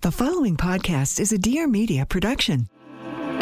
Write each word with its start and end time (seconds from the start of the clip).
The 0.00 0.12
following 0.12 0.56
podcast 0.56 1.18
is 1.18 1.32
a 1.32 1.38
Dear 1.38 1.66
Media 1.66 2.06
production. 2.06 2.68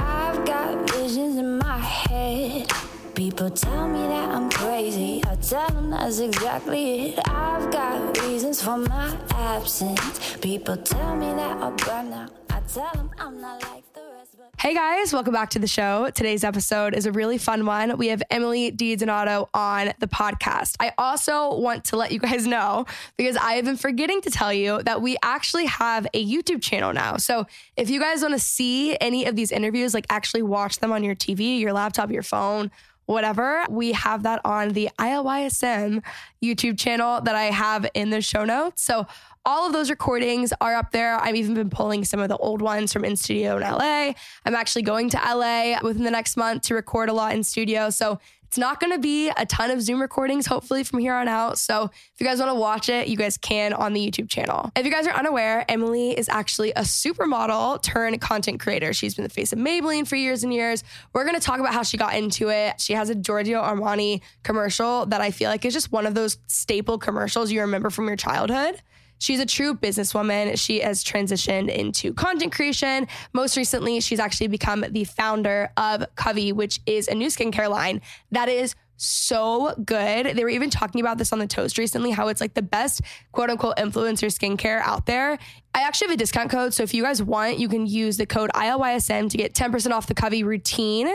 I've 0.00 0.42
got 0.46 0.90
visions 0.90 1.36
in 1.36 1.58
my 1.58 1.76
head. 1.76 2.72
People 3.14 3.50
tell 3.50 3.86
me 3.86 4.00
that 4.06 4.30
I'm 4.30 4.48
crazy. 4.48 5.22
I 5.26 5.36
tell 5.36 5.68
them 5.68 5.90
that's 5.90 6.18
exactly 6.18 7.10
it. 7.10 7.18
I've 7.28 7.70
got 7.70 8.18
reasons 8.22 8.62
for 8.62 8.78
my 8.78 9.14
absence. 9.32 10.38
People 10.38 10.78
tell 10.78 11.14
me 11.14 11.26
that 11.34 11.58
I'll 11.58 11.72
burn 11.72 12.10
out. 12.14 12.32
I 12.48 12.60
tell 12.60 12.90
them 12.94 13.10
I'm 13.18 13.38
not 13.38 13.62
like 13.62 13.84
the 13.92 14.00
rest. 14.00 14.15
Hey 14.58 14.74
guys, 14.74 15.12
welcome 15.12 15.34
back 15.34 15.50
to 15.50 15.58
the 15.58 15.66
show. 15.66 16.08
Today's 16.10 16.42
episode 16.42 16.94
is 16.94 17.04
a 17.04 17.12
really 17.12 17.36
fun 17.36 17.66
one. 17.66 17.98
We 17.98 18.08
have 18.08 18.22
Emily 18.30 18.72
DiDonato 18.72 19.48
on 19.52 19.92
the 19.98 20.06
podcast. 20.06 20.76
I 20.80 20.92
also 20.96 21.54
want 21.54 21.84
to 21.86 21.96
let 21.96 22.10
you 22.10 22.18
guys 22.18 22.46
know 22.46 22.86
because 23.16 23.36
I 23.36 23.52
have 23.52 23.66
been 23.66 23.76
forgetting 23.76 24.22
to 24.22 24.30
tell 24.30 24.52
you 24.52 24.82
that 24.84 25.02
we 25.02 25.16
actually 25.22 25.66
have 25.66 26.06
a 26.14 26.26
YouTube 26.26 26.62
channel 26.62 26.92
now. 26.92 27.18
So 27.18 27.46
if 27.76 27.90
you 27.90 28.00
guys 28.00 28.22
want 28.22 28.34
to 28.34 28.40
see 28.40 28.96
any 29.00 29.26
of 29.26 29.36
these 29.36 29.52
interviews, 29.52 29.92
like 29.92 30.06
actually 30.08 30.42
watch 30.42 30.78
them 30.78 30.90
on 30.90 31.04
your 31.04 31.14
TV, 31.14 31.60
your 31.60 31.74
laptop, 31.74 32.10
your 32.10 32.22
phone, 32.22 32.70
whatever, 33.04 33.64
we 33.70 33.92
have 33.92 34.24
that 34.24 34.40
on 34.44 34.70
the 34.70 34.88
ILYSM 34.98 36.02
YouTube 36.42 36.78
channel 36.78 37.20
that 37.20 37.34
I 37.34 37.44
have 37.44 37.86
in 37.94 38.10
the 38.10 38.20
show 38.20 38.44
notes. 38.44 38.82
So 38.82 39.06
all 39.46 39.66
of 39.66 39.72
those 39.72 39.88
recordings 39.88 40.52
are 40.60 40.74
up 40.74 40.90
there. 40.90 41.16
I've 41.16 41.36
even 41.36 41.54
been 41.54 41.70
pulling 41.70 42.04
some 42.04 42.18
of 42.20 42.28
the 42.28 42.36
old 42.36 42.60
ones 42.60 42.92
from 42.92 43.04
in 43.04 43.16
studio 43.16 43.56
in 43.56 43.62
LA. 43.62 44.12
I'm 44.44 44.54
actually 44.56 44.82
going 44.82 45.08
to 45.10 45.16
LA 45.16 45.78
within 45.82 46.02
the 46.02 46.10
next 46.10 46.36
month 46.36 46.64
to 46.64 46.74
record 46.74 47.08
a 47.08 47.12
lot 47.12 47.32
in 47.32 47.44
studio. 47.44 47.88
So 47.90 48.18
it's 48.42 48.58
not 48.58 48.80
going 48.80 48.92
to 48.92 48.98
be 48.98 49.28
a 49.28 49.46
ton 49.46 49.70
of 49.70 49.82
Zoom 49.82 50.00
recordings, 50.00 50.46
hopefully, 50.46 50.82
from 50.82 50.98
here 50.98 51.14
on 51.14 51.28
out. 51.28 51.58
So 51.58 51.84
if 51.84 52.20
you 52.20 52.26
guys 52.26 52.38
want 52.38 52.50
to 52.50 52.54
watch 52.54 52.88
it, 52.88 53.08
you 53.08 53.16
guys 53.16 53.36
can 53.36 53.72
on 53.72 53.92
the 53.92 54.00
YouTube 54.00 54.28
channel. 54.28 54.70
If 54.76 54.84
you 54.84 54.90
guys 54.90 55.06
are 55.06 55.14
unaware, 55.14 55.64
Emily 55.68 56.16
is 56.16 56.28
actually 56.28 56.70
a 56.72 56.80
supermodel 56.80 57.82
turned 57.82 58.20
content 58.20 58.60
creator. 58.60 58.92
She's 58.92 59.14
been 59.14 59.24
the 59.24 59.30
face 59.30 59.52
of 59.52 59.58
Maybelline 59.58 60.06
for 60.06 60.16
years 60.16 60.42
and 60.42 60.52
years. 60.52 60.84
We're 61.12 61.24
going 61.24 61.38
to 61.38 61.40
talk 61.40 61.60
about 61.60 61.72
how 61.72 61.82
she 61.82 61.96
got 61.96 62.14
into 62.16 62.48
it. 62.48 62.80
She 62.80 62.94
has 62.94 63.10
a 63.10 63.14
Giorgio 63.14 63.62
Armani 63.62 64.22
commercial 64.42 65.06
that 65.06 65.20
I 65.20 65.30
feel 65.30 65.50
like 65.50 65.64
is 65.64 65.74
just 65.74 65.92
one 65.92 66.06
of 66.06 66.14
those 66.14 66.38
staple 66.46 66.98
commercials 66.98 67.52
you 67.52 67.60
remember 67.60 67.90
from 67.90 68.06
your 68.06 68.16
childhood. 68.16 68.80
She's 69.18 69.40
a 69.40 69.46
true 69.46 69.74
businesswoman. 69.74 70.58
She 70.58 70.80
has 70.80 71.02
transitioned 71.02 71.68
into 71.68 72.12
content 72.14 72.52
creation. 72.52 73.08
Most 73.32 73.56
recently, 73.56 74.00
she's 74.00 74.20
actually 74.20 74.48
become 74.48 74.84
the 74.90 75.04
founder 75.04 75.70
of 75.76 76.04
Covey, 76.16 76.52
which 76.52 76.80
is 76.86 77.08
a 77.08 77.14
new 77.14 77.28
skincare 77.28 77.70
line 77.70 78.00
that 78.30 78.48
is 78.48 78.74
so 78.96 79.74
good. 79.84 80.36
They 80.36 80.42
were 80.42 80.50
even 80.50 80.70
talking 80.70 81.00
about 81.00 81.18
this 81.18 81.32
on 81.32 81.38
the 81.38 81.46
toast 81.46 81.78
recently, 81.78 82.10
how 82.10 82.28
it's 82.28 82.40
like 82.40 82.54
the 82.54 82.62
best 82.62 83.02
quote 83.32 83.50
unquote 83.50 83.76
influencer 83.76 84.28
skincare 84.28 84.80
out 84.80 85.06
there. 85.06 85.38
I 85.74 85.82
actually 85.82 86.08
have 86.08 86.14
a 86.14 86.18
discount 86.18 86.50
code. 86.50 86.72
So 86.72 86.82
if 86.82 86.94
you 86.94 87.02
guys 87.02 87.22
want, 87.22 87.58
you 87.58 87.68
can 87.68 87.86
use 87.86 88.16
the 88.16 88.26
code 88.26 88.50
ILYSM 88.54 89.30
to 89.30 89.36
get 89.36 89.54
10% 89.54 89.90
off 89.90 90.06
the 90.06 90.14
Covey 90.14 90.42
routine. 90.42 91.08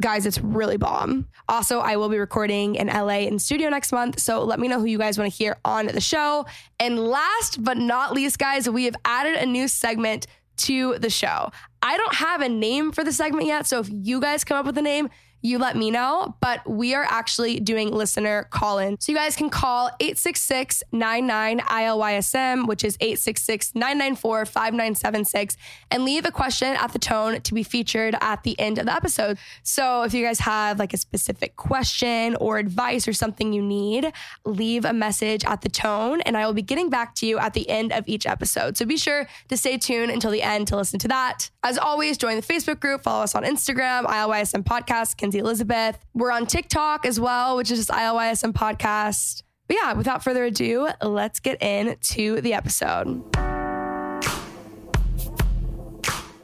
Guys, 0.00 0.26
it's 0.26 0.40
really 0.40 0.76
bomb. 0.76 1.26
Also, 1.48 1.80
I 1.80 1.96
will 1.96 2.08
be 2.08 2.18
recording 2.18 2.76
in 2.76 2.86
LA 2.86 3.20
in 3.20 3.38
studio 3.38 3.68
next 3.68 3.90
month. 3.90 4.20
So 4.20 4.44
let 4.44 4.60
me 4.60 4.68
know 4.68 4.78
who 4.78 4.86
you 4.86 4.98
guys 4.98 5.18
want 5.18 5.32
to 5.32 5.36
hear 5.36 5.56
on 5.64 5.86
the 5.86 6.00
show. 6.00 6.46
And 6.78 6.98
last 6.98 7.64
but 7.64 7.78
not 7.78 8.12
least, 8.12 8.38
guys, 8.38 8.70
we 8.70 8.84
have 8.84 8.94
added 9.04 9.34
a 9.34 9.46
new 9.46 9.66
segment 9.66 10.28
to 10.58 10.98
the 10.98 11.10
show. 11.10 11.50
I 11.82 11.96
don't 11.96 12.14
have 12.14 12.42
a 12.42 12.48
name 12.48 12.92
for 12.92 13.02
the 13.02 13.12
segment 13.12 13.46
yet. 13.46 13.66
So 13.66 13.80
if 13.80 13.88
you 13.90 14.20
guys 14.20 14.44
come 14.44 14.56
up 14.56 14.66
with 14.66 14.78
a 14.78 14.82
name, 14.82 15.08
you 15.42 15.58
let 15.58 15.76
me 15.76 15.90
know. 15.90 16.36
But 16.40 16.68
we 16.68 16.94
are 16.94 17.06
actually 17.08 17.60
doing 17.60 17.92
listener 17.92 18.44
call 18.50 18.78
in. 18.78 18.98
So 19.00 19.12
you 19.12 19.18
guys 19.18 19.36
can 19.36 19.50
call 19.50 19.86
866 20.00 20.82
99 20.92 21.60
ILYSM, 21.60 22.66
which 22.66 22.84
is 22.84 22.96
866 23.00 23.74
994 23.74 24.46
5976, 24.46 25.56
and 25.90 26.04
leave 26.04 26.24
a 26.24 26.30
question 26.30 26.74
at 26.76 26.92
the 26.92 26.98
tone 26.98 27.40
to 27.40 27.54
be 27.54 27.62
featured 27.62 28.16
at 28.20 28.42
the 28.42 28.58
end 28.58 28.78
of 28.78 28.86
the 28.86 28.94
episode. 28.94 29.38
So 29.62 30.02
if 30.02 30.14
you 30.14 30.24
guys 30.24 30.40
have 30.40 30.78
like 30.78 30.92
a 30.92 30.98
specific 30.98 31.56
question 31.56 32.36
or 32.36 32.58
advice 32.58 33.06
or 33.06 33.12
something 33.12 33.52
you 33.52 33.62
need, 33.62 34.12
leave 34.44 34.84
a 34.84 34.92
message 34.92 35.44
at 35.44 35.62
the 35.62 35.68
tone, 35.68 36.20
and 36.22 36.36
I 36.36 36.46
will 36.46 36.54
be 36.54 36.62
getting 36.62 36.90
back 36.90 37.14
to 37.16 37.26
you 37.26 37.38
at 37.38 37.54
the 37.54 37.68
end 37.68 37.92
of 37.92 38.08
each 38.08 38.26
episode. 38.26 38.76
So 38.76 38.84
be 38.84 38.96
sure 38.96 39.28
to 39.48 39.56
stay 39.56 39.78
tuned 39.78 40.10
until 40.10 40.30
the 40.30 40.42
end 40.42 40.68
to 40.68 40.76
listen 40.76 40.98
to 41.00 41.08
that. 41.08 41.50
As 41.62 41.78
always, 41.78 42.16
join 42.18 42.36
the 42.36 42.42
Facebook 42.42 42.80
group, 42.80 43.02
follow 43.02 43.24
us 43.24 43.34
on 43.34 43.44
Instagram, 43.44 44.04
ILYSM 44.04 44.64
Podcast. 44.64 45.16
Kenzie 45.38 45.46
Elizabeth. 45.46 45.98
We're 46.14 46.32
on 46.32 46.46
TikTok 46.46 47.06
as 47.06 47.20
well, 47.20 47.56
which 47.56 47.70
is 47.70 47.78
just 47.78 47.90
ILYSM 47.90 48.52
podcast. 48.52 49.42
But 49.68 49.76
yeah, 49.80 49.92
without 49.92 50.24
further 50.24 50.44
ado, 50.44 50.88
let's 51.02 51.38
get 51.40 51.62
into 51.62 52.40
the 52.40 52.54
episode. 52.54 53.22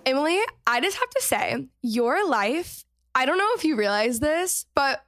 Emily, 0.07 0.39
I 0.67 0.81
just 0.81 0.99
have 0.99 1.11
to 1.11 1.23
say, 1.23 1.67
your 1.83 2.29
life, 2.29 2.85
I 3.15 3.27
don't 3.27 3.39
know 3.39 3.49
if 3.57 3.65
you 3.65 3.77
realize 3.77 4.21
this, 4.21 4.67
but 4.75 5.05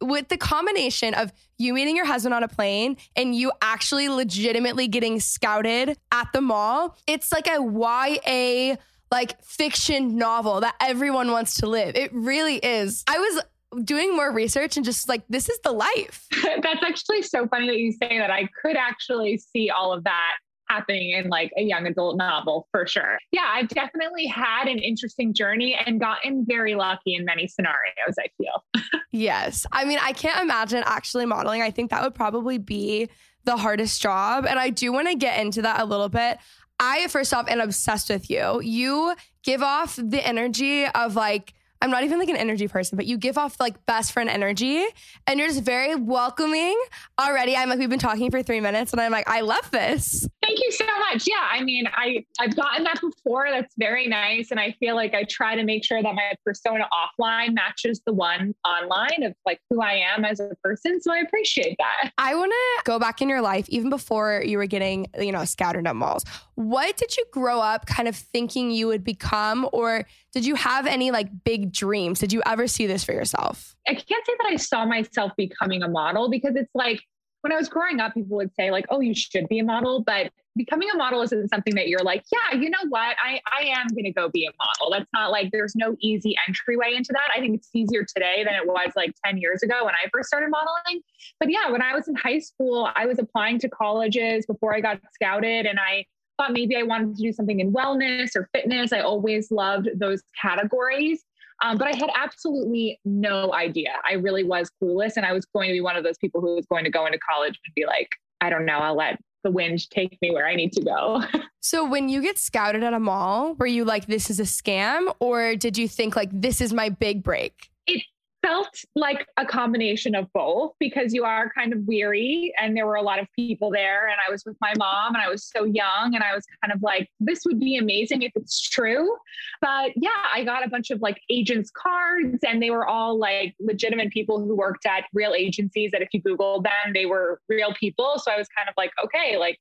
with 0.00 0.28
the 0.28 0.36
combination 0.36 1.14
of 1.14 1.32
you 1.58 1.72
meeting 1.72 1.96
your 1.96 2.06
husband 2.06 2.34
on 2.34 2.42
a 2.42 2.48
plane 2.48 2.96
and 3.14 3.34
you 3.36 3.52
actually 3.62 4.08
legitimately 4.08 4.88
getting 4.88 5.20
scouted 5.20 5.96
at 6.10 6.28
the 6.32 6.40
mall, 6.40 6.96
it's 7.06 7.30
like 7.30 7.46
a 7.46 7.62
YA 7.62 8.76
like 9.12 9.40
fiction 9.44 10.16
novel 10.16 10.60
that 10.60 10.74
everyone 10.80 11.30
wants 11.30 11.56
to 11.56 11.66
live. 11.66 11.94
It 11.94 12.10
really 12.14 12.56
is. 12.56 13.04
I 13.06 13.18
was 13.18 13.84
doing 13.84 14.16
more 14.16 14.32
research 14.32 14.78
and 14.78 14.86
just 14.86 15.06
like, 15.06 15.22
this 15.28 15.50
is 15.50 15.60
the 15.60 15.70
life. 15.70 16.26
That's 16.62 16.82
actually 16.82 17.20
so 17.20 17.46
funny 17.46 17.68
that 17.68 17.76
you 17.76 17.92
say 17.92 18.18
that. 18.18 18.30
I 18.30 18.48
could 18.62 18.74
actually 18.74 19.36
see 19.36 19.68
all 19.68 19.92
of 19.92 20.02
that 20.04 20.32
happening 20.70 21.10
in 21.10 21.28
like 21.28 21.52
a 21.58 21.62
young 21.62 21.86
adult 21.86 22.16
novel 22.16 22.66
for 22.70 22.86
sure. 22.86 23.18
Yeah, 23.32 23.46
I've 23.52 23.68
definitely 23.68 24.26
had 24.26 24.66
an 24.66 24.78
interesting 24.78 25.34
journey 25.34 25.74
and 25.74 26.00
gotten 26.00 26.46
very 26.48 26.74
lucky 26.74 27.14
in 27.14 27.26
many 27.26 27.46
scenarios, 27.46 28.14
I 28.18 28.28
feel. 28.38 28.82
yes. 29.12 29.66
I 29.72 29.84
mean, 29.84 29.98
I 30.00 30.12
can't 30.14 30.40
imagine 30.40 30.82
actually 30.86 31.26
modeling. 31.26 31.60
I 31.60 31.70
think 31.70 31.90
that 31.90 32.02
would 32.02 32.14
probably 32.14 32.56
be 32.56 33.10
the 33.44 33.56
hardest 33.58 34.00
job. 34.00 34.46
And 34.46 34.58
I 34.58 34.70
do 34.70 34.90
want 34.92 35.08
to 35.08 35.14
get 35.14 35.40
into 35.40 35.62
that 35.62 35.80
a 35.80 35.84
little 35.84 36.08
bit. 36.08 36.38
I, 36.82 37.06
first 37.06 37.32
off, 37.32 37.48
am 37.48 37.60
obsessed 37.60 38.10
with 38.10 38.28
you. 38.28 38.60
You 38.60 39.14
give 39.44 39.62
off 39.62 39.94
the 39.94 40.26
energy 40.26 40.84
of 40.84 41.14
like, 41.14 41.54
I'm 41.80 41.90
not 41.90 42.02
even 42.02 42.18
like 42.18 42.28
an 42.28 42.36
energy 42.36 42.66
person, 42.66 42.96
but 42.96 43.06
you 43.06 43.18
give 43.18 43.38
off 43.38 43.58
like 43.60 43.86
best 43.86 44.12
friend 44.12 44.28
energy 44.28 44.84
and 45.28 45.38
you're 45.38 45.48
just 45.48 45.62
very 45.62 45.94
welcoming 45.94 46.76
already. 47.20 47.56
I'm 47.56 47.68
like, 47.68 47.78
we've 47.78 47.88
been 47.88 48.00
talking 48.00 48.32
for 48.32 48.42
three 48.42 48.60
minutes 48.60 48.92
and 48.92 49.00
I'm 49.00 49.12
like, 49.12 49.28
I 49.28 49.42
love 49.42 49.70
this. 49.70 50.26
Thank 50.42 50.58
you 50.58 50.72
so 50.72 50.84
much. 51.10 51.24
Yeah. 51.26 51.46
I 51.50 51.62
mean, 51.62 51.84
I, 51.94 52.24
I've 52.40 52.56
gotten 52.56 52.82
that 52.84 53.00
before. 53.00 53.46
That's 53.48 53.74
very 53.78 54.08
nice. 54.08 54.50
And 54.50 54.58
I 54.58 54.72
feel 54.80 54.96
like 54.96 55.14
I 55.14 55.22
try 55.24 55.54
to 55.54 55.62
make 55.62 55.84
sure 55.84 56.02
that 56.02 56.14
my 56.14 56.32
persona 56.44 56.84
offline 56.92 57.54
matches 57.54 58.02
the 58.04 58.12
one 58.12 58.52
online 58.66 59.22
of 59.22 59.34
like 59.46 59.60
who 59.70 59.80
I 59.80 59.94
am 59.94 60.24
as 60.24 60.40
a 60.40 60.50
person. 60.62 61.00
So 61.00 61.12
I 61.12 61.18
appreciate 61.18 61.76
that. 61.78 62.10
I 62.18 62.34
want 62.34 62.50
to 62.50 62.82
go 62.84 62.98
back 62.98 63.22
in 63.22 63.28
your 63.28 63.40
life, 63.40 63.68
even 63.68 63.88
before 63.88 64.42
you 64.44 64.58
were 64.58 64.66
getting, 64.66 65.06
you 65.18 65.30
know, 65.30 65.44
scattered 65.44 65.86
at 65.86 65.94
malls. 65.94 66.24
What 66.56 66.96
did 66.96 67.16
you 67.16 67.24
grow 67.30 67.60
up 67.60 67.86
kind 67.86 68.08
of 68.08 68.16
thinking 68.16 68.72
you 68.72 68.88
would 68.88 69.04
become? 69.04 69.68
Or 69.72 70.04
did 70.32 70.44
you 70.44 70.56
have 70.56 70.86
any 70.86 71.12
like 71.12 71.28
big 71.44 71.72
dreams? 71.72 72.18
Did 72.18 72.32
you 72.32 72.42
ever 72.46 72.66
see 72.66 72.86
this 72.86 73.04
for 73.04 73.12
yourself? 73.12 73.76
I 73.86 73.94
can't 73.94 74.26
say 74.26 74.32
that 74.38 74.48
I 74.50 74.56
saw 74.56 74.84
myself 74.86 75.32
becoming 75.36 75.82
a 75.82 75.88
model 75.88 76.28
because 76.28 76.56
it's 76.56 76.70
like 76.74 77.00
when 77.42 77.52
I 77.52 77.56
was 77.56 77.68
growing 77.68 78.00
up, 78.00 78.14
people 78.14 78.36
would 78.36 78.54
say 78.54 78.70
like, 78.70 78.86
"Oh, 78.88 79.00
you 79.00 79.14
should 79.14 79.48
be 79.48 79.58
a 79.58 79.64
model," 79.64 80.02
but 80.02 80.32
becoming 80.56 80.88
a 80.92 80.96
model 80.96 81.22
isn't 81.22 81.48
something 81.48 81.74
that 81.74 81.88
you're 81.88 82.02
like, 82.02 82.24
"Yeah, 82.32 82.58
you 82.58 82.70
know 82.70 82.88
what? 82.88 83.16
I 83.22 83.40
I 83.52 83.66
am 83.66 83.88
going 83.88 84.04
to 84.04 84.12
go 84.12 84.28
be 84.28 84.46
a 84.46 84.50
model." 84.58 84.92
That's 84.92 85.10
not 85.12 85.30
like 85.30 85.50
there's 85.50 85.74
no 85.74 85.96
easy 86.00 86.34
entryway 86.48 86.94
into 86.94 87.12
that. 87.12 87.28
I 87.36 87.40
think 87.40 87.56
it's 87.56 87.68
easier 87.74 88.04
today 88.04 88.44
than 88.44 88.54
it 88.54 88.66
was 88.66 88.92
like 88.96 89.12
10 89.24 89.38
years 89.38 89.62
ago 89.62 89.84
when 89.84 89.94
I 89.94 90.08
first 90.12 90.28
started 90.28 90.50
modeling. 90.50 91.02
But 91.40 91.50
yeah, 91.50 91.70
when 91.70 91.82
I 91.82 91.94
was 91.94 92.08
in 92.08 92.14
high 92.14 92.38
school, 92.38 92.88
I 92.94 93.06
was 93.06 93.18
applying 93.18 93.58
to 93.60 93.68
colleges 93.68 94.46
before 94.46 94.74
I 94.74 94.80
got 94.80 95.00
scouted 95.12 95.66
and 95.66 95.78
I 95.78 96.06
thought 96.38 96.52
maybe 96.52 96.76
I 96.76 96.82
wanted 96.82 97.16
to 97.16 97.22
do 97.22 97.32
something 97.32 97.60
in 97.60 97.72
wellness 97.72 98.34
or 98.36 98.48
fitness. 98.52 98.92
I 98.92 99.00
always 99.00 99.50
loved 99.50 99.88
those 99.94 100.22
categories. 100.40 101.24
Um, 101.62 101.78
but 101.78 101.86
I 101.86 101.96
had 101.96 102.10
absolutely 102.14 103.00
no 103.04 103.54
idea. 103.54 103.90
I 104.08 104.14
really 104.14 104.44
was 104.44 104.70
clueless. 104.82 105.16
And 105.16 105.24
I 105.24 105.32
was 105.32 105.46
going 105.46 105.68
to 105.68 105.72
be 105.72 105.80
one 105.80 105.96
of 105.96 106.04
those 106.04 106.18
people 106.18 106.40
who 106.40 106.56
was 106.56 106.66
going 106.66 106.84
to 106.84 106.90
go 106.90 107.06
into 107.06 107.18
college 107.18 107.58
and 107.64 107.74
be 107.74 107.86
like, 107.86 108.08
I 108.40 108.50
don't 108.50 108.66
know, 108.66 108.78
I'll 108.78 108.96
let 108.96 109.18
the 109.44 109.50
wind 109.50 109.88
take 109.90 110.18
me 110.20 110.30
where 110.30 110.46
I 110.46 110.54
need 110.54 110.72
to 110.72 110.82
go. 110.82 111.22
so 111.60 111.88
when 111.88 112.08
you 112.08 112.20
get 112.20 112.38
scouted 112.38 112.82
at 112.82 112.92
a 112.92 113.00
mall, 113.00 113.54
were 113.54 113.66
you 113.66 113.84
like, 113.84 114.06
this 114.06 114.28
is 114.28 114.40
a 114.40 114.44
scam? 114.44 115.14
Or 115.20 115.56
did 115.56 115.78
you 115.78 115.88
think 115.88 116.16
like, 116.16 116.30
this 116.32 116.60
is 116.60 116.72
my 116.72 116.88
big 116.88 117.22
break? 117.22 117.70
It 117.86 118.02
felt 118.42 118.84
like 118.96 119.26
a 119.36 119.46
combination 119.46 120.14
of 120.14 120.26
both 120.32 120.72
because 120.80 121.14
you 121.14 121.24
are 121.24 121.50
kind 121.56 121.72
of 121.72 121.78
weary 121.86 122.52
and 122.60 122.76
there 122.76 122.86
were 122.86 122.96
a 122.96 123.02
lot 123.02 123.18
of 123.18 123.26
people 123.36 123.70
there 123.70 124.08
and 124.08 124.16
I 124.26 124.30
was 124.30 124.44
with 124.44 124.56
my 124.60 124.72
mom 124.76 125.14
and 125.14 125.22
I 125.22 125.28
was 125.28 125.44
so 125.44 125.64
young 125.64 126.14
and 126.14 126.22
I 126.22 126.34
was 126.34 126.44
kind 126.62 126.72
of 126.74 126.82
like 126.82 127.08
this 127.20 127.42
would 127.46 127.60
be 127.60 127.76
amazing 127.76 128.22
if 128.22 128.32
it's 128.34 128.60
true. 128.60 129.16
But 129.60 129.92
yeah 129.96 130.10
I 130.32 130.44
got 130.44 130.66
a 130.66 130.68
bunch 130.68 130.90
of 130.90 131.00
like 131.00 131.20
agents 131.30 131.70
cards 131.70 132.38
and 132.46 132.60
they 132.62 132.70
were 132.70 132.86
all 132.86 133.18
like 133.18 133.54
legitimate 133.60 134.10
people 134.10 134.40
who 134.40 134.56
worked 134.56 134.86
at 134.86 135.04
real 135.14 135.34
agencies 135.34 135.90
that 135.92 136.02
if 136.02 136.08
you 136.12 136.22
googled 136.22 136.64
them 136.64 136.92
they 136.92 137.06
were 137.06 137.40
real 137.48 137.72
people. 137.78 138.18
So 138.18 138.32
I 138.32 138.36
was 138.36 138.48
kind 138.56 138.68
of 138.68 138.74
like 138.76 138.90
okay 139.04 139.36
like 139.38 139.58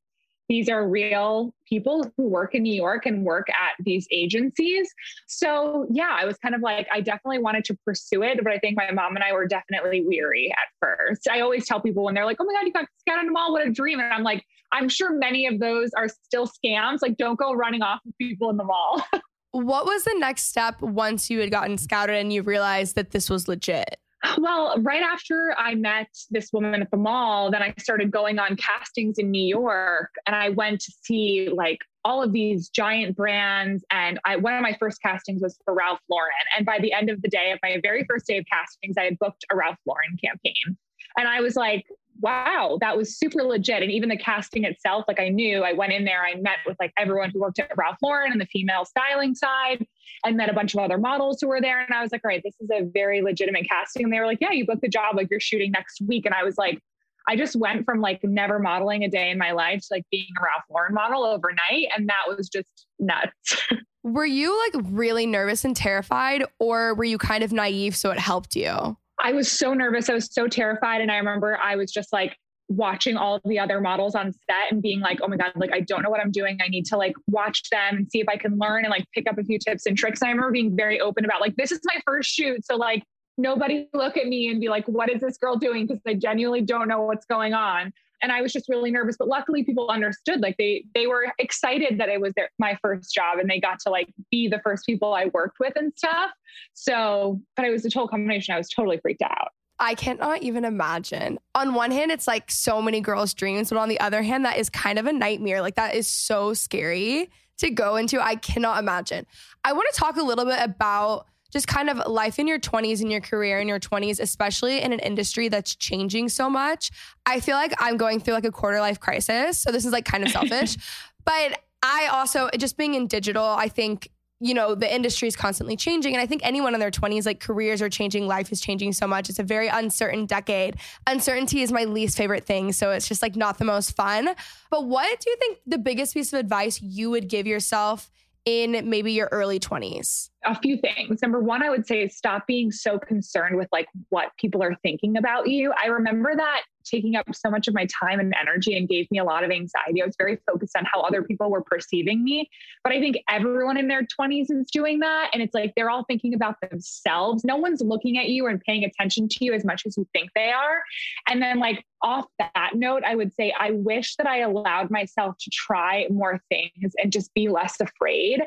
these 0.51 0.67
are 0.67 0.85
real 0.85 1.53
people 1.65 2.11
who 2.17 2.27
work 2.27 2.53
in 2.53 2.61
New 2.61 2.73
York 2.73 3.05
and 3.05 3.23
work 3.23 3.47
at 3.51 3.81
these 3.85 4.05
agencies. 4.11 4.93
So, 5.25 5.87
yeah, 5.89 6.09
I 6.11 6.25
was 6.25 6.35
kind 6.39 6.53
of 6.53 6.59
like, 6.59 6.89
I 6.91 6.99
definitely 6.99 7.39
wanted 7.39 7.63
to 7.65 7.77
pursue 7.85 8.21
it, 8.21 8.37
but 8.43 8.51
I 8.51 8.57
think 8.57 8.75
my 8.75 8.91
mom 8.91 9.15
and 9.15 9.23
I 9.23 9.31
were 9.31 9.47
definitely 9.47 10.05
weary 10.05 10.51
at 10.51 10.67
first. 10.85 11.29
I 11.29 11.39
always 11.39 11.65
tell 11.65 11.79
people 11.79 12.03
when 12.03 12.15
they're 12.15 12.25
like, 12.25 12.35
oh 12.41 12.43
my 12.43 12.51
God, 12.51 12.67
you 12.67 12.73
got 12.73 12.85
scouted 12.99 13.21
in 13.21 13.27
the 13.27 13.31
mall, 13.31 13.53
what 13.53 13.65
a 13.65 13.69
dream. 13.69 14.01
And 14.01 14.11
I'm 14.11 14.23
like, 14.23 14.43
I'm 14.73 14.89
sure 14.89 15.13
many 15.13 15.47
of 15.47 15.61
those 15.61 15.91
are 15.95 16.09
still 16.09 16.47
scams. 16.47 16.97
Like, 17.01 17.15
don't 17.15 17.39
go 17.39 17.53
running 17.53 17.81
off 17.81 18.01
with 18.05 18.17
people 18.17 18.49
in 18.49 18.57
the 18.57 18.65
mall. 18.65 19.01
what 19.51 19.85
was 19.85 20.03
the 20.03 20.15
next 20.17 20.49
step 20.49 20.81
once 20.81 21.29
you 21.29 21.39
had 21.39 21.49
gotten 21.49 21.77
scouted 21.77 22.17
and 22.17 22.33
you 22.33 22.41
realized 22.41 22.95
that 22.95 23.11
this 23.11 23.29
was 23.29 23.47
legit? 23.47 24.00
Well, 24.37 24.75
right 24.81 25.01
after 25.01 25.55
I 25.57 25.75
met 25.75 26.07
this 26.29 26.51
woman 26.53 26.81
at 26.81 26.91
the 26.91 26.97
mall, 26.97 27.49
then 27.49 27.63
I 27.63 27.73
started 27.79 28.11
going 28.11 28.37
on 28.37 28.55
castings 28.55 29.17
in 29.17 29.31
New 29.31 29.43
York 29.43 30.11
and 30.27 30.35
I 30.35 30.49
went 30.49 30.79
to 30.81 30.91
see 31.01 31.49
like 31.51 31.79
all 32.03 32.21
of 32.21 32.31
these 32.31 32.69
giant 32.69 33.15
brands. 33.15 33.83
And 33.89 34.19
I, 34.25 34.35
one 34.35 34.53
of 34.53 34.61
my 34.61 34.75
first 34.79 35.01
castings 35.01 35.41
was 35.41 35.57
for 35.65 35.73
Ralph 35.73 35.99
Lauren. 36.09 36.31
And 36.55 36.65
by 36.65 36.79
the 36.79 36.93
end 36.93 37.09
of 37.09 37.21
the 37.21 37.29
day 37.29 37.51
of 37.51 37.59
my 37.63 37.79
very 37.81 38.05
first 38.09 38.27
day 38.27 38.37
of 38.37 38.45
castings, 38.51 38.95
I 38.97 39.05
had 39.05 39.17
booked 39.19 39.43
a 39.51 39.55
Ralph 39.55 39.79
Lauren 39.87 40.17
campaign. 40.23 40.77
And 41.17 41.27
I 41.27 41.41
was 41.41 41.55
like, 41.55 41.85
wow, 42.21 42.77
that 42.81 42.95
was 42.95 43.17
super 43.17 43.43
legit. 43.43 43.81
And 43.81 43.91
even 43.91 44.09
the 44.09 44.17
casting 44.17 44.63
itself, 44.65 45.05
like 45.07 45.19
I 45.19 45.29
knew 45.29 45.63
I 45.63 45.73
went 45.73 45.93
in 45.93 46.05
there, 46.05 46.23
I 46.23 46.35
met 46.35 46.59
with 46.65 46.77
like 46.79 46.93
everyone 46.97 47.31
who 47.31 47.41
worked 47.41 47.59
at 47.59 47.75
Ralph 47.75 47.97
Lauren 48.03 48.31
and 48.31 48.39
the 48.39 48.45
female 48.45 48.85
styling 48.85 49.33
side 49.33 49.85
and 50.25 50.37
met 50.37 50.49
a 50.49 50.53
bunch 50.53 50.73
of 50.73 50.79
other 50.79 50.97
models 50.97 51.39
who 51.41 51.47
were 51.47 51.61
there. 51.61 51.81
And 51.81 51.93
I 51.93 52.01
was 52.01 52.11
like, 52.11 52.21
all 52.23 52.29
right, 52.29 52.41
this 52.43 52.55
is 52.59 52.69
a 52.71 52.83
very 52.83 53.21
legitimate 53.21 53.67
casting. 53.67 54.03
And 54.03 54.13
they 54.13 54.19
were 54.19 54.25
like, 54.25 54.39
yeah, 54.41 54.51
you 54.51 54.65
booked 54.65 54.81
the 54.81 54.89
job, 54.89 55.15
like 55.15 55.29
you're 55.29 55.39
shooting 55.39 55.71
next 55.71 56.01
week. 56.01 56.25
And 56.25 56.35
I 56.35 56.43
was 56.43 56.57
like, 56.57 56.81
I 57.27 57.35
just 57.35 57.55
went 57.55 57.85
from 57.85 58.01
like 58.01 58.23
never 58.23 58.59
modeling 58.59 59.03
a 59.03 59.09
day 59.09 59.29
in 59.29 59.37
my 59.37 59.51
life 59.51 59.81
to 59.81 59.87
like 59.91 60.03
being 60.11 60.27
a 60.39 60.43
Ralph 60.43 60.63
Lauren 60.69 60.93
model 60.93 61.23
overnight. 61.23 61.87
And 61.95 62.09
that 62.09 62.23
was 62.27 62.49
just 62.49 62.87
nuts. 62.99 63.57
were 64.03 64.25
you 64.25 64.57
like 64.73 64.85
really 64.89 65.25
nervous 65.25 65.63
and 65.63 65.75
terrified, 65.75 66.43
or 66.59 66.95
were 66.95 67.03
you 67.03 67.17
kind 67.17 67.43
of 67.43 67.51
naive 67.51 67.95
so 67.95 68.11
it 68.11 68.19
helped 68.19 68.55
you? 68.55 68.97
I 69.23 69.33
was 69.33 69.51
so 69.51 69.73
nervous. 69.73 70.09
I 70.09 70.13
was 70.13 70.33
so 70.33 70.47
terrified. 70.47 71.01
And 71.01 71.11
I 71.11 71.17
remember 71.17 71.57
I 71.61 71.75
was 71.75 71.91
just 71.91 72.11
like 72.11 72.37
watching 72.71 73.17
all 73.17 73.39
the 73.45 73.59
other 73.59 73.81
models 73.81 74.15
on 74.15 74.31
set 74.31 74.71
and 74.71 74.81
being 74.81 74.99
like, 74.99 75.19
oh 75.21 75.27
my 75.27 75.37
God, 75.37 75.51
like 75.55 75.73
I 75.73 75.81
don't 75.81 76.01
know 76.01 76.09
what 76.09 76.21
I'm 76.21 76.31
doing. 76.31 76.57
I 76.63 76.69
need 76.69 76.85
to 76.85 76.97
like 76.97 77.13
watch 77.27 77.69
them 77.69 77.97
and 77.97 78.09
see 78.09 78.19
if 78.19 78.29
I 78.29 78.37
can 78.37 78.57
learn 78.57 78.85
and 78.85 78.91
like 78.91 79.05
pick 79.13 79.29
up 79.29 79.37
a 79.37 79.43
few 79.43 79.59
tips 79.59 79.85
and 79.85 79.97
tricks. 79.97 80.21
And 80.21 80.29
I 80.29 80.31
remember 80.31 80.51
being 80.51 80.75
very 80.75 80.99
open 80.99 81.25
about 81.25 81.41
like, 81.41 81.55
this 81.55 81.71
is 81.71 81.79
my 81.85 81.99
first 82.05 82.29
shoot. 82.29 82.65
So 82.65 82.75
like 82.75 83.03
nobody 83.37 83.87
look 83.93 84.17
at 84.17 84.27
me 84.27 84.49
and 84.49 84.59
be 84.59 84.69
like, 84.69 84.85
what 84.87 85.09
is 85.09 85.21
this 85.21 85.37
girl 85.37 85.57
doing? 85.57 85.87
Because 85.87 86.01
I 86.07 86.13
genuinely 86.13 86.61
don't 86.61 86.87
know 86.87 87.01
what's 87.03 87.25
going 87.25 87.53
on. 87.53 87.93
And 88.23 88.31
I 88.31 88.41
was 88.41 88.53
just 88.53 88.69
really 88.69 88.91
nervous. 88.91 89.17
But 89.17 89.27
luckily 89.27 89.63
people 89.63 89.89
understood. 89.89 90.41
Like 90.41 90.55
they 90.57 90.85
they 90.93 91.07
were 91.07 91.33
excited 91.39 91.97
that 91.99 92.07
it 92.07 92.21
was 92.21 92.33
their 92.35 92.49
my 92.59 92.77
first 92.81 93.13
job 93.13 93.39
and 93.39 93.49
they 93.49 93.59
got 93.59 93.79
to 93.79 93.89
like 93.89 94.13
be 94.29 94.47
the 94.47 94.59
first 94.63 94.85
people 94.85 95.13
I 95.13 95.31
worked 95.33 95.57
with 95.59 95.73
and 95.75 95.91
stuff. 95.97 96.29
So, 96.73 97.41
but 97.55 97.65
it 97.65 97.71
was 97.71 97.83
a 97.83 97.89
total 97.89 98.07
combination. 98.07 98.53
I 98.53 98.57
was 98.57 98.69
totally 98.69 98.99
freaked 98.99 99.23
out. 99.23 99.49
I 99.81 99.95
cannot 99.95 100.43
even 100.43 100.63
imagine. 100.63 101.39
On 101.55 101.73
one 101.73 101.89
hand, 101.89 102.11
it's 102.11 102.27
like 102.27 102.51
so 102.51 102.83
many 102.83 103.01
girls' 103.01 103.33
dreams, 103.33 103.69
but 103.71 103.79
on 103.79 103.89
the 103.89 103.99
other 103.99 104.21
hand, 104.21 104.45
that 104.45 104.57
is 104.57 104.69
kind 104.69 104.99
of 104.99 105.07
a 105.07 105.11
nightmare. 105.11 105.59
Like 105.59 105.75
that 105.75 105.95
is 105.95 106.07
so 106.07 106.53
scary 106.53 107.31
to 107.57 107.71
go 107.71 107.95
into. 107.95 108.23
I 108.23 108.35
cannot 108.35 108.77
imagine. 108.77 109.25
I 109.63 109.73
want 109.73 109.87
to 109.91 109.99
talk 109.99 110.17
a 110.17 110.21
little 110.21 110.45
bit 110.45 110.59
about 110.61 111.25
just 111.51 111.67
kind 111.67 111.89
of 111.89 111.97
life 112.07 112.37
in 112.37 112.47
your 112.47 112.59
20s 112.59 113.01
and 113.01 113.11
your 113.11 113.21
career 113.21 113.59
in 113.59 113.67
your 113.67 113.79
20s, 113.79 114.19
especially 114.19 114.81
in 114.81 114.93
an 114.93 114.99
industry 114.99 115.49
that's 115.49 115.75
changing 115.75 116.29
so 116.29 116.47
much. 116.47 116.91
I 117.25 117.39
feel 117.39 117.55
like 117.55 117.73
I'm 117.79 117.97
going 117.97 118.19
through 118.19 118.35
like 118.35 118.45
a 118.45 118.51
quarter 118.51 118.79
life 118.79 118.99
crisis. 118.99 119.57
So 119.57 119.71
this 119.71 119.83
is 119.83 119.91
like 119.91 120.05
kind 120.05 120.23
of 120.23 120.29
selfish. 120.29 120.77
but 121.25 121.59
I 121.81 122.07
also, 122.11 122.49
just 122.55 122.77
being 122.77 122.93
in 122.93 123.07
digital, 123.07 123.43
I 123.43 123.67
think 123.67 124.09
you 124.41 124.53
know 124.53 124.75
the 124.75 124.93
industry 124.93 125.27
is 125.27 125.35
constantly 125.35 125.77
changing. 125.77 126.13
And 126.13 126.21
i 126.21 126.25
think 126.25 126.41
anyone 126.43 126.73
in 126.73 126.79
their 126.79 126.91
20s 126.91 127.25
like 127.25 127.39
careers 127.39 127.81
are 127.81 127.89
changing. 127.89 128.27
Life 128.27 128.51
is 128.51 128.59
changing 128.59 128.93
so 128.93 129.07
much. 129.07 129.29
It's 129.29 129.39
a 129.39 129.43
very 129.43 129.67
uncertain 129.67 130.25
decade. 130.25 130.77
Uncertainty 131.07 131.61
is 131.61 131.71
my 131.71 131.83
least 131.83 132.17
favorite 132.17 132.45
thing. 132.45 132.71
So 132.71 132.91
it's 132.91 133.07
just 133.07 133.21
like 133.21 133.35
not 133.35 133.59
the 133.59 133.65
most 133.65 133.95
fun. 133.95 134.29
But 134.69 134.85
what 134.85 135.19
do 135.19 135.29
you 135.29 135.37
think 135.37 135.59
the 135.67 135.77
biggest 135.77 136.13
piece 136.13 136.33
of 136.33 136.39
advice 136.39 136.81
you 136.81 137.09
would 137.11 137.27
give 137.29 137.45
yourself 137.47 138.09
in 138.45 138.89
maybe 138.89 139.11
your 139.11 139.29
early 139.31 139.59
20s 139.59 140.31
a 140.45 140.59
few 140.59 140.77
things. 140.77 141.21
Number 141.21 141.39
one, 141.39 141.63
I 141.63 141.69
would 141.69 141.85
say 141.85 142.03
is 142.03 142.15
stop 142.15 142.47
being 142.47 142.71
so 142.71 142.97
concerned 142.97 143.57
with 143.57 143.67
like 143.71 143.87
what 144.09 144.29
people 144.39 144.63
are 144.63 144.75
thinking 144.81 145.17
about 145.17 145.47
you. 145.47 145.73
I 145.81 145.87
remember 145.87 146.35
that 146.35 146.61
taking 146.83 147.15
up 147.15 147.25
so 147.33 147.49
much 147.49 147.67
of 147.67 147.73
my 147.73 147.85
time 147.87 148.19
and 148.19 148.33
energy 148.39 148.77
and 148.77 148.87
gave 148.87 149.09
me 149.11 149.19
a 149.19 149.23
lot 149.23 149.43
of 149.43 149.51
anxiety. 149.51 150.01
I 150.01 150.05
was 150.05 150.15
very 150.17 150.37
focused 150.49 150.75
on 150.75 150.85
how 150.85 151.01
other 151.01 151.23
people 151.23 151.49
were 151.49 151.61
perceiving 151.61 152.23
me. 152.23 152.49
But 152.83 152.93
I 152.93 152.99
think 152.99 153.17
everyone 153.29 153.77
in 153.77 153.87
their 153.87 154.03
20s 154.03 154.51
is 154.51 154.69
doing 154.71 154.99
that. 154.99 155.29
And 155.33 155.41
it's 155.41 155.53
like 155.53 155.73
they're 155.75 155.89
all 155.89 156.03
thinking 156.05 156.33
about 156.33 156.55
themselves. 156.61 157.43
No 157.43 157.57
one's 157.57 157.81
looking 157.81 158.17
at 158.17 158.29
you 158.29 158.47
and 158.47 158.59
paying 158.59 158.83
attention 158.83 159.27
to 159.29 159.45
you 159.45 159.53
as 159.53 159.65
much 159.65 159.83
as 159.85 159.97
you 159.97 160.07
think 160.13 160.29
they 160.35 160.51
are. 160.51 160.81
And 161.27 161.41
then, 161.41 161.59
like, 161.59 161.85
off 162.03 162.25
that 162.39 162.71
note, 162.73 163.03
I 163.05 163.15
would 163.15 163.33
say 163.33 163.53
I 163.59 163.71
wish 163.71 164.15
that 164.15 164.27
I 164.27 164.39
allowed 164.39 164.89
myself 164.89 165.35
to 165.39 165.49
try 165.51 166.07
more 166.09 166.41
things 166.49 166.93
and 166.97 167.11
just 167.11 167.33
be 167.33 167.49
less 167.49 167.79
afraid. 167.79 168.41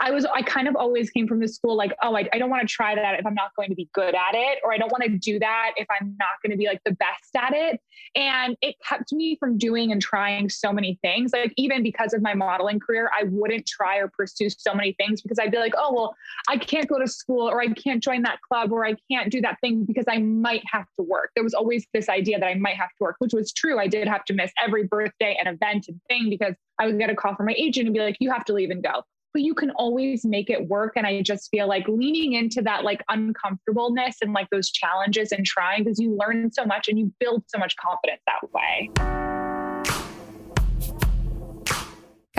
I 0.00 0.10
was, 0.10 0.24
I 0.26 0.42
kind 0.42 0.68
of 0.68 0.76
always 0.76 1.10
came 1.10 1.26
from 1.26 1.40
the 1.40 1.48
school 1.48 1.76
like, 1.76 1.94
oh, 2.02 2.16
I, 2.16 2.28
I 2.32 2.38
don't 2.38 2.50
want 2.50 2.66
to 2.66 2.72
try 2.72 2.94
that 2.94 3.18
if 3.18 3.26
I'm 3.26 3.34
not 3.34 3.50
going 3.56 3.68
to 3.70 3.74
be 3.74 3.88
good 3.92 4.14
at 4.14 4.34
it, 4.34 4.58
or 4.64 4.72
I 4.72 4.78
don't 4.78 4.90
want 4.90 5.04
to 5.04 5.10
do 5.18 5.38
that 5.38 5.72
if 5.76 5.86
I'm 5.90 6.16
not 6.18 6.40
going 6.42 6.50
to 6.50 6.56
be 6.56 6.66
like 6.66 6.80
the 6.84 6.92
best 6.92 7.34
at 7.36 7.52
it. 7.54 7.80
And 8.14 8.56
it 8.62 8.76
kept 8.86 9.12
me 9.12 9.36
from 9.38 9.58
doing 9.58 9.92
and 9.92 10.00
trying 10.00 10.48
so 10.48 10.72
many 10.72 10.98
things. 11.02 11.32
Like, 11.32 11.52
even 11.56 11.82
because 11.82 12.12
of 12.12 12.22
my 12.22 12.34
modeling 12.34 12.80
career, 12.80 13.10
I 13.18 13.24
wouldn't 13.24 13.66
try 13.66 13.98
or 13.98 14.08
pursue 14.08 14.48
so 14.50 14.74
many 14.74 14.94
things 14.94 15.22
because 15.22 15.38
I'd 15.38 15.50
be 15.50 15.58
like, 15.58 15.74
oh, 15.76 15.92
well, 15.92 16.16
I 16.48 16.56
can't 16.56 16.88
go 16.88 16.98
to 16.98 17.06
school 17.06 17.48
or 17.48 17.60
I 17.60 17.68
can't 17.68 18.02
join 18.02 18.22
that 18.22 18.40
club 18.42 18.72
or 18.72 18.86
I 18.86 18.96
can't 19.10 19.30
do 19.30 19.40
that 19.42 19.58
thing 19.60 19.84
because 19.84 20.06
I 20.08 20.18
might 20.18 20.62
have 20.70 20.86
to 20.96 21.02
work. 21.02 21.30
There 21.34 21.44
was 21.44 21.54
always 21.54 21.86
this 21.92 22.08
idea 22.08 22.38
that 22.38 22.46
I 22.46 22.54
might 22.54 22.76
have 22.76 22.90
to 22.96 23.04
work, 23.04 23.16
which 23.18 23.32
was 23.32 23.52
true. 23.52 23.78
I 23.78 23.86
did 23.86 24.08
have 24.08 24.24
to 24.26 24.34
miss 24.34 24.52
every 24.62 24.84
birthday 24.84 25.36
and 25.38 25.48
event 25.54 25.86
and 25.88 26.00
thing 26.08 26.28
because 26.30 26.54
I 26.78 26.86
would 26.86 26.98
get 26.98 27.10
a 27.10 27.14
call 27.14 27.34
from 27.34 27.46
my 27.46 27.54
agent 27.56 27.86
and 27.86 27.94
be 27.94 28.00
like, 28.00 28.16
you 28.20 28.30
have 28.30 28.44
to 28.46 28.52
leave 28.52 28.70
and 28.70 28.82
go 28.82 29.02
but 29.36 29.42
you 29.42 29.52
can 29.52 29.70
always 29.72 30.24
make 30.24 30.48
it 30.48 30.66
work. 30.66 30.94
And 30.96 31.06
I 31.06 31.20
just 31.20 31.50
feel 31.50 31.68
like 31.68 31.86
leaning 31.88 32.32
into 32.32 32.62
that 32.62 32.84
like 32.84 33.02
uncomfortableness 33.10 34.16
and 34.22 34.32
like 34.32 34.48
those 34.48 34.70
challenges 34.70 35.30
and 35.30 35.44
trying 35.44 35.84
because 35.84 36.00
you 36.00 36.16
learn 36.18 36.50
so 36.50 36.64
much 36.64 36.88
and 36.88 36.98
you 36.98 37.12
build 37.20 37.44
so 37.46 37.58
much 37.58 37.76
confidence 37.76 38.22
that 38.26 38.50
way. 38.50 39.35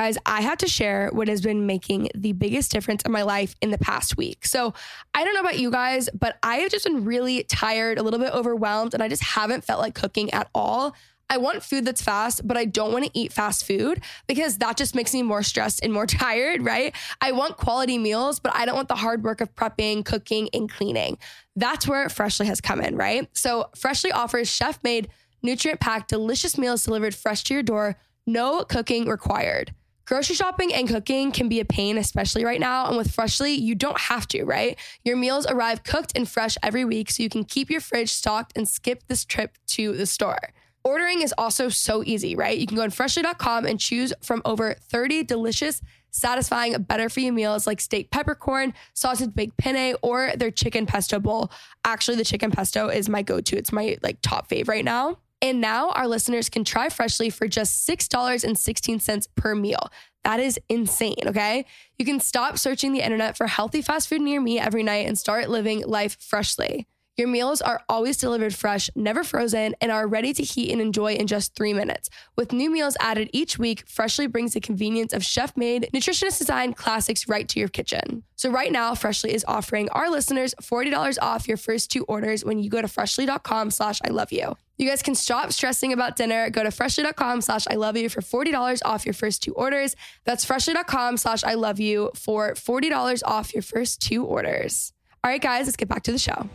Guys, 0.08 0.18
I 0.26 0.40
have 0.40 0.60
to 0.60 0.70
share 0.70 1.10
what 1.12 1.28
has 1.28 1.42
been 1.42 1.66
making 1.66 2.08
the 2.16 2.32
biggest 2.32 2.72
difference 2.72 3.04
in 3.04 3.12
my 3.12 3.24
life 3.24 3.56
in 3.62 3.72
the 3.72 3.78
past 3.78 4.16
week. 4.16 4.46
So, 4.46 4.74
I 5.14 5.26
don't 5.26 5.34
know 5.34 5.42
about 5.42 5.60
you 5.60 5.70
guys, 5.70 6.08
but 6.18 6.38
I 6.42 6.60
have 6.60 6.72
just 6.72 6.86
been 6.86 7.04
really 7.04 7.44
tired, 7.44 8.00
a 8.00 8.04
little 8.04 8.20
bit 8.20 8.34
overwhelmed, 8.34 8.94
and 8.94 9.04
I 9.04 9.10
just 9.10 9.22
haven't 9.22 9.66
felt 9.66 9.82
like 9.82 9.96
cooking 9.96 10.32
at 10.32 10.50
all. 10.56 10.96
I 11.30 11.40
want 11.40 11.62
food 11.62 11.84
that's 11.84 12.02
fast, 12.02 12.48
but 12.48 12.56
I 12.56 12.64
don't 12.64 12.94
want 12.94 13.04
to 13.04 13.12
eat 13.14 13.34
fast 13.34 13.66
food 13.66 14.02
because 14.28 14.60
that 14.60 14.78
just 14.78 14.96
makes 14.96 15.14
me 15.14 15.24
more 15.24 15.44
stressed 15.44 15.84
and 15.84 15.92
more 15.92 16.06
tired, 16.24 16.64
right? 16.64 16.96
I 17.20 17.34
want 17.34 17.58
quality 17.58 17.98
meals, 17.98 18.40
but 18.40 18.56
I 18.56 18.64
don't 18.64 18.78
want 18.78 18.88
the 18.88 18.96
hard 18.96 19.26
work 19.26 19.42
of 19.42 19.54
prepping, 19.56 20.06
cooking, 20.06 20.48
and 20.54 20.72
cleaning. 20.72 21.18
That's 21.58 21.86
where 21.86 22.08
Freshly 22.08 22.46
has 22.46 22.62
come 22.62 22.80
in, 22.80 22.96
right? 22.96 23.28
So, 23.34 23.72
Freshly 23.76 24.14
offers 24.14 24.50
chef 24.50 24.82
made 24.86 25.10
nutrient 25.44 25.82
packed, 25.82 26.08
delicious 26.08 26.58
meals 26.58 26.86
delivered 26.86 27.14
fresh 27.14 27.44
to 27.44 27.54
your 27.54 27.64
door, 27.64 27.98
no 28.26 28.64
cooking 28.64 29.10
required. 29.10 29.74
Grocery 30.08 30.38
shopping 30.38 30.74
and 30.74 30.88
cooking 30.88 31.34
can 31.34 31.50
be 31.50 31.60
a 31.60 31.66
pain, 31.66 31.98
especially 31.98 32.46
right 32.46 32.62
now. 32.62 32.88
And 32.88 32.96
with 32.96 33.12
Freshly, 33.12 33.52
you 33.52 33.76
don't 33.76 34.00
have 34.00 34.26
to, 34.30 34.46
right? 34.46 34.80
Your 35.04 35.18
meals 35.18 35.46
arrive 35.46 35.84
cooked 35.84 36.14
and 36.16 36.28
fresh 36.28 36.58
every 36.64 36.86
week, 36.86 37.12
so 37.12 37.24
you 37.24 37.28
can 37.30 37.44
keep 37.44 37.70
your 37.70 37.82
fridge 37.82 38.14
stocked 38.14 38.54
and 38.56 38.70
skip 38.70 39.04
this 39.10 39.26
trip 39.26 39.58
to 39.68 39.92
the 39.98 40.06
store. 40.06 40.54
Ordering 40.86 41.22
is 41.22 41.34
also 41.38 41.68
so 41.68 42.06
easy, 42.06 42.38
right? 42.38 42.58
You 42.58 42.66
can 42.66 42.78
go 42.78 42.84
on 42.84 42.90
freshly.com 42.90 43.66
and 43.66 43.78
choose 43.78 44.14
from 44.22 44.42
over 44.46 44.76
30 44.80 45.24
delicious, 45.24 45.82
satisfying, 46.10 46.82
better 46.84 47.10
for 47.10 47.20
you 47.20 47.34
meals 47.34 47.68
like 47.68 47.82
steak 47.82 48.10
peppercorn, 48.10 48.74
sausage 48.94 49.36
baked 49.36 49.58
penne, 49.58 49.98
or 50.02 50.32
their 50.38 50.52
chicken 50.52 50.86
pesto 50.86 51.20
bowl. 51.20 51.52
Actually, 51.84 52.16
the 52.16 52.24
chicken 52.24 52.50
pesto 52.50 52.88
is 52.88 53.10
my 53.10 53.24
go 53.24 53.42
to. 53.42 53.58
It's 53.58 53.74
my 53.74 53.98
like 54.02 54.20
top 54.22 54.48
fave 54.50 54.70
right 54.70 54.86
now. 54.86 55.18
And 55.42 55.62
now 55.62 55.90
our 55.92 56.08
listeners 56.08 56.50
can 56.50 56.64
try 56.64 56.90
Freshly 56.90 57.30
for 57.30 57.48
just 57.48 57.88
$6.16 57.88 59.28
per 59.36 59.56
meal. 59.56 59.90
That 60.24 60.40
is 60.40 60.60
insane, 60.68 61.16
okay? 61.28 61.66
You 61.98 62.06
can 62.06 62.20
stop 62.20 62.58
searching 62.58 62.92
the 62.92 63.02
internet 63.02 63.38
for 63.38 63.48
healthy 63.48 63.82
fast 63.82 64.10
food 64.10 64.22
near 64.22 64.42
me 64.42 64.60
every 64.60 64.84
night 64.84 65.08
and 65.08 65.18
start 65.18 65.50
living 65.50 65.86
life 65.86 66.18
freshly. 66.20 66.88
Your 67.18 67.28
meals 67.28 67.62
are 67.62 67.82
always 67.90 68.18
delivered 68.18 68.54
fresh, 68.54 68.92
never 68.96 69.24
frozen, 69.24 69.74
and 69.82 69.92
are 69.92 70.08
ready 70.08 70.34
to 70.36 70.44
heat 70.44 70.72
and 70.72 70.80
enjoy 70.80 71.14
in 71.14 71.26
just 71.26 71.56
three 71.56 71.74
minutes. 71.74 72.12
With 72.36 72.54
new 72.54 72.70
meals 72.70 72.96
added 73.00 73.32
each 73.34 73.58
week, 73.58 73.84
Freshly 73.88 74.28
brings 74.28 74.54
the 74.54 74.60
convenience 74.60 75.14
of 75.14 75.26
chef 75.26 75.58
made, 75.58 75.90
nutritionist 75.92 76.38
designed 76.38 76.78
classics 76.78 77.28
right 77.28 77.50
to 77.50 77.60
your 77.60 77.70
kitchen. 77.70 78.22
So, 78.36 78.52
right 78.52 78.72
now, 78.72 78.94
Freshly 78.94 79.34
is 79.34 79.44
offering 79.48 79.90
our 79.90 80.12
listeners 80.12 80.54
$40 80.62 81.18
off 81.20 81.48
your 81.48 81.58
first 81.58 81.90
two 81.90 82.04
orders 82.04 82.46
when 82.46 82.60
you 82.60 82.70
go 82.70 82.84
to 82.84 82.88
freshly.com 82.88 83.72
slash 83.72 84.00
I 84.06 84.10
love 84.10 84.32
you. 84.32 84.56
You 84.78 84.88
guys 84.88 85.02
can 85.02 85.16
stop 85.16 85.52
stressing 85.52 85.94
about 85.94 86.18
dinner. 86.18 86.52
Go 86.52 86.62
to 86.62 86.70
freshly.com 86.70 87.42
slash 87.42 87.66
I 87.68 87.78
love 87.78 87.98
you 87.98 88.10
for 88.10 88.22
$40 88.22 88.80
off 88.86 89.08
your 89.08 89.14
first 89.16 89.42
two 89.42 89.56
orders. 89.56 89.96
That's 90.26 90.46
freshly.com 90.46 91.18
slash 91.18 91.44
I 91.44 91.56
love 91.56 91.80
you 91.80 92.12
for 92.14 92.54
$40 92.54 93.24
off 93.26 93.56
your 93.56 93.64
first 93.64 94.02
two 94.02 94.24
orders. 94.24 94.94
All 95.24 95.32
right, 95.32 95.42
guys, 95.42 95.66
let's 95.66 95.78
get 95.78 95.90
back 95.90 96.04
to 96.04 96.12
the 96.12 96.20
show. 96.20 96.48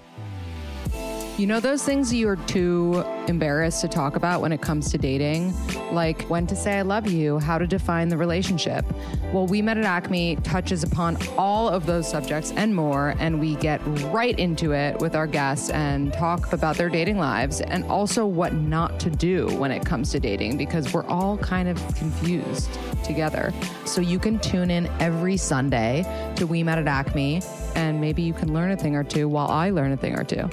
You 1.39 1.47
know 1.47 1.61
those 1.61 1.83
things 1.83 2.13
you 2.13 2.29
are 2.29 2.37
too 2.37 3.03
embarrassed 3.27 3.81
to 3.81 3.89
talk 3.89 4.17
about 4.17 4.43
when 4.43 4.53
it 4.53 4.61
comes 4.61 4.91
to 4.91 4.99
dating? 4.99 5.55
Like 5.91 6.23
when 6.25 6.47
to 6.47 6.55
say 6.55 6.79
I 6.79 6.83
love 6.83 7.11
you, 7.11 7.39
how 7.39 7.57
to 7.57 7.67
define 7.67 8.11
the 8.11 8.19
relationship. 8.19 8.85
Well, 9.33 9.47
We 9.47 9.63
Met 9.63 9.79
at 9.79 9.85
Acme 9.85 10.37
touches 10.37 10.85
upon 10.85 11.17
all 11.39 11.71
of 11.71 11.87
those 11.87 12.09
subjects 12.09 12.53
and 12.53 12.77
more, 12.77 13.15
and 13.19 13.41
we 13.41 13.57
get 13.57 13.81
right 14.13 14.39
into 14.39 14.73
it 14.73 15.01
with 15.01 15.17
our 15.17 15.27
guests 15.27 15.71
and 15.71 16.13
talk 16.13 16.53
about 16.53 16.77
their 16.77 16.91
dating 16.91 17.17
lives 17.17 17.63
and 17.63 17.83
also 17.87 18.27
what 18.27 18.53
not 18.53 19.01
to 19.01 19.09
do 19.09 19.49
when 19.57 19.73
it 19.73 19.87
comes 19.87 20.11
to 20.11 20.21
dating 20.21 20.59
because 20.59 20.93
we're 20.93 21.07
all 21.07 21.39
kind 21.39 21.67
of 21.67 21.79
confused 21.97 22.79
together. 23.05 23.55
So 23.87 24.03
you 24.03 24.19
can 24.19 24.39
tune 24.39 24.71
in 24.71 24.87
every 25.01 25.39
Sunday 25.39 26.05
to 26.37 26.47
We 26.47 26.63
Met 26.63 26.77
at 26.79 26.87
Acme, 26.87 27.43
and 27.75 28.03
maybe 28.03 28.21
you 28.21 28.35
can 28.35 28.53
learn 28.53 28.71
a 28.71 28.77
thing 28.77 28.95
or 28.95 29.03
two 29.03 29.31
while 29.31 29.49
I 29.49 29.71
learn 29.71 29.93
a 29.93 29.97
thing 29.97 30.19
or 30.19 30.25
two. 30.25 30.49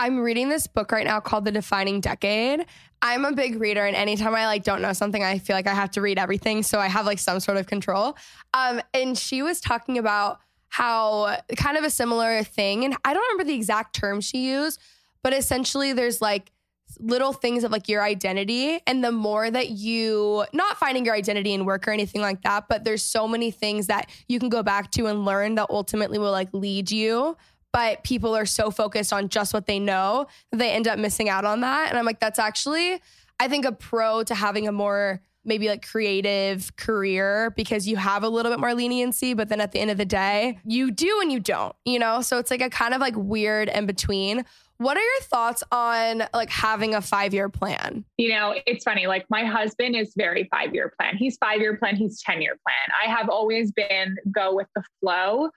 I'm 0.00 0.20
reading 0.20 0.48
this 0.48 0.66
book 0.66 0.92
right 0.92 1.04
now 1.04 1.20
called 1.20 1.44
The 1.44 1.52
Defining 1.52 2.00
Decade. 2.00 2.64
I'm 3.02 3.26
a 3.26 3.32
big 3.32 3.60
reader, 3.60 3.84
and 3.84 3.94
anytime 3.94 4.34
I 4.34 4.46
like 4.46 4.64
don't 4.64 4.80
know 4.80 4.94
something, 4.94 5.22
I 5.22 5.38
feel 5.38 5.54
like 5.54 5.66
I 5.66 5.74
have 5.74 5.90
to 5.90 6.00
read 6.00 6.18
everything, 6.18 6.62
so 6.62 6.78
I 6.78 6.86
have 6.86 7.04
like 7.04 7.18
some 7.18 7.38
sort 7.38 7.58
of 7.58 7.66
control. 7.66 8.16
Um, 8.54 8.80
and 8.94 9.16
she 9.16 9.42
was 9.42 9.60
talking 9.60 9.98
about 9.98 10.40
how 10.68 11.36
kind 11.54 11.76
of 11.76 11.84
a 11.84 11.90
similar 11.90 12.42
thing, 12.44 12.86
and 12.86 12.96
I 13.04 13.12
don't 13.12 13.22
remember 13.24 13.44
the 13.44 13.54
exact 13.54 13.94
term 13.94 14.22
she 14.22 14.48
used, 14.48 14.80
but 15.22 15.34
essentially 15.34 15.92
there's 15.92 16.22
like 16.22 16.50
little 16.98 17.34
things 17.34 17.62
of 17.62 17.70
like 17.70 17.86
your 17.86 18.02
identity 18.02 18.80
and 18.86 19.04
the 19.04 19.12
more 19.12 19.50
that 19.50 19.68
you 19.68 20.44
not 20.52 20.76
finding 20.78 21.04
your 21.04 21.14
identity 21.14 21.52
in 21.52 21.64
work 21.64 21.86
or 21.86 21.92
anything 21.92 22.20
like 22.20 22.42
that 22.42 22.66
but 22.68 22.82
there's 22.82 23.02
so 23.02 23.28
many 23.28 23.50
things 23.50 23.86
that 23.86 24.10
you 24.28 24.40
can 24.40 24.48
go 24.48 24.60
back 24.60 24.90
to 24.90 25.06
and 25.06 25.24
learn 25.24 25.54
that 25.54 25.66
ultimately 25.70 26.18
will 26.18 26.32
like 26.32 26.52
lead 26.52 26.90
you 26.90 27.36
but 27.72 28.02
people 28.04 28.36
are 28.36 28.46
so 28.46 28.70
focused 28.70 29.12
on 29.12 29.28
just 29.28 29.54
what 29.54 29.66
they 29.66 29.78
know 29.78 30.26
they 30.52 30.70
end 30.70 30.88
up 30.88 30.98
missing 30.98 31.28
out 31.28 31.44
on 31.44 31.60
that 31.60 31.88
and 31.88 31.98
i'm 31.98 32.04
like 32.04 32.20
that's 32.20 32.38
actually 32.38 33.00
i 33.38 33.48
think 33.48 33.64
a 33.64 33.72
pro 33.72 34.22
to 34.22 34.34
having 34.34 34.68
a 34.68 34.72
more 34.72 35.20
maybe 35.44 35.68
like 35.68 35.86
creative 35.86 36.74
career 36.76 37.50
because 37.56 37.88
you 37.88 37.96
have 37.96 38.22
a 38.22 38.28
little 38.28 38.52
bit 38.52 38.60
more 38.60 38.74
leniency 38.74 39.34
but 39.34 39.48
then 39.48 39.60
at 39.60 39.72
the 39.72 39.78
end 39.78 39.90
of 39.90 39.96
the 39.96 40.04
day 40.04 40.58
you 40.64 40.90
do 40.90 41.20
and 41.22 41.32
you 41.32 41.40
don't 41.40 41.74
you 41.84 41.98
know 41.98 42.20
so 42.20 42.38
it's 42.38 42.50
like 42.50 42.60
a 42.60 42.70
kind 42.70 42.94
of 42.94 43.00
like 43.00 43.14
weird 43.16 43.68
in 43.68 43.86
between 43.86 44.44
what 44.80 44.96
are 44.96 45.02
your 45.02 45.20
thoughts 45.24 45.62
on 45.70 46.22
like 46.32 46.48
having 46.48 46.94
a 46.94 47.02
five 47.02 47.34
year 47.34 47.50
plan? 47.50 48.02
You 48.16 48.30
know, 48.30 48.54
it's 48.66 48.82
funny. 48.82 49.06
Like 49.06 49.26
my 49.28 49.44
husband 49.44 49.94
is 49.94 50.14
very 50.16 50.48
five 50.50 50.74
year 50.74 50.94
plan. 50.98 51.18
He's 51.18 51.36
five 51.36 51.60
year 51.60 51.76
plan. 51.76 51.96
He's 51.96 52.22
10 52.22 52.40
year 52.40 52.56
plan. 52.66 52.96
I 53.04 53.14
have 53.14 53.28
always 53.28 53.72
been 53.72 54.16
go 54.34 54.54
with 54.54 54.68
the 54.74 54.82
flow. 54.98 55.50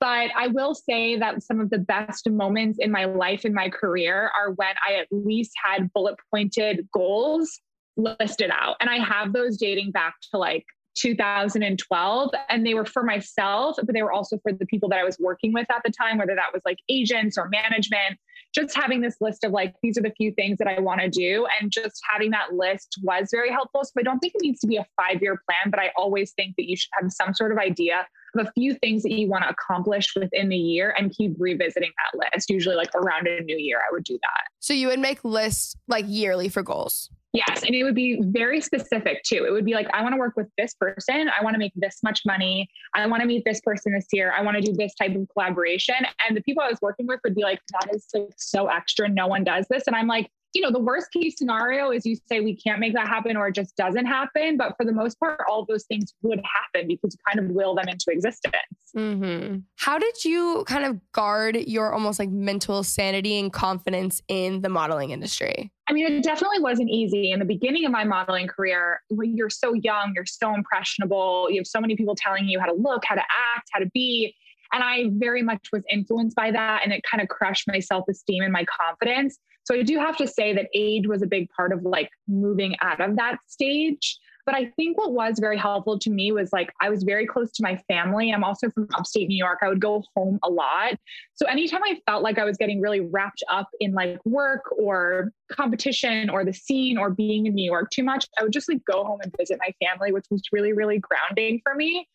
But 0.00 0.30
I 0.34 0.46
will 0.46 0.74
say 0.74 1.18
that 1.18 1.42
some 1.42 1.60
of 1.60 1.68
the 1.68 1.78
best 1.78 2.28
moments 2.28 2.78
in 2.80 2.90
my 2.90 3.04
life 3.04 3.44
in 3.44 3.52
my 3.52 3.68
career 3.68 4.30
are 4.34 4.52
when 4.52 4.74
I 4.88 4.94
at 4.94 5.08
least 5.10 5.52
had 5.62 5.92
bullet 5.92 6.16
pointed 6.32 6.88
goals 6.92 7.60
listed 7.98 8.50
out. 8.50 8.76
And 8.80 8.88
I 8.88 8.96
have 8.96 9.34
those 9.34 9.58
dating 9.58 9.90
back 9.90 10.14
to 10.30 10.38
like 10.38 10.64
2012 10.96 12.30
and 12.48 12.66
they 12.66 12.74
were 12.74 12.84
for 12.84 13.04
myself 13.04 13.76
but 13.76 13.94
they 13.94 14.02
were 14.02 14.12
also 14.12 14.38
for 14.42 14.52
the 14.52 14.66
people 14.66 14.88
that 14.88 14.98
I 14.98 15.04
was 15.04 15.16
working 15.20 15.52
with 15.52 15.70
at 15.70 15.82
the 15.84 15.92
time 15.92 16.18
whether 16.18 16.34
that 16.34 16.52
was 16.52 16.62
like 16.64 16.78
agents 16.88 17.38
or 17.38 17.48
management 17.48 18.18
just 18.54 18.74
having 18.76 19.00
this 19.00 19.16
list 19.20 19.44
of 19.44 19.52
like 19.52 19.74
these 19.82 19.96
are 19.96 20.02
the 20.02 20.12
few 20.16 20.32
things 20.32 20.58
that 20.58 20.68
I 20.68 20.80
want 20.80 21.00
to 21.00 21.08
do 21.08 21.46
and 21.60 21.70
just 21.70 22.00
having 22.08 22.30
that 22.30 22.52
list 22.52 22.98
was 23.02 23.28
very 23.30 23.50
helpful. 23.50 23.84
So 23.84 23.92
I 23.98 24.02
don't 24.02 24.18
think 24.18 24.34
it 24.34 24.42
needs 24.42 24.60
to 24.60 24.66
be 24.66 24.76
a 24.76 24.86
5 24.96 25.22
year 25.22 25.40
plan 25.48 25.70
but 25.70 25.80
I 25.80 25.90
always 25.96 26.32
think 26.32 26.56
that 26.56 26.68
you 26.68 26.76
should 26.76 26.90
have 27.00 27.12
some 27.12 27.34
sort 27.34 27.52
of 27.52 27.58
idea 27.58 28.06
of 28.36 28.46
a 28.46 28.52
few 28.52 28.74
things 28.74 29.02
that 29.02 29.12
you 29.12 29.28
want 29.28 29.44
to 29.44 29.50
accomplish 29.50 30.12
within 30.14 30.48
the 30.48 30.56
year 30.56 30.94
and 30.96 31.12
keep 31.12 31.34
revisiting 31.38 31.90
that 32.12 32.30
list. 32.34 32.50
Usually 32.50 32.76
like 32.76 32.94
around 32.94 33.26
a 33.26 33.40
new 33.42 33.56
year 33.56 33.78
I 33.78 33.92
would 33.92 34.04
do 34.04 34.14
that. 34.14 34.44
So 34.60 34.74
you 34.74 34.88
would 34.88 35.00
make 35.00 35.24
lists 35.24 35.76
like 35.88 36.04
yearly 36.08 36.48
for 36.48 36.62
goals 36.62 37.10
Yes. 37.32 37.62
And 37.62 37.76
it 37.76 37.84
would 37.84 37.94
be 37.94 38.20
very 38.20 38.60
specific 38.60 39.22
too. 39.22 39.44
It 39.46 39.52
would 39.52 39.64
be 39.64 39.74
like, 39.74 39.88
I 39.94 40.02
want 40.02 40.14
to 40.14 40.18
work 40.18 40.34
with 40.36 40.48
this 40.58 40.74
person. 40.74 41.28
I 41.28 41.44
want 41.44 41.54
to 41.54 41.58
make 41.58 41.72
this 41.76 41.98
much 42.02 42.22
money. 42.26 42.68
I 42.94 43.06
want 43.06 43.20
to 43.20 43.26
meet 43.26 43.44
this 43.44 43.60
person 43.60 43.92
this 43.92 44.06
year. 44.12 44.32
I 44.36 44.42
want 44.42 44.56
to 44.56 44.62
do 44.62 44.72
this 44.72 44.94
type 44.96 45.14
of 45.14 45.28
collaboration. 45.32 45.94
And 46.26 46.36
the 46.36 46.42
people 46.42 46.62
I 46.62 46.68
was 46.68 46.78
working 46.82 47.06
with 47.06 47.20
would 47.22 47.36
be 47.36 47.42
like, 47.42 47.60
that 47.72 47.94
is 47.94 48.06
like 48.12 48.32
so 48.36 48.66
extra. 48.66 49.08
No 49.08 49.28
one 49.28 49.44
does 49.44 49.66
this. 49.70 49.84
And 49.86 49.94
I'm 49.94 50.08
like, 50.08 50.28
you 50.54 50.62
know, 50.62 50.72
the 50.72 50.80
worst 50.80 51.12
case 51.12 51.36
scenario 51.38 51.90
is 51.90 52.04
you 52.04 52.16
say 52.28 52.40
we 52.40 52.56
can't 52.56 52.80
make 52.80 52.94
that 52.94 53.06
happen 53.06 53.36
or 53.36 53.48
it 53.48 53.54
just 53.54 53.76
doesn't 53.76 54.06
happen. 54.06 54.56
But 54.56 54.74
for 54.76 54.84
the 54.84 54.92
most 54.92 55.18
part, 55.20 55.40
all 55.48 55.64
those 55.64 55.84
things 55.84 56.14
would 56.22 56.40
happen 56.44 56.88
because 56.88 57.14
you 57.14 57.20
kind 57.32 57.44
of 57.44 57.54
will 57.54 57.74
them 57.74 57.88
into 57.88 58.06
existence. 58.08 58.54
Mm-hmm. 58.96 59.58
How 59.76 59.98
did 59.98 60.24
you 60.24 60.64
kind 60.66 60.84
of 60.84 60.98
guard 61.12 61.56
your 61.56 61.92
almost 61.92 62.18
like 62.18 62.30
mental 62.30 62.82
sanity 62.82 63.38
and 63.38 63.52
confidence 63.52 64.20
in 64.28 64.62
the 64.62 64.68
modeling 64.68 65.10
industry? 65.10 65.70
I 65.86 65.92
mean, 65.92 66.06
it 66.06 66.22
definitely 66.22 66.60
wasn't 66.60 66.90
easy. 66.90 67.32
In 67.32 67.38
the 67.38 67.44
beginning 67.44 67.84
of 67.84 67.92
my 67.92 68.04
modeling 68.04 68.46
career, 68.46 69.00
when 69.08 69.36
you're 69.36 69.50
so 69.50 69.74
young, 69.74 70.12
you're 70.14 70.26
so 70.26 70.54
impressionable, 70.54 71.48
you 71.50 71.60
have 71.60 71.66
so 71.66 71.80
many 71.80 71.96
people 71.96 72.14
telling 72.16 72.48
you 72.48 72.60
how 72.60 72.66
to 72.66 72.74
look, 72.74 73.02
how 73.04 73.14
to 73.14 73.22
act, 73.22 73.68
how 73.72 73.80
to 73.80 73.90
be. 73.92 74.34
And 74.72 74.82
I 74.84 75.06
very 75.14 75.42
much 75.42 75.68
was 75.72 75.82
influenced 75.90 76.36
by 76.36 76.52
that. 76.52 76.82
And 76.84 76.92
it 76.92 77.02
kind 77.08 77.20
of 77.20 77.28
crushed 77.28 77.64
my 77.66 77.80
self 77.80 78.06
esteem 78.08 78.42
and 78.42 78.52
my 78.52 78.64
confidence. 78.64 79.38
So 79.64 79.74
I 79.74 79.82
do 79.82 79.98
have 79.98 80.16
to 80.18 80.26
say 80.26 80.52
that 80.54 80.68
age 80.74 81.06
was 81.06 81.22
a 81.22 81.26
big 81.26 81.48
part 81.50 81.72
of 81.72 81.82
like 81.82 82.10
moving 82.28 82.74
out 82.82 83.00
of 83.00 83.16
that 83.16 83.38
stage. 83.46 84.18
But 84.46 84.54
I 84.54 84.66
think 84.76 84.98
what 84.98 85.12
was 85.12 85.38
very 85.38 85.58
helpful 85.58 85.98
to 85.98 86.10
me 86.10 86.32
was 86.32 86.52
like 86.52 86.72
I 86.80 86.88
was 86.88 87.02
very 87.02 87.26
close 87.26 87.52
to 87.52 87.62
my 87.62 87.76
family. 87.88 88.32
I'm 88.32 88.42
also 88.42 88.70
from 88.70 88.88
upstate 88.94 89.28
New 89.28 89.36
York. 89.36 89.58
I 89.62 89.68
would 89.68 89.80
go 89.80 90.02
home 90.16 90.38
a 90.42 90.48
lot. 90.48 90.94
So 91.34 91.46
anytime 91.46 91.82
I 91.84 92.00
felt 92.06 92.22
like 92.22 92.38
I 92.38 92.44
was 92.44 92.56
getting 92.56 92.80
really 92.80 93.00
wrapped 93.00 93.44
up 93.50 93.68
in 93.80 93.92
like 93.92 94.18
work 94.24 94.62
or 94.78 95.30
competition 95.52 96.30
or 96.30 96.44
the 96.44 96.52
scene 96.52 96.98
or 96.98 97.10
being 97.10 97.46
in 97.46 97.54
New 97.54 97.64
York 97.64 97.90
too 97.90 98.02
much, 98.02 98.26
I 98.38 98.42
would 98.42 98.52
just 98.52 98.68
like 98.68 98.84
go 98.84 99.04
home 99.04 99.20
and 99.22 99.32
visit 99.38 99.60
my 99.60 99.72
family, 99.86 100.10
which 100.10 100.26
was 100.30 100.42
really, 100.52 100.72
really 100.72 100.98
grounding 100.98 101.60
for 101.62 101.74
me. 101.74 102.08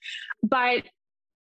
But 0.44 0.84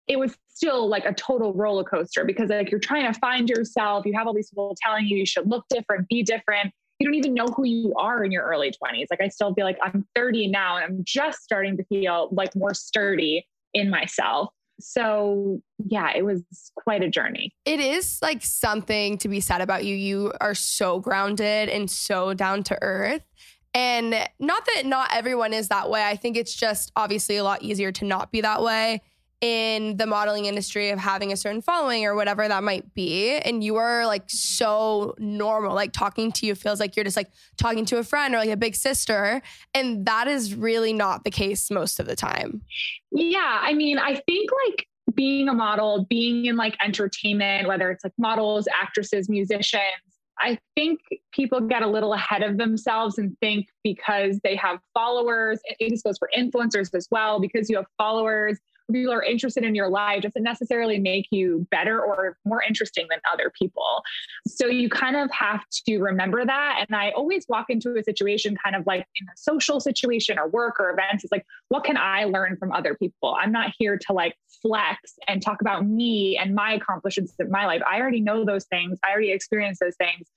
it 0.07 0.19
was 0.19 0.35
still 0.47 0.88
like 0.88 1.05
a 1.05 1.13
total 1.13 1.53
roller 1.53 1.83
coaster 1.83 2.24
because 2.25 2.50
like 2.50 2.71
you're 2.71 2.79
trying 2.79 3.12
to 3.12 3.19
find 3.19 3.50
yourself. 3.50 4.05
You 4.05 4.13
have 4.13 4.27
all 4.27 4.33
these 4.33 4.50
people 4.50 4.75
telling 4.81 5.05
you 5.05 5.17
you 5.17 5.25
should 5.25 5.50
look 5.50 5.65
different, 5.69 6.07
be 6.07 6.24
different. 6.24 6.74
You 7.00 7.07
don't 7.07 7.15
even 7.15 7.33
know 7.33 7.47
who 7.47 7.65
you 7.65 7.93
are 7.97 8.24
in 8.24 8.31
your 8.31 8.43
early 8.43 8.71
20s. 8.71 9.07
Like 9.09 9.21
I 9.21 9.27
still 9.27 9.53
feel 9.53 9.65
like 9.65 9.77
I'm 9.81 10.07
30 10.15 10.47
now 10.47 10.77
and 10.77 10.85
I'm 10.85 11.03
just 11.03 11.43
starting 11.43 11.75
to 11.77 11.83
feel 11.85 12.29
like 12.31 12.55
more 12.55 12.74
sturdy 12.74 13.45
in 13.74 13.89
myself. 13.89 14.50
So, 14.79 15.62
yeah, 15.77 16.12
it 16.15 16.24
was 16.25 16.43
quite 16.75 17.03
a 17.03 17.09
journey. 17.09 17.53
It 17.65 17.79
is 17.79 18.19
like 18.21 18.43
something 18.43 19.17
to 19.19 19.29
be 19.29 19.39
said 19.39 19.62
about 19.62 19.85
you. 19.85 19.95
You 19.95 20.33
are 20.41 20.55
so 20.55 21.00
grounded 21.00 21.69
and 21.69 21.89
so 21.89 22.33
down 22.33 22.63
to 22.63 22.77
earth. 22.81 23.24
And 23.74 24.13
not 24.39 24.65
that 24.65 24.85
not 24.85 25.09
everyone 25.13 25.53
is 25.53 25.67
that 25.69 25.89
way. 25.89 26.03
I 26.03 26.15
think 26.15 26.38
it's 26.38 26.53
just 26.53 26.91
obviously 26.95 27.38
a 27.38 27.43
lot 27.43 27.62
easier 27.62 27.91
to 27.93 28.05
not 28.05 28.31
be 28.31 28.41
that 28.41 28.62
way 28.62 29.01
in 29.45 29.95
the 29.97 30.07
modeling 30.07 30.45
industry 30.45 30.89
of 30.89 30.97
having 30.97 31.31
a 31.31 31.37
certain 31.37 31.61
following 31.61 32.03
or 32.03 32.15
whatever 32.15 32.47
that 32.47 32.63
might 32.63 32.95
be. 32.95 33.37
And 33.37 33.63
you 33.63 33.75
are 33.75 34.07
like 34.07 34.23
so 34.25 35.13
normal. 35.19 35.75
Like 35.75 35.93
talking 35.93 36.31
to 36.31 36.47
you 36.47 36.55
feels 36.55 36.79
like 36.79 36.95
you're 36.95 37.03
just 37.03 37.15
like 37.15 37.29
talking 37.55 37.85
to 37.85 37.97
a 37.97 38.03
friend 38.03 38.33
or 38.33 38.39
like 38.39 38.49
a 38.49 38.57
big 38.57 38.75
sister. 38.75 39.43
And 39.75 40.03
that 40.07 40.27
is 40.27 40.55
really 40.55 40.93
not 40.93 41.25
the 41.25 41.29
case 41.29 41.69
most 41.69 41.99
of 41.99 42.07
the 42.07 42.15
time. 42.15 42.63
Yeah 43.11 43.59
i 43.61 43.73
mean 43.73 43.97
i 43.97 44.15
think 44.15 44.49
like 44.67 44.87
being 45.13 45.47
a 45.47 45.53
model 45.53 46.05
being 46.09 46.45
in 46.45 46.57
like 46.57 46.75
entertainment 46.83 47.67
whether 47.67 47.89
it's 47.91 48.03
like 48.03 48.13
models 48.17 48.67
actresses 48.81 49.29
musicians 49.29 49.83
I 50.39 50.59
think 50.75 50.99
people 51.31 51.61
get 51.61 51.81
a 51.81 51.87
little 51.87 52.13
ahead 52.13 52.43
of 52.43 52.57
themselves 52.57 53.17
and 53.17 53.37
think 53.39 53.67
because 53.83 54.39
they 54.43 54.55
have 54.57 54.79
followers, 54.93 55.59
it 55.79 55.89
just 55.89 56.03
goes 56.03 56.17
for 56.17 56.29
influencers 56.37 56.93
as 56.93 57.07
well, 57.09 57.39
because 57.39 57.69
you 57.69 57.77
have 57.77 57.85
followers, 57.97 58.59
people 58.92 59.12
are 59.12 59.24
interested 59.24 59.63
in 59.63 59.75
your 59.75 59.89
life 59.89 60.22
doesn't 60.22 60.44
necessarily 60.44 61.00
make 61.00 61.27
you 61.32 61.68
better 61.72 62.00
or 62.00 62.38
more 62.46 62.62
interesting 62.62 63.08
than 63.10 63.20
other 63.32 63.51
people. 63.58 64.04
So 64.48 64.68
you 64.68 64.89
kind 64.89 65.15
of 65.15 65.32
have 65.32 65.62
to 65.88 65.98
remember 66.00 66.46
that. 66.46 66.86
And 66.88 66.96
I 66.96 67.12
always 67.12 67.46
walk 67.48 67.68
into 67.70 67.96
a 67.96 68.04
situation 68.04 68.58
kind 68.63 68.75
of 68.75 68.86
like 68.86 69.06
in 69.20 69.27
a 69.27 69.38
social 69.38 69.80
situation 69.80 70.38
or 70.38 70.48
work 70.50 70.80
or 70.80 70.89
events. 70.92 71.24
It's 71.24 71.32
like, 71.32 71.46
what 71.70 71.84
can 71.84 71.98
I 71.98 72.25
learn 72.25 72.58
from 72.58 72.72
other 72.72 72.96
people? 72.96 73.36
I'm 73.39 73.51
not 73.51 73.74
here 73.77 73.98
to 73.98 74.13
like 74.13 74.36
flex 74.62 75.15
and 75.27 75.42
talk 75.42 75.62
about 75.62 75.86
me 75.86 76.38
and 76.38 76.56
my 76.56 76.74
accomplishments 76.74 77.34
in 77.39 77.50
my 77.50 77.65
life. 77.65 77.82
I 77.89 78.00
already 78.00 78.22
know 78.22 78.46
those 78.46 78.65
things. 78.65 79.00
I 79.04 79.12
already 79.12 79.32
experienced 79.32 79.80
those 79.80 79.96
things 79.96 80.27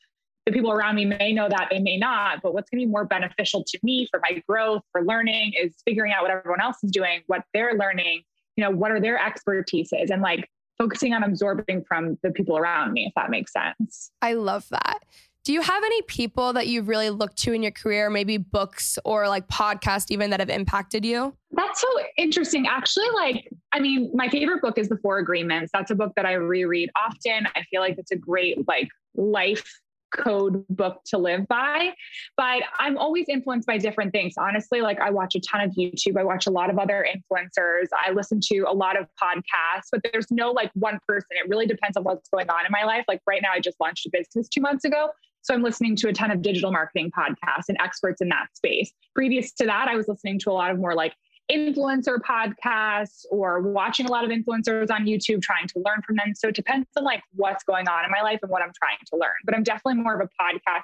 the 0.49 0.53
people 0.53 0.73
around 0.73 0.95
me 0.95 1.05
may 1.05 1.31
know 1.31 1.47
that 1.47 1.69
they 1.71 1.79
may 1.79 1.99
not 1.99 2.41
but 2.43 2.55
what's 2.55 2.71
going 2.71 2.81
to 2.81 2.87
be 2.87 2.91
more 2.91 3.05
beneficial 3.05 3.63
to 3.63 3.79
me 3.83 4.09
for 4.11 4.19
my 4.21 4.43
growth 4.49 4.83
for 4.93 5.05
learning 5.05 5.53
is 5.61 5.75
figuring 5.85 6.11
out 6.11 6.23
what 6.23 6.31
everyone 6.31 6.61
else 6.61 6.79
is 6.83 6.91
doing 6.91 7.21
what 7.27 7.45
they're 7.53 7.75
learning 7.75 8.23
you 8.59 8.65
know, 8.65 8.71
what 8.73 8.91
are 8.91 9.01
their 9.01 9.21
expertises 9.21 10.11
and 10.11 10.21
like 10.21 10.51
focusing 10.79 11.15
on 11.15 11.23
absorbing 11.23 11.85
from 11.87 12.19
the 12.25 12.31
people 12.33 12.59
around 12.59 12.93
me, 12.93 13.07
if 13.07 13.13
that 13.15 13.31
makes 13.31 13.53
sense. 13.53 14.11
I 14.21 14.33
love 14.35 14.69
that. 14.71 14.99
Do 15.45 15.53
you 15.53 15.63
have 15.63 15.85
any 15.85 16.03
people 16.03 16.53
that 16.55 16.67
you've 16.67 16.89
really 16.89 17.11
looked 17.11 17.37
to 17.39 17.53
in 17.53 17.63
your 17.63 17.71
career, 17.71 18.11
maybe 18.11 18.37
books 18.37 18.99
or 19.05 19.29
like 19.29 19.47
podcasts 19.47 20.11
even 20.11 20.31
that 20.31 20.41
have 20.41 20.51
impacted 20.51 21.05
you? 21.05 21.37
That's 21.53 21.81
so 21.81 21.87
interesting. 22.17 22.67
Actually, 22.67 23.09
like, 23.15 23.49
I 23.73 23.79
mean, 23.79 24.11
my 24.13 24.29
favorite 24.29 24.61
book 24.61 24.77
is 24.77 24.89
The 24.89 24.99
Four 24.99 25.19
Agreements. 25.19 25.71
That's 25.73 25.93
a 25.93 25.95
book 25.95 26.13
that 26.17 26.27
I 26.27 26.33
reread 26.33 26.91
often. 26.97 27.47
I 27.55 27.63
feel 27.71 27.81
like 27.81 27.97
it's 27.97 28.11
a 28.11 28.17
great 28.17 28.67
like 28.67 28.89
life 29.15 29.81
code 30.11 30.65
book 30.69 31.03
to 31.07 31.19
live 31.19 31.47
by. 31.49 31.95
But 32.37 32.63
I'm 32.79 32.97
always 32.99 33.27
influenced 33.29 33.67
by 33.67 33.79
different 33.79 34.13
things. 34.13 34.35
Honestly, 34.39 34.81
like 34.81 35.01
I 35.01 35.11
watch 35.11 35.35
a 35.35 35.41
ton 35.41 35.61
of 35.61 35.73
YouTube, 35.73 36.19
I 36.19 36.25
watch 36.25 36.47
a 36.47 36.51
lot 36.51 36.71
of 36.71 36.79
other 36.79 37.07
influencers, 37.07 37.87
I 37.93 38.13
listen 38.13 38.41
to 38.45 38.61
a 38.69 38.73
lot 38.73 38.99
of 38.99 39.07
podcasts, 39.23 39.89
but 39.91 40.01
there's 40.13 40.31
no 40.31 40.51
like 40.51 40.71
one 40.75 40.99
person. 41.07 41.29
It 41.31 41.49
really 41.49 41.67
depends 41.67 41.97
on 41.97 42.05
what's 42.05 42.29
going 42.29 42.49
on 42.51 42.67
in 42.67 42.73
my 42.73 42.85
life. 42.85 43.05
Like 43.09 43.21
right 43.27 43.43
now, 43.43 43.53
I 43.53 43.61
just 43.61 43.79
launched 43.81 44.07
a 44.07 44.11
business 44.11 44.49
two 44.49 44.61
months 44.61 44.85
ago. 44.85 45.11
So 45.43 45.55
I'm 45.55 45.63
listening 45.63 45.97
to 45.97 46.09
a 46.09 46.13
ton 46.13 46.31
of 46.31 46.43
digital 46.43 46.73
marketing 46.73 47.11
podcasts 47.17 47.69
and 47.69 47.79
experts 47.81 48.21
in 48.21 48.29
that 48.29 48.49
space. 48.55 48.93
Previous 49.15 49.53
to 49.55 49.67
that, 49.67 49.89
I 49.89 49.97
was 49.97 50.09
listening 50.09 50.39
to 50.41 50.51
a 50.51 50.53
lot 50.53 50.71
of 50.71 50.79
more 50.79 50.95
like 50.95 51.15
influencer 51.51 52.19
podcasts 52.19 53.25
or 53.31 53.61
watching 53.61 54.07
a 54.07 54.11
lot 54.11 54.25
of 54.25 54.31
influencers 54.31 54.91
on 54.91 55.07
YouTube, 55.07 55.43
trying 55.43 55.67
to 55.69 55.83
learn 55.85 56.03
from 56.07 56.17
them. 56.17 56.35
So 56.35 56.49
it 56.49 56.55
depends 56.55 56.87
on 56.97 57.05
like 57.05 57.23
what's 57.35 57.65
going 57.65 57.89
on 57.89 58.05
in 58.05 58.11
my 58.11 58.23
life 58.23 58.41
and 58.43 58.51
what 58.51 58.63
I'm 58.63 58.73
trying 58.83 58.99
to 59.07 59.17
learn. 59.17 59.35
But 59.45 59.55
I'm 59.55 59.63
definitely 59.63 60.03
more 60.03 60.21
of 60.21 60.21
a 60.21 60.43
podcast 60.43 60.83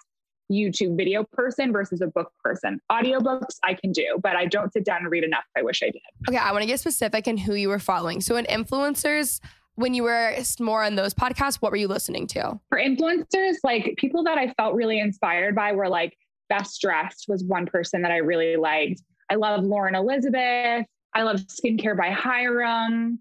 YouTube 0.53 0.97
video 0.97 1.25
person 1.33 1.73
versus 1.73 2.01
a 2.01 2.07
book 2.07 2.33
person. 2.43 2.81
Audiobooks 2.91 3.57
I 3.63 3.75
can 3.75 3.93
do, 3.93 4.19
but 4.23 4.37
I 4.37 4.47
don't 4.47 4.73
sit 4.73 4.85
down 4.85 4.99
and 4.99 5.11
read 5.11 5.25
enough. 5.25 5.45
I 5.57 5.63
wish 5.63 5.83
I 5.83 5.87
did. 5.87 6.03
Okay, 6.29 6.39
I 6.39 6.53
want 6.53 6.63
to 6.63 6.67
get 6.67 6.81
specific 6.81 7.27
in 7.27 7.39
who 7.39 7.55
you 7.55 7.69
were 7.69 7.79
following. 7.79 8.21
So 8.21 8.37
in 8.37 8.45
influencers, 8.47 9.41
when 9.77 9.95
you 9.95 10.03
were 10.03 10.35
more 10.61 10.85
on 10.85 10.95
those 10.95 11.15
podcasts, 11.15 11.57
what 11.57 11.73
were 11.73 11.77
you 11.77 11.89
listening 11.89 12.27
to? 12.29 12.61
For 12.69 12.79
influencers, 12.79 13.57
like 13.65 13.95
people 13.97 14.23
that 14.25 14.39
I 14.39 14.53
felt 14.55 14.75
really 14.75 15.01
inspired 15.01 15.55
by 15.55 15.73
were 15.73 15.89
like 15.89 16.17
Best 16.49 16.81
Dressed 16.81 17.25
was 17.27 17.43
one 17.43 17.67
person 17.67 18.03
that 18.03 18.13
I 18.13 18.19
really 18.19 18.57
liked. 18.57 19.03
I 19.31 19.35
love 19.37 19.65
Lauren 19.65 19.95
Elizabeth. 19.95 20.87
I 21.15 21.23
love 21.23 21.41
Skincare 21.41 21.97
by 21.97 22.11
Hyram. 22.11 23.19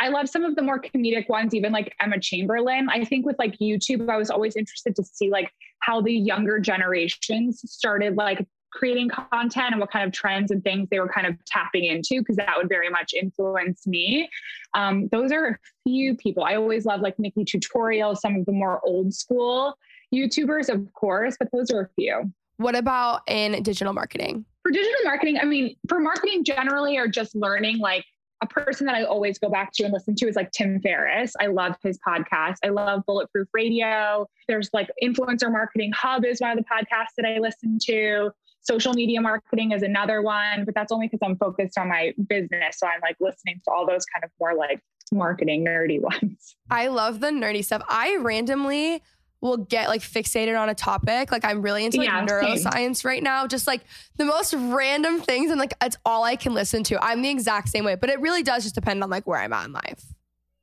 I 0.00 0.08
love 0.08 0.28
some 0.28 0.44
of 0.44 0.56
the 0.56 0.62
more 0.62 0.80
comedic 0.80 1.28
ones, 1.28 1.54
even 1.54 1.72
like 1.72 1.94
Emma 2.00 2.18
Chamberlain. 2.18 2.88
I 2.88 3.04
think 3.04 3.24
with 3.24 3.38
like 3.38 3.58
YouTube, 3.58 4.10
I 4.10 4.16
was 4.16 4.30
always 4.30 4.56
interested 4.56 4.96
to 4.96 5.04
see 5.04 5.30
like 5.30 5.50
how 5.80 6.00
the 6.00 6.12
younger 6.12 6.58
generations 6.58 7.62
started 7.70 8.16
like 8.16 8.46
creating 8.72 9.08
content 9.08 9.70
and 9.70 9.80
what 9.80 9.90
kind 9.92 10.04
of 10.04 10.12
trends 10.12 10.50
and 10.50 10.62
things 10.64 10.88
they 10.90 10.98
were 10.98 11.08
kind 11.08 11.26
of 11.26 11.36
tapping 11.44 11.84
into 11.84 12.18
because 12.20 12.36
that 12.36 12.56
would 12.56 12.68
very 12.68 12.90
much 12.90 13.14
influence 13.14 13.86
me. 13.86 14.28
Um, 14.74 15.08
those 15.12 15.30
are 15.30 15.46
a 15.46 15.58
few 15.84 16.16
people. 16.16 16.42
I 16.42 16.56
always 16.56 16.84
love 16.84 17.00
like 17.00 17.16
NikkieTutorials, 17.16 18.18
some 18.18 18.34
of 18.34 18.46
the 18.46 18.52
more 18.52 18.80
old 18.84 19.14
school 19.14 19.78
YouTubers, 20.12 20.68
of 20.68 20.92
course, 20.92 21.36
but 21.38 21.48
those 21.52 21.70
are 21.70 21.82
a 21.82 21.88
few. 21.94 22.32
What 22.56 22.76
about 22.76 23.22
in 23.28 23.62
digital 23.62 23.92
marketing? 23.92 24.44
For 24.62 24.70
digital 24.70 25.00
marketing, 25.04 25.38
I 25.40 25.44
mean, 25.44 25.76
for 25.88 26.00
marketing 26.00 26.44
generally 26.44 26.96
or 26.96 27.08
just 27.08 27.34
learning, 27.34 27.78
like 27.78 28.04
a 28.42 28.46
person 28.46 28.86
that 28.86 28.94
I 28.94 29.04
always 29.04 29.38
go 29.38 29.48
back 29.48 29.72
to 29.74 29.84
and 29.84 29.92
listen 29.92 30.14
to 30.16 30.28
is 30.28 30.36
like 30.36 30.50
Tim 30.52 30.80
Ferriss. 30.80 31.32
I 31.40 31.46
love 31.46 31.74
his 31.82 31.98
podcast. 32.06 32.56
I 32.64 32.68
love 32.68 33.02
Bulletproof 33.06 33.48
Radio. 33.52 34.26
There's 34.48 34.70
like 34.72 34.88
Influencer 35.02 35.50
Marketing 35.50 35.92
Hub 35.92 36.24
is 36.24 36.40
one 36.40 36.50
of 36.50 36.58
the 36.58 36.64
podcasts 36.64 37.14
that 37.16 37.26
I 37.26 37.38
listen 37.38 37.78
to. 37.86 38.30
Social 38.60 38.94
media 38.94 39.20
marketing 39.20 39.72
is 39.72 39.82
another 39.82 40.22
one, 40.22 40.64
but 40.64 40.74
that's 40.74 40.90
only 40.90 41.06
because 41.06 41.20
I'm 41.22 41.36
focused 41.36 41.76
on 41.76 41.88
my 41.88 42.14
business. 42.28 42.78
So 42.78 42.86
I'm 42.86 43.00
like 43.02 43.16
listening 43.20 43.60
to 43.64 43.70
all 43.70 43.86
those 43.86 44.04
kind 44.06 44.24
of 44.24 44.30
more 44.40 44.54
like 44.54 44.80
marketing 45.12 45.64
nerdy 45.64 46.00
ones. 46.22 46.56
I 46.70 46.88
love 46.88 47.20
the 47.20 47.28
nerdy 47.28 47.64
stuff. 47.64 47.82
I 47.88 48.16
randomly 48.16 49.02
will 49.44 49.58
get 49.58 49.88
like 49.88 50.00
fixated 50.00 50.58
on 50.58 50.70
a 50.70 50.74
topic. 50.74 51.30
Like 51.30 51.44
I'm 51.44 51.60
really 51.60 51.84
into 51.84 51.98
like 51.98 52.08
yeah, 52.08 52.24
neuroscience 52.26 52.96
same. 53.02 53.08
right 53.08 53.22
now, 53.22 53.46
just 53.46 53.66
like 53.66 53.82
the 54.16 54.24
most 54.24 54.54
random 54.54 55.20
things 55.20 55.50
and 55.50 55.60
like 55.60 55.74
it's 55.82 55.98
all 56.04 56.24
I 56.24 56.34
can 56.34 56.54
listen 56.54 56.82
to. 56.84 57.04
I'm 57.04 57.20
the 57.20 57.28
exact 57.28 57.68
same 57.68 57.84
way, 57.84 57.94
but 57.94 58.08
it 58.08 58.18
really 58.20 58.42
does 58.42 58.62
just 58.62 58.74
depend 58.74 59.04
on 59.04 59.10
like 59.10 59.26
where 59.26 59.38
I'm 59.38 59.52
at 59.52 59.66
in 59.66 59.72
life. 59.72 60.06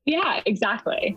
Yeah, 0.05 0.41
exactly. 0.47 1.15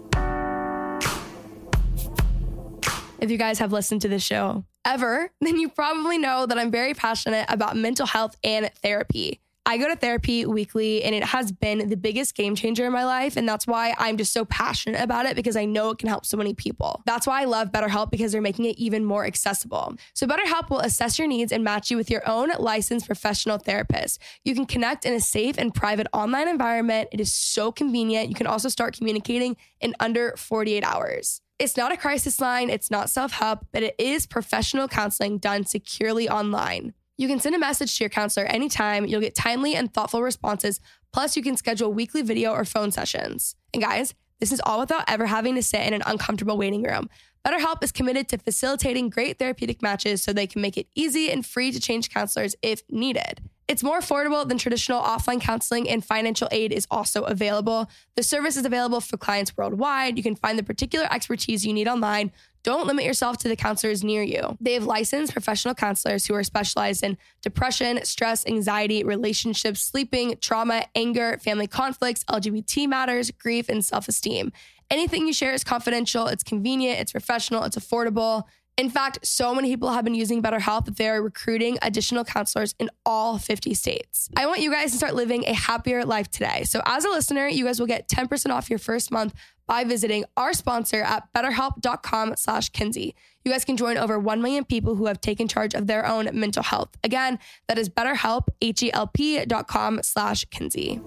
If 3.18 3.30
you 3.30 3.38
guys 3.38 3.58
have 3.60 3.72
listened 3.72 4.02
to 4.02 4.08
this 4.08 4.22
show 4.22 4.64
ever, 4.84 5.30
then 5.40 5.58
you 5.58 5.70
probably 5.70 6.18
know 6.18 6.44
that 6.44 6.58
I'm 6.58 6.70
very 6.70 6.92
passionate 6.92 7.46
about 7.48 7.76
mental 7.76 8.06
health 8.06 8.36
and 8.44 8.70
therapy. 8.82 9.40
I 9.66 9.78
go 9.78 9.88
to 9.88 9.96
therapy 9.96 10.44
weekly 10.44 11.02
and 11.02 11.14
it 11.14 11.24
has 11.24 11.50
been 11.50 11.88
the 11.88 11.96
biggest 11.96 12.34
game 12.34 12.54
changer 12.54 12.84
in 12.84 12.92
my 12.92 13.04
life. 13.04 13.36
And 13.36 13.48
that's 13.48 13.66
why 13.66 13.94
I'm 13.98 14.18
just 14.18 14.32
so 14.32 14.44
passionate 14.44 15.00
about 15.00 15.24
it 15.24 15.36
because 15.36 15.56
I 15.56 15.64
know 15.64 15.90
it 15.90 15.98
can 15.98 16.08
help 16.08 16.26
so 16.26 16.36
many 16.36 16.52
people. 16.52 17.02
That's 17.06 17.26
why 17.26 17.40
I 17.40 17.44
love 17.44 17.72
BetterHelp 17.72 18.10
because 18.10 18.32
they're 18.32 18.42
making 18.42 18.66
it 18.66 18.76
even 18.78 19.04
more 19.06 19.24
accessible. 19.24 19.94
So, 20.12 20.26
BetterHelp 20.26 20.68
will 20.68 20.80
assess 20.80 21.18
your 21.18 21.28
needs 21.28 21.50
and 21.50 21.64
match 21.64 21.90
you 21.90 21.96
with 21.96 22.10
your 22.10 22.28
own 22.28 22.50
licensed 22.58 23.06
professional 23.06 23.56
therapist. 23.56 24.20
You 24.44 24.54
can 24.54 24.66
connect 24.66 25.06
in 25.06 25.14
a 25.14 25.20
safe 25.20 25.56
and 25.56 25.74
private 25.74 26.08
online 26.12 26.48
environment. 26.48 27.08
It 27.12 27.20
is 27.20 27.32
so 27.32 27.72
convenient. 27.72 28.28
You 28.28 28.34
can 28.34 28.46
also 28.46 28.68
start 28.68 28.96
communicating 28.96 29.56
in 29.80 29.94
under 29.98 30.34
48 30.36 30.84
hours. 30.84 31.40
It's 31.58 31.76
not 31.76 31.92
a 31.92 31.96
crisis 31.96 32.40
line, 32.40 32.68
it's 32.68 32.90
not 32.90 33.08
self 33.08 33.32
help, 33.32 33.66
but 33.72 33.82
it 33.82 33.94
is 33.98 34.26
professional 34.26 34.88
counseling 34.88 35.38
done 35.38 35.64
securely 35.64 36.28
online. 36.28 36.92
You 37.16 37.28
can 37.28 37.38
send 37.38 37.54
a 37.54 37.58
message 37.58 37.96
to 37.96 38.04
your 38.04 38.10
counselor 38.10 38.46
anytime. 38.46 39.06
You'll 39.06 39.20
get 39.20 39.36
timely 39.36 39.76
and 39.76 39.92
thoughtful 39.92 40.22
responses. 40.22 40.80
Plus, 41.12 41.36
you 41.36 41.42
can 41.42 41.56
schedule 41.56 41.92
weekly 41.92 42.22
video 42.22 42.52
or 42.52 42.64
phone 42.64 42.90
sessions. 42.90 43.54
And 43.72 43.82
guys, 43.82 44.14
this 44.40 44.50
is 44.50 44.60
all 44.64 44.80
without 44.80 45.04
ever 45.08 45.26
having 45.26 45.54
to 45.54 45.62
sit 45.62 45.86
in 45.86 45.94
an 45.94 46.02
uncomfortable 46.06 46.58
waiting 46.58 46.82
room. 46.82 47.08
BetterHelp 47.46 47.84
is 47.84 47.92
committed 47.92 48.28
to 48.30 48.38
facilitating 48.38 49.10
great 49.10 49.38
therapeutic 49.38 49.80
matches 49.80 50.22
so 50.22 50.32
they 50.32 50.46
can 50.46 50.60
make 50.60 50.76
it 50.76 50.88
easy 50.96 51.30
and 51.30 51.46
free 51.46 51.70
to 51.70 51.78
change 51.78 52.10
counselors 52.10 52.56
if 52.62 52.82
needed. 52.90 53.42
It's 53.68 53.82
more 53.82 54.00
affordable 54.00 54.46
than 54.46 54.58
traditional 54.58 55.00
offline 55.00 55.40
counseling, 55.40 55.88
and 55.88 56.04
financial 56.04 56.48
aid 56.50 56.72
is 56.72 56.86
also 56.90 57.22
available. 57.22 57.88
The 58.16 58.22
service 58.22 58.56
is 58.56 58.66
available 58.66 59.00
for 59.00 59.16
clients 59.16 59.56
worldwide. 59.56 60.16
You 60.16 60.22
can 60.22 60.36
find 60.36 60.58
the 60.58 60.62
particular 60.62 61.06
expertise 61.10 61.64
you 61.64 61.72
need 61.72 61.88
online. 61.88 62.32
Don't 62.64 62.86
limit 62.86 63.04
yourself 63.04 63.36
to 63.38 63.48
the 63.48 63.56
counselors 63.56 64.02
near 64.02 64.22
you. 64.22 64.56
They 64.58 64.72
have 64.72 64.86
licensed 64.86 65.34
professional 65.34 65.74
counselors 65.74 66.26
who 66.26 66.34
are 66.34 66.42
specialized 66.42 67.04
in 67.04 67.18
depression, 67.42 68.02
stress, 68.04 68.46
anxiety, 68.46 69.04
relationships, 69.04 69.82
sleeping, 69.82 70.38
trauma, 70.40 70.86
anger, 70.94 71.38
family 71.42 71.66
conflicts, 71.66 72.24
LGBT 72.24 72.88
matters, 72.88 73.30
grief, 73.30 73.68
and 73.68 73.84
self 73.84 74.08
esteem. 74.08 74.50
Anything 74.90 75.26
you 75.26 75.34
share 75.34 75.52
is 75.52 75.62
confidential, 75.62 76.26
it's 76.26 76.42
convenient, 76.42 77.00
it's 77.00 77.12
professional, 77.12 77.64
it's 77.64 77.76
affordable. 77.76 78.44
In 78.76 78.90
fact, 78.90 79.24
so 79.24 79.54
many 79.54 79.70
people 79.70 79.90
have 79.90 80.04
been 80.04 80.16
using 80.16 80.42
BetterHelp 80.42 80.86
that 80.86 80.96
they 80.96 81.08
are 81.08 81.22
recruiting 81.22 81.78
additional 81.82 82.24
counselors 82.24 82.74
in 82.80 82.90
all 83.06 83.38
50 83.38 83.72
states. 83.74 84.28
I 84.36 84.46
want 84.46 84.60
you 84.60 84.72
guys 84.72 84.90
to 84.90 84.96
start 84.96 85.14
living 85.14 85.44
a 85.44 85.54
happier 85.54 86.04
life 86.04 86.28
today. 86.28 86.64
So, 86.64 86.80
as 86.84 87.04
a 87.04 87.08
listener, 87.08 87.46
you 87.46 87.66
guys 87.66 87.78
will 87.78 87.86
get 87.86 88.08
10% 88.08 88.50
off 88.50 88.70
your 88.70 88.80
first 88.80 89.12
month 89.12 89.32
by 89.66 89.84
visiting 89.84 90.24
our 90.36 90.52
sponsor 90.52 91.02
at 91.02 91.28
betterhelp.com/slash 91.34 92.68
Kenzie. 92.70 93.14
You 93.44 93.52
guys 93.52 93.64
can 93.64 93.76
join 93.76 93.98
over 93.98 94.18
1 94.18 94.40
million 94.40 94.64
people 94.64 94.94
who 94.94 95.06
have 95.06 95.20
taken 95.20 95.48
charge 95.48 95.74
of 95.74 95.86
their 95.86 96.06
own 96.06 96.28
mental 96.32 96.62
health. 96.62 96.90
Again, 97.04 97.38
that 97.68 97.78
is 97.78 97.88
betterhelp, 97.88 98.48
H-E-L-P 98.60 99.44
dot 99.46 99.68
com 99.68 100.00
slash 100.02 100.44
Kenzie. 100.46 101.00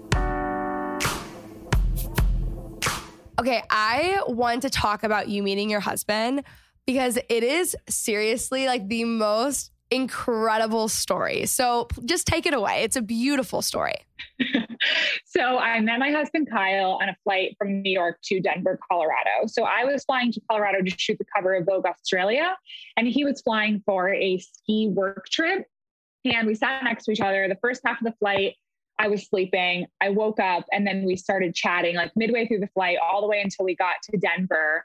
Okay, 3.40 3.62
I 3.70 4.20
want 4.26 4.62
to 4.62 4.70
talk 4.70 5.04
about 5.04 5.28
you 5.28 5.44
meeting 5.44 5.70
your 5.70 5.80
husband 5.80 6.42
because 6.86 7.18
it 7.28 7.44
is 7.44 7.76
seriously 7.88 8.66
like 8.66 8.88
the 8.88 9.04
most 9.04 9.70
incredible 9.90 10.88
story. 10.88 11.46
So 11.46 11.88
just 12.04 12.26
take 12.26 12.46
it 12.46 12.54
away. 12.54 12.82
It's 12.82 12.96
a 12.96 13.02
beautiful 13.02 13.62
story. 13.62 13.94
so 15.24 15.58
I 15.58 15.80
met 15.80 15.98
my 15.98 16.10
husband 16.10 16.48
Kyle 16.50 16.98
on 17.00 17.08
a 17.08 17.16
flight 17.24 17.56
from 17.58 17.82
New 17.82 17.92
York 17.92 18.18
to 18.24 18.40
Denver, 18.40 18.78
Colorado. 18.90 19.46
So 19.46 19.64
I 19.64 19.84
was 19.84 20.04
flying 20.04 20.32
to 20.32 20.40
Colorado 20.50 20.82
to 20.82 20.90
shoot 20.98 21.18
the 21.18 21.26
cover 21.34 21.54
of 21.54 21.66
Vogue 21.66 21.86
Australia, 21.86 22.56
and 22.96 23.06
he 23.06 23.24
was 23.24 23.40
flying 23.40 23.82
for 23.84 24.12
a 24.12 24.38
ski 24.38 24.88
work 24.88 25.26
trip. 25.30 25.66
And 26.24 26.46
we 26.46 26.54
sat 26.54 26.84
next 26.84 27.04
to 27.04 27.12
each 27.12 27.20
other. 27.20 27.48
The 27.48 27.58
first 27.62 27.80
half 27.84 28.00
of 28.00 28.04
the 28.04 28.14
flight, 28.18 28.56
I 28.98 29.08
was 29.08 29.26
sleeping. 29.26 29.86
I 30.00 30.10
woke 30.10 30.40
up 30.40 30.64
and 30.72 30.86
then 30.86 31.04
we 31.04 31.16
started 31.16 31.54
chatting 31.54 31.94
like 31.94 32.10
midway 32.16 32.46
through 32.46 32.60
the 32.60 32.68
flight, 32.68 32.98
all 33.00 33.20
the 33.20 33.28
way 33.28 33.40
until 33.40 33.64
we 33.64 33.76
got 33.76 33.96
to 34.10 34.18
Denver. 34.18 34.84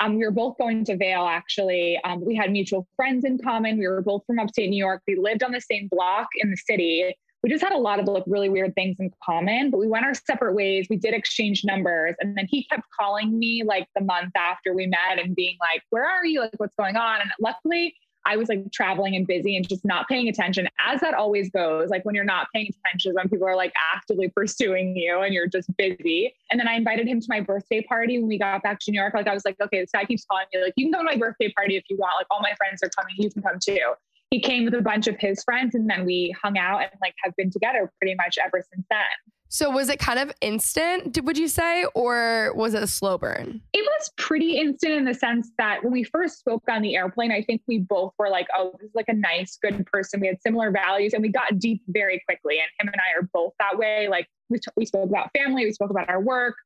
Um, 0.00 0.18
we 0.18 0.24
were 0.24 0.30
both 0.30 0.58
going 0.58 0.84
to 0.84 0.96
Vail, 0.96 1.26
actually. 1.26 1.98
Um, 2.04 2.24
we 2.24 2.34
had 2.34 2.52
mutual 2.52 2.86
friends 2.96 3.24
in 3.24 3.38
common. 3.38 3.78
We 3.78 3.88
were 3.88 4.02
both 4.02 4.22
from 4.26 4.38
upstate 4.38 4.68
New 4.70 4.76
York. 4.76 5.02
We 5.06 5.16
lived 5.16 5.42
on 5.42 5.52
the 5.52 5.60
same 5.60 5.88
block 5.90 6.28
in 6.36 6.50
the 6.50 6.56
city. 6.56 7.14
We 7.42 7.50
just 7.50 7.62
had 7.62 7.72
a 7.72 7.78
lot 7.78 8.00
of 8.00 8.06
like 8.06 8.24
really 8.26 8.48
weird 8.48 8.74
things 8.74 8.96
in 8.98 9.10
common, 9.24 9.70
but 9.70 9.78
we 9.78 9.86
went 9.86 10.04
our 10.04 10.14
separate 10.14 10.54
ways. 10.54 10.86
We 10.90 10.96
did 10.96 11.14
exchange 11.14 11.64
numbers. 11.64 12.16
And 12.20 12.36
then 12.36 12.46
he 12.50 12.64
kept 12.64 12.82
calling 12.98 13.38
me 13.38 13.62
like 13.64 13.86
the 13.94 14.02
month 14.02 14.32
after 14.36 14.74
we 14.74 14.86
met 14.86 15.18
and 15.22 15.34
being 15.36 15.56
like, 15.60 15.82
Where 15.90 16.04
are 16.04 16.26
you? 16.26 16.40
Like, 16.40 16.54
what's 16.56 16.74
going 16.74 16.96
on? 16.96 17.20
And 17.20 17.30
luckily, 17.40 17.94
I 18.26 18.36
was 18.36 18.48
like 18.48 18.72
traveling 18.72 19.14
and 19.14 19.24
busy 19.24 19.56
and 19.56 19.66
just 19.66 19.84
not 19.84 20.08
paying 20.08 20.28
attention, 20.28 20.68
as 20.84 21.00
that 21.00 21.14
always 21.14 21.48
goes. 21.48 21.90
Like 21.90 22.04
when 22.04 22.16
you're 22.16 22.24
not 22.24 22.48
paying 22.52 22.68
attention, 22.84 23.14
when 23.14 23.28
people 23.28 23.46
are 23.46 23.54
like 23.54 23.72
actively 23.94 24.28
pursuing 24.36 24.96
you 24.96 25.20
and 25.20 25.32
you're 25.32 25.46
just 25.46 25.74
busy. 25.76 26.34
And 26.50 26.58
then 26.58 26.66
I 26.66 26.74
invited 26.74 27.06
him 27.06 27.20
to 27.20 27.26
my 27.28 27.40
birthday 27.40 27.82
party 27.82 28.18
when 28.18 28.26
we 28.26 28.36
got 28.38 28.64
back 28.64 28.80
to 28.80 28.90
New 28.90 29.00
York. 29.00 29.14
Like 29.14 29.28
I 29.28 29.34
was 29.34 29.44
like, 29.44 29.56
okay, 29.62 29.80
this 29.80 29.92
guy 29.92 30.04
keeps 30.04 30.24
calling 30.24 30.46
me, 30.52 30.60
like, 30.60 30.74
you 30.76 30.86
can 30.86 30.92
come 30.92 31.06
to 31.06 31.12
my 31.12 31.16
birthday 31.16 31.52
party 31.56 31.76
if 31.76 31.84
you 31.88 31.96
want. 31.96 32.14
Like 32.18 32.26
all 32.30 32.40
my 32.40 32.54
friends 32.56 32.82
are 32.82 32.90
coming, 32.90 33.14
you 33.16 33.30
can 33.30 33.42
come 33.42 33.58
too. 33.64 33.94
He 34.30 34.40
came 34.40 34.64
with 34.64 34.74
a 34.74 34.82
bunch 34.82 35.06
of 35.06 35.16
his 35.20 35.44
friends 35.44 35.76
and 35.76 35.88
then 35.88 36.04
we 36.04 36.34
hung 36.42 36.58
out 36.58 36.80
and 36.80 36.90
like 37.00 37.14
have 37.22 37.34
been 37.36 37.50
together 37.52 37.92
pretty 38.00 38.16
much 38.16 38.38
ever 38.44 38.60
since 38.72 38.84
then. 38.90 39.35
So 39.48 39.70
was 39.70 39.88
it 39.88 39.98
kind 39.98 40.18
of 40.18 40.32
instant, 40.40 41.18
would 41.22 41.38
you 41.38 41.48
say, 41.48 41.84
or 41.94 42.52
was 42.54 42.74
it 42.74 42.82
a 42.82 42.86
slow 42.86 43.16
burn? 43.16 43.60
It 43.72 43.84
was 43.84 44.10
pretty 44.16 44.58
instant 44.58 44.92
in 44.92 45.04
the 45.04 45.14
sense 45.14 45.50
that 45.58 45.82
when 45.82 45.92
we 45.92 46.04
first 46.04 46.38
spoke 46.38 46.64
on 46.68 46.82
the 46.82 46.96
airplane, 46.96 47.30
I 47.30 47.42
think 47.42 47.62
we 47.66 47.78
both 47.78 48.12
were 48.18 48.28
like, 48.28 48.46
oh, 48.56 48.72
this 48.80 48.88
is 48.88 48.94
like 48.94 49.08
a 49.08 49.14
nice, 49.14 49.58
good 49.62 49.86
person. 49.86 50.20
We 50.20 50.26
had 50.26 50.40
similar 50.42 50.70
values 50.70 51.12
and 51.12 51.22
we 51.22 51.28
got 51.28 51.58
deep 51.58 51.82
very 51.88 52.20
quickly. 52.26 52.58
And 52.58 52.88
him 52.88 52.92
and 52.92 53.00
I 53.00 53.18
are 53.18 53.28
both 53.32 53.52
that 53.60 53.78
way. 53.78 54.08
Like 54.08 54.28
we, 54.48 54.58
t- 54.58 54.70
we 54.76 54.84
spoke 54.84 55.08
about 55.08 55.30
family, 55.32 55.64
we 55.64 55.72
spoke 55.72 55.90
about 55.90 56.08
our 56.08 56.20
work, 56.20 56.56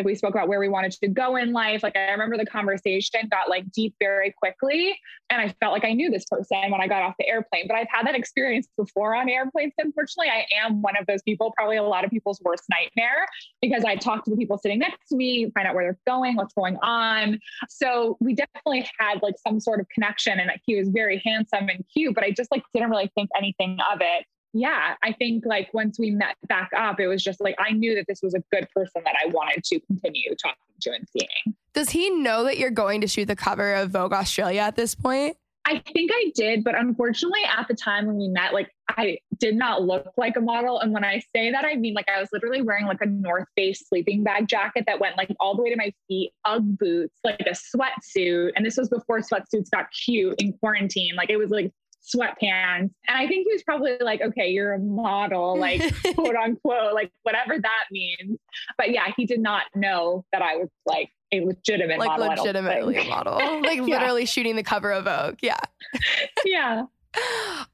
like 0.00 0.06
we 0.06 0.14
spoke 0.14 0.34
about 0.34 0.48
where 0.48 0.58
we 0.58 0.68
wanted 0.68 0.92
to 0.92 1.08
go 1.08 1.36
in 1.36 1.52
life. 1.52 1.82
Like 1.82 1.94
I 1.96 2.10
remember 2.10 2.38
the 2.38 2.46
conversation 2.46 3.20
got 3.30 3.48
like 3.50 3.70
deep 3.70 3.94
very 3.98 4.32
quickly. 4.32 4.98
And 5.28 5.40
I 5.40 5.54
felt 5.60 5.72
like 5.72 5.84
I 5.84 5.92
knew 5.92 6.10
this 6.10 6.24
person 6.24 6.70
when 6.70 6.80
I 6.80 6.88
got 6.88 7.02
off 7.02 7.14
the 7.18 7.28
airplane. 7.28 7.66
But 7.68 7.76
I've 7.76 7.86
had 7.90 8.06
that 8.06 8.14
experience 8.14 8.66
before 8.76 9.14
on 9.14 9.28
airplanes. 9.28 9.74
Unfortunately, 9.78 10.30
I 10.30 10.46
am 10.64 10.80
one 10.80 10.96
of 10.96 11.06
those 11.06 11.22
people, 11.22 11.52
probably 11.54 11.76
a 11.76 11.82
lot 11.82 12.04
of 12.04 12.10
people's 12.10 12.40
worst 12.42 12.64
nightmare, 12.70 13.26
because 13.60 13.84
I 13.84 13.96
talk 13.96 14.24
to 14.24 14.30
the 14.30 14.36
people 14.36 14.56
sitting 14.56 14.78
next 14.78 15.08
to 15.10 15.16
me, 15.16 15.50
find 15.54 15.66
out 15.66 15.74
where 15.74 15.84
they're 15.84 15.98
going, 16.06 16.36
what's 16.36 16.54
going 16.54 16.78
on. 16.82 17.38
So 17.68 18.16
we 18.20 18.34
definitely 18.34 18.88
had 18.98 19.22
like 19.22 19.34
some 19.46 19.60
sort 19.60 19.80
of 19.80 19.88
connection. 19.90 20.40
And 20.40 20.50
he 20.64 20.76
was 20.76 20.88
very 20.88 21.20
handsome 21.24 21.68
and 21.68 21.84
cute, 21.92 22.14
but 22.14 22.24
I 22.24 22.30
just 22.30 22.50
like 22.50 22.62
didn't 22.72 22.90
really 22.90 23.10
think 23.14 23.28
anything 23.36 23.78
of 23.92 24.00
it 24.00 24.24
yeah, 24.52 24.94
I 25.02 25.12
think 25.12 25.44
like 25.46 25.72
once 25.72 25.98
we 25.98 26.10
met 26.10 26.36
back 26.48 26.70
up, 26.76 27.00
it 27.00 27.06
was 27.06 27.22
just 27.22 27.40
like 27.40 27.54
I 27.58 27.72
knew 27.72 27.94
that 27.94 28.06
this 28.08 28.20
was 28.22 28.34
a 28.34 28.42
good 28.52 28.68
person 28.74 29.02
that 29.04 29.14
I 29.22 29.28
wanted 29.28 29.64
to 29.64 29.80
continue 29.80 30.34
talking 30.42 30.56
to 30.82 30.90
and 30.90 31.06
seeing. 31.08 31.56
Does 31.72 31.90
he 31.90 32.10
know 32.10 32.44
that 32.44 32.58
you're 32.58 32.70
going 32.70 33.00
to 33.02 33.06
shoot 33.06 33.26
the 33.26 33.36
cover 33.36 33.74
of 33.74 33.90
Vogue 33.90 34.12
Australia 34.12 34.60
at 34.60 34.76
this 34.76 34.94
point? 34.94 35.36
I 35.66 35.82
think 35.92 36.10
I 36.12 36.32
did, 36.34 36.64
but 36.64 36.74
unfortunately, 36.74 37.42
at 37.44 37.68
the 37.68 37.74
time 37.74 38.06
when 38.06 38.16
we 38.16 38.28
met, 38.28 38.54
like 38.54 38.70
I 38.88 39.18
did 39.38 39.54
not 39.54 39.82
look 39.82 40.10
like 40.16 40.36
a 40.36 40.40
model. 40.40 40.80
And 40.80 40.92
when 40.92 41.04
I 41.04 41.22
say 41.34 41.52
that, 41.52 41.64
I 41.64 41.76
mean 41.76 41.94
like 41.94 42.08
I 42.08 42.18
was 42.18 42.28
literally 42.32 42.62
wearing 42.62 42.86
like 42.86 43.00
a 43.02 43.06
North 43.06 43.46
Face 43.56 43.86
sleeping 43.88 44.24
bag 44.24 44.48
jacket 44.48 44.84
that 44.86 44.98
went 44.98 45.16
like 45.16 45.30
all 45.38 45.54
the 45.54 45.62
way 45.62 45.70
to 45.70 45.76
my 45.76 45.92
feet, 46.08 46.32
UGG 46.44 46.78
boots, 46.78 47.14
like 47.24 47.40
a 47.40 47.50
sweatsuit. 47.50 48.52
And 48.56 48.64
this 48.64 48.78
was 48.78 48.88
before 48.88 49.20
sweatsuits 49.20 49.70
got 49.70 49.86
cute 49.92 50.40
in 50.40 50.54
quarantine. 50.54 51.14
Like 51.14 51.30
it 51.30 51.36
was 51.36 51.50
like 51.50 51.70
sweatpants. 52.02 52.90
And 53.08 53.16
I 53.16 53.26
think 53.26 53.46
he 53.46 53.52
was 53.52 53.62
probably 53.62 53.96
like, 54.00 54.20
okay, 54.20 54.48
you're 54.48 54.74
a 54.74 54.78
model, 54.78 55.56
like 55.58 55.80
quote 56.14 56.36
unquote, 56.36 56.94
like 56.94 57.10
whatever 57.22 57.58
that 57.58 57.84
means. 57.90 58.38
But 58.76 58.90
yeah, 58.90 59.12
he 59.16 59.26
did 59.26 59.40
not 59.40 59.64
know 59.74 60.24
that 60.32 60.42
I 60.42 60.56
was 60.56 60.68
like 60.86 61.10
a 61.32 61.40
legitimate 61.44 61.98
like 61.98 62.18
model. 62.18 62.28
legitimately 62.28 62.96
a 62.96 63.04
model. 63.04 63.36
Like 63.62 63.76
yeah. 63.78 63.82
literally 63.82 64.26
shooting 64.26 64.56
the 64.56 64.62
cover 64.62 64.90
of 64.90 65.04
Vogue. 65.04 65.38
Yeah. 65.42 65.60
yeah. 66.44 66.84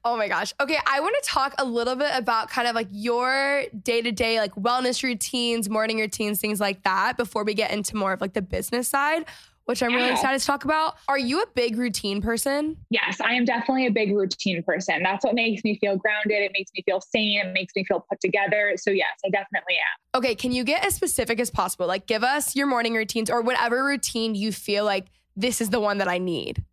Oh 0.03 0.17
my 0.17 0.27
gosh. 0.27 0.53
Okay, 0.59 0.77
I 0.87 0.99
want 0.99 1.15
to 1.21 1.29
talk 1.29 1.53
a 1.57 1.65
little 1.65 1.95
bit 1.95 2.11
about 2.13 2.49
kind 2.49 2.67
of 2.67 2.75
like 2.75 2.87
your 2.91 3.63
day-to-day 3.83 4.39
like 4.39 4.53
wellness 4.55 5.03
routines, 5.03 5.69
morning 5.69 5.99
routines, 5.99 6.39
things 6.39 6.59
like 6.59 6.83
that 6.83 7.17
before 7.17 7.43
we 7.43 7.53
get 7.53 7.71
into 7.71 7.95
more 7.95 8.13
of 8.13 8.21
like 8.21 8.33
the 8.33 8.41
business 8.41 8.87
side 8.87 9.25
which 9.67 9.83
I'm 9.83 9.93
really 9.93 10.09
excited 10.09 10.39
to 10.39 10.45
talk 10.45 10.63
about. 10.63 10.95
Are 11.09 11.17
you 11.17 11.41
a 11.41 11.45
big 11.53 11.77
routine 11.77 12.21
person? 12.21 12.77
Yes, 12.89 13.19
I 13.19 13.33
am 13.33 13.43
definitely 13.43 13.85
a 13.85 13.91
big 13.91 14.15
routine 14.15 14.63
person. 14.63 15.03
That's 15.03 15.25
what 15.25 15.35
makes 15.35 15.61
me 15.65 15.77
feel 15.79 15.97
grounded. 15.97 16.41
It 16.41 16.51
makes 16.53 16.71
me 16.73 16.83
feel 16.85 17.01
sane. 17.01 17.41
It 17.45 17.51
makes 17.51 17.73
me 17.75 17.83
feel 17.83 18.05
put 18.09 18.21
together. 18.21 18.75
So, 18.77 18.91
yes, 18.91 19.09
I 19.25 19.29
definitely 19.29 19.75
am. 19.75 20.19
Okay, 20.19 20.35
can 20.35 20.53
you 20.53 20.63
get 20.63 20.85
as 20.85 20.95
specific 20.95 21.41
as 21.41 21.49
possible? 21.49 21.85
Like, 21.85 22.07
give 22.07 22.23
us 22.23 22.55
your 22.55 22.65
morning 22.65 22.93
routines 22.93 23.29
or 23.29 23.41
whatever 23.41 23.83
routine 23.83 24.35
you 24.35 24.53
feel 24.53 24.85
like 24.85 25.07
this 25.35 25.59
is 25.59 25.69
the 25.69 25.81
one 25.81 25.97
that 25.97 26.07
I 26.07 26.17
need. 26.17 26.63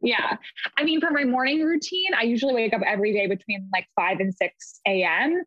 Yeah. 0.00 0.36
I 0.78 0.84
mean, 0.84 1.00
for 1.00 1.10
my 1.10 1.24
morning 1.24 1.62
routine, 1.62 2.10
I 2.16 2.22
usually 2.22 2.54
wake 2.54 2.72
up 2.72 2.82
every 2.86 3.12
day 3.12 3.26
between 3.26 3.68
like 3.72 3.88
5 3.96 4.20
and 4.20 4.32
6 4.32 4.80
a.m. 4.86 5.42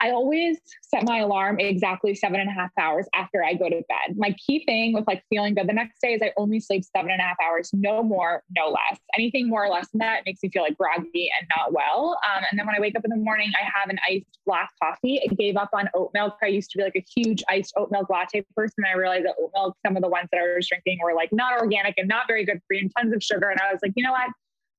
I 0.00 0.10
always 0.10 0.58
set 0.82 1.04
my 1.04 1.18
alarm 1.20 1.58
exactly 1.58 2.14
seven 2.14 2.38
and 2.40 2.50
a 2.50 2.52
half 2.52 2.70
hours 2.78 3.06
after 3.14 3.42
I 3.42 3.54
go 3.54 3.68
to 3.68 3.82
bed. 3.88 4.16
My 4.16 4.34
key 4.46 4.64
thing 4.66 4.92
with 4.92 5.06
like 5.06 5.22
feeling 5.30 5.54
good 5.54 5.68
the 5.68 5.72
next 5.72 6.00
day 6.00 6.14
is 6.14 6.22
I 6.22 6.32
only 6.36 6.60
sleep 6.60 6.84
seven 6.84 7.10
and 7.10 7.20
a 7.20 7.24
half 7.24 7.36
hours, 7.42 7.70
no 7.72 8.02
more, 8.02 8.42
no 8.54 8.68
less. 8.68 9.00
Anything 9.14 9.48
more 9.48 9.64
or 9.64 9.68
less 9.68 9.88
than 9.90 10.00
that 10.00 10.22
makes 10.26 10.42
me 10.42 10.50
feel 10.50 10.62
like 10.62 10.76
groggy 10.76 11.30
and 11.38 11.48
not 11.56 11.72
well. 11.72 12.18
Um, 12.26 12.44
and 12.50 12.58
then 12.58 12.66
when 12.66 12.76
I 12.76 12.80
wake 12.80 12.94
up 12.96 13.04
in 13.04 13.10
the 13.10 13.16
morning, 13.16 13.50
I 13.58 13.64
have 13.64 13.88
an 13.88 13.98
iced 14.08 14.38
black 14.44 14.70
coffee. 14.82 15.20
I 15.22 15.34
gave 15.34 15.56
up 15.56 15.70
on 15.72 15.88
oat 15.94 16.10
milk. 16.12 16.34
I 16.42 16.46
used 16.46 16.70
to 16.72 16.78
be 16.78 16.84
like 16.84 16.96
a 16.96 17.04
huge 17.16 17.42
iced 17.48 17.72
oat 17.76 17.90
milk 17.90 18.10
latte 18.10 18.44
person. 18.54 18.84
I 18.86 18.96
realized 18.96 19.24
that 19.24 19.36
oat 19.40 19.50
milk, 19.54 19.76
some 19.86 19.96
of 19.96 20.02
the 20.02 20.08
ones 20.08 20.28
that 20.30 20.38
I 20.38 20.56
was 20.56 20.68
drinking 20.68 20.98
were 21.02 21.14
like 21.14 21.32
not 21.32 21.58
organic 21.58 21.94
and 21.96 22.08
not 22.08 22.26
very 22.28 22.44
good 22.44 22.60
for 22.66 22.74
you 22.74 22.80
and 22.80 22.92
tons 22.98 23.14
of 23.14 23.22
sugar. 23.22 23.48
And 23.48 23.60
I 23.60 23.72
was 23.72 23.80
like, 23.82 23.92
you 23.96 24.04
know 24.04 24.12
what? 24.12 24.28